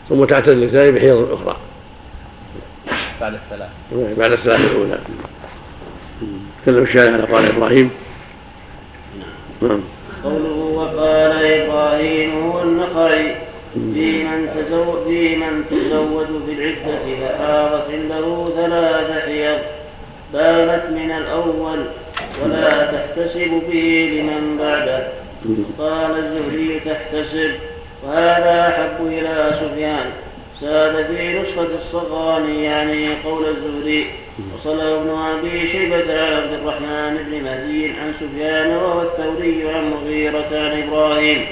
[0.09, 1.57] ثم تعتد الثاني بحيض أخرى.
[3.21, 3.69] بعد الثلاث.
[4.17, 4.99] بعد الثلاث الأولى.
[6.63, 7.91] تكلم الشارع على قال إبراهيم.
[9.61, 9.81] نعم.
[10.23, 13.35] قوله وقال إبراهيم هو النخعي.
[13.73, 19.59] في من تزوج في من تزوج في العدة فحاضت عنده ثلاث حيض.
[20.33, 21.79] بانت من الأول
[22.43, 25.07] ولا تحتسب به لمن بعده.
[25.79, 27.51] قال الزهري تحتسب
[28.03, 30.11] وهذا أحب إلى سفيان.
[30.61, 34.07] ساد في نسخة الصغاني يعني قول الزهري
[34.55, 40.47] وصله ابن أبي شيبة عن عبد الرحمن بن مهدي عن سفيان وهو الثوري عن مغيرة
[40.51, 41.45] عن إبراهيم.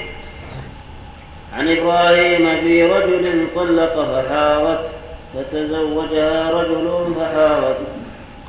[1.56, 4.78] عن إبراهيم في رجل طلق فحاوت
[5.34, 7.76] فتزوجها رجل فحاوت.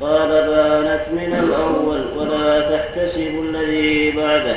[0.00, 4.56] قال بانت من الأول ولا تحتسب الذي بعده.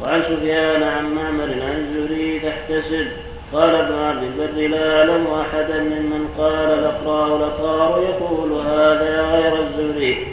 [0.00, 3.06] وعن سفيان عن معمر عن الزهري تحتسب
[3.52, 10.26] قال ابن عبد البر لا أعلم أحدا ممن قال الاقراء الاقرار يقول هذا غير الزهري.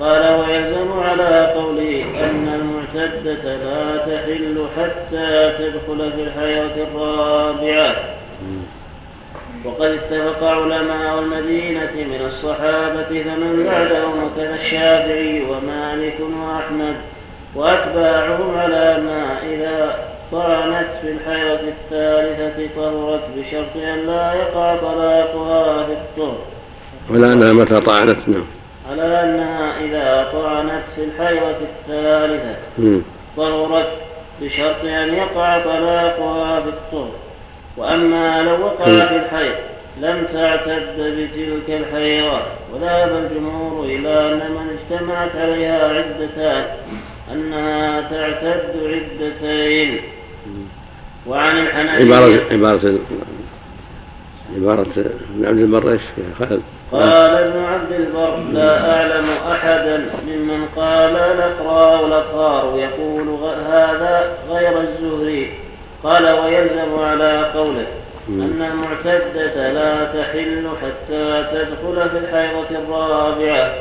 [0.00, 7.96] قال ويلزم على قوله أن المعتدة لا تحل حتى تدخل في الحياة الرابعة.
[9.64, 16.94] وقد اتفق علماء المدينة من الصحابة فمن بعدهم كذا الشافعي ومالك وأحمد.
[17.54, 19.98] وأتباعهم على ما إذا
[20.32, 26.38] طعنت في الحيضة الثالثة طهرت بشرط أن لا يقع طلاقها في الطهر
[27.10, 28.44] على أنها متى طعنت؟ نعم.
[28.90, 32.56] على أنها إذا طعنت في الحيضة الثالثة
[33.36, 33.88] طهرت
[34.42, 37.10] بشرط أن يقع طلاقها في الطهر
[37.76, 39.54] وأما لو وقع في الحيض
[40.00, 42.40] لم تعتد بتلك الحيضة
[42.72, 46.64] وذهب الجمهور إلى أن من اجتمعت عليها عدتان
[47.32, 50.00] أنها تعتد عدتين.
[51.26, 52.98] وعن الحنفية عبارة عبارة
[54.56, 56.02] عبارة ابن عبد البر إيش
[56.38, 63.28] خالد قال ابن عبد البر لا أعلم أحدا ممن قال الأقراء والأقرار يقول
[63.68, 65.52] هذا غير الزهري.
[66.04, 67.86] قال ويلزم على قوله
[68.28, 73.72] أن المعتدة لا تحل حتى تدخل في الحيضة الرابعة.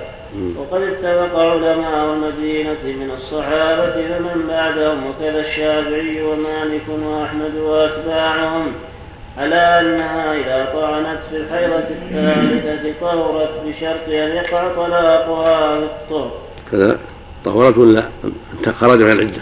[0.57, 8.71] وقد اتفق علماء المدينة من الصحابة فمن بعدهم وكذا الشافعي ومالك وأحمد وأتباعهم
[9.37, 16.31] على أنها إذا طعنت في الحيضة الثالثة طهرت بشرط أن يقع طلاقها في الطهر.
[16.71, 16.99] كذا؟
[17.45, 18.09] طهرت ولا
[18.79, 19.41] خرج من العدة؟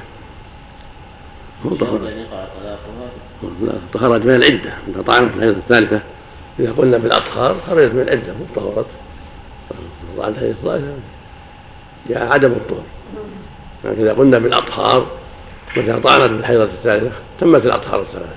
[1.66, 2.02] هو طهرت.
[3.94, 4.74] خرج من العدة.
[4.88, 6.02] إذا طعنت في الحيضة الثالثة
[6.60, 8.86] إذا قلنا بالأطهار خرجت من العدة مو طهرت.
[10.16, 10.94] في الحيضة الثالثة
[12.10, 12.84] جاء عدم الطهر.
[13.86, 15.06] لكن إذا قلنا بالأطهار
[15.78, 18.36] متى طعنت بالحيضة الثالثة تمت الأطهار الثلاثة.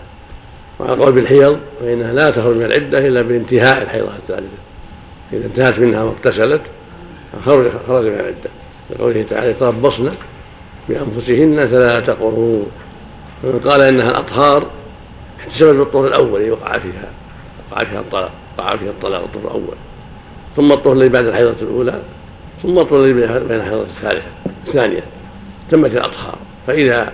[0.80, 4.56] وعلى قول بالحيض فإنها لا تخرج من العدة إلا بانتهاء الحيضة الثالثة.
[5.32, 6.62] إذا انتهت منها واغتسلت
[7.44, 8.50] خرج خرج من العدة.
[8.90, 10.12] لقوله تعالى يتربصن
[10.88, 12.66] بأنفسهن ثلاثة قرون
[13.42, 14.66] فمن قال إنها الأطهار
[15.40, 17.10] احتسبت بالطهر الأول وقع فيها
[17.70, 19.76] وقع فيها الطلاق وقع فيها الطلاق الطهر الأول.
[20.56, 22.02] ثم الطهر الذي بعد الحيضة الأولى
[22.62, 23.12] ثم الطهر الذي
[23.48, 24.28] بين الحيضة الثالثة
[24.66, 25.02] الثانية.
[25.70, 26.38] تمت الأطهار.
[26.66, 27.12] فإذا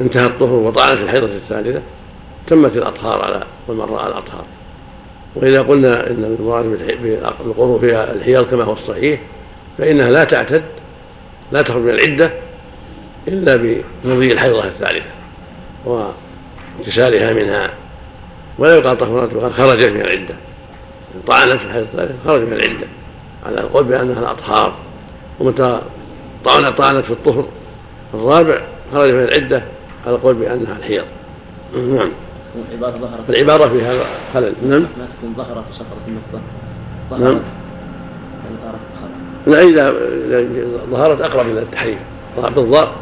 [0.00, 1.82] انتهى الطهر وطعنت الحيضة الثالثة
[2.46, 4.44] تمت الأطهار على والمرأة على الأطهار.
[5.34, 6.64] وإذا قلنا إن المراد
[7.44, 9.20] بالقرون فيها الحيض كما هو الصحيح
[9.78, 10.62] فإنها لا تعتد
[11.52, 12.30] لا تخرج من العدة
[13.28, 13.56] إلا
[14.04, 15.06] بمضي الحيضة الثالثة
[15.84, 17.70] وانتسالها منها.
[18.58, 20.34] ولا يقال طهرتها خرجت من العدة.
[21.26, 22.86] طعنت في الحيضة الثالثة خرج من العدة
[23.46, 24.74] على القول بأنها الأطهار.
[25.40, 25.80] ومتى
[26.44, 27.44] طعنت طعنت في الطهر.
[28.14, 28.58] الرابع
[28.92, 29.62] خرج من العدة
[30.06, 31.04] على القول بأنها الحيض.
[31.74, 32.10] نعم.
[32.70, 34.52] العبارة ظهرت العبارة فيها خلل.
[34.62, 34.80] نعم.
[34.80, 36.40] ما تكون ظهرت وسقطت النقطة.
[37.24, 37.40] نعم.
[39.46, 39.88] يعني لا إذا
[40.40, 41.98] إذا ظهرت أقرب إلى التحريم.
[42.36, 42.92] ظهر بالضاء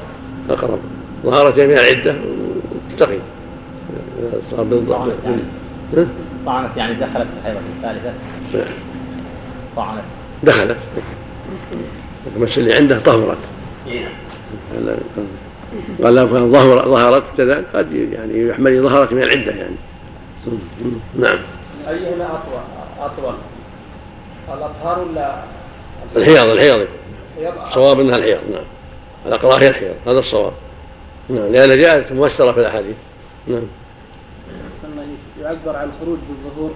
[0.50, 0.78] أقرب.
[1.24, 2.16] ظهرت من العدة
[3.00, 3.18] إذا
[4.50, 5.16] صار بالضاء
[6.46, 6.94] طعنت يعني.
[6.94, 8.12] دخلت في الحيضة الثالثة.
[9.76, 10.02] طعنت.
[10.42, 10.76] دخلت.
[12.40, 13.38] بس اللي عنده طهرت.
[16.04, 19.76] قال لو كان ظهر ظهرت كذا قد يعني يحمل ظهرت من العدة يعني.
[21.18, 21.38] نعم.
[21.88, 22.60] أيهما أطول؟
[23.00, 23.34] أطول.
[24.48, 25.34] الأطهار ولا؟
[26.16, 26.86] الحيض الحيض.
[27.68, 28.64] الصواب إنها الحيض نعم.
[29.26, 30.52] الاقراه هي الحيض هذا الصواب.
[31.28, 32.96] نعم لأن جاءت مفسره في الأحاديث.
[33.46, 33.62] نعم.
[35.44, 36.70] يعبر عن الخروج بالظهور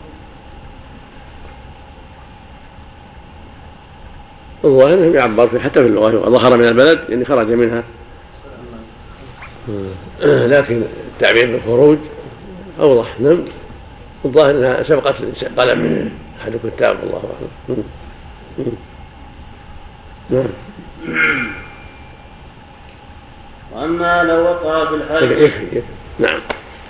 [4.65, 7.82] الظاهر انه يعبر في حتى في اللغة ظهر من البلد يعني خرج منها.
[10.20, 10.82] لكن
[11.15, 11.99] التعبير بالخروج
[12.81, 13.20] أوضح.
[13.20, 13.45] نعم.
[14.24, 15.23] الظاهر أنها سبقت
[15.59, 17.23] قلم احد الكتاب والله
[17.69, 17.82] أعلم.
[20.31, 20.49] نعم.
[23.73, 25.31] وأما لو وقع في الحج.
[25.31, 25.82] يكفي يكفي.
[26.19, 26.40] نعم.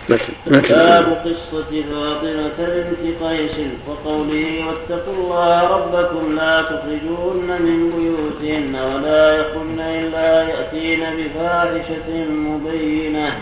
[0.09, 3.57] باب قصة فاطمة بنت قيس
[3.89, 13.39] وقوله واتقوا الله ربكم لا تخرجوهن من بيوتهن ولا يخرجن إلا يأتين بفاحشة مبينة.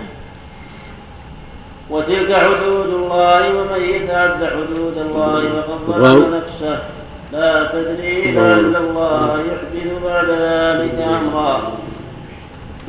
[1.91, 6.79] وتلك حدود الله ومن يتعد حدود الله فقد ظلم نفسه.
[7.33, 11.79] لا تدري لعل الله يحدث بعد ذلك أمرا.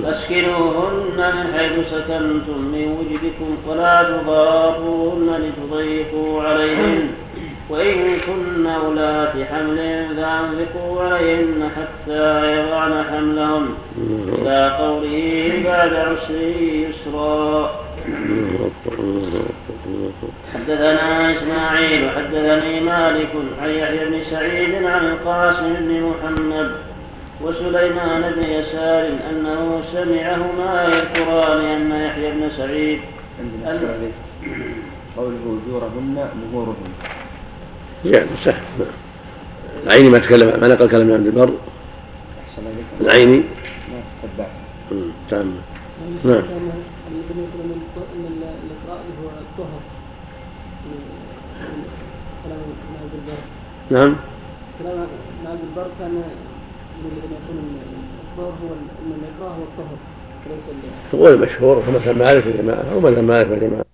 [0.05, 7.09] أسكنوهن من حيث سكنتم من وجدكم فلا تضاروهن لتضيقوا عليهن.
[7.69, 13.67] وإن كن أولات حمل فأنفقوا عليهن حتى يضعن حملهن
[14.41, 16.41] إلى قوله بعد عسر
[16.71, 17.71] يسرا.
[20.53, 23.29] حدثنا إسماعيل حدثني مالك
[23.61, 26.71] عن يحيى بن سعيد عن القاسم بن محمد
[27.41, 32.99] وسليمان بن يسار أنه سمعهما يذكران أن يحيى بن سعيد.
[35.17, 36.91] قوله أجورهن مهورهن.
[38.05, 38.61] يعني سهل.
[39.83, 41.51] العيني ما تكلم ما نقل كلام عبد البر.
[43.01, 44.47] العيني ما تتبع.
[44.91, 45.55] مم، تام
[46.25, 46.33] نعم.
[46.33, 46.41] نعم.
[52.43, 53.41] كلام ابن عبد البر.
[53.91, 54.15] نعم.
[54.79, 56.23] كلام ابن عبد البر كان
[57.05, 57.57] ان
[58.37, 59.13] الطهر هو ان
[59.49, 59.97] هو الطهر
[60.45, 60.63] وليس
[61.13, 63.85] ال- هو المشهور هو مثل مالك وجماعة هو مثل مالك وجماعة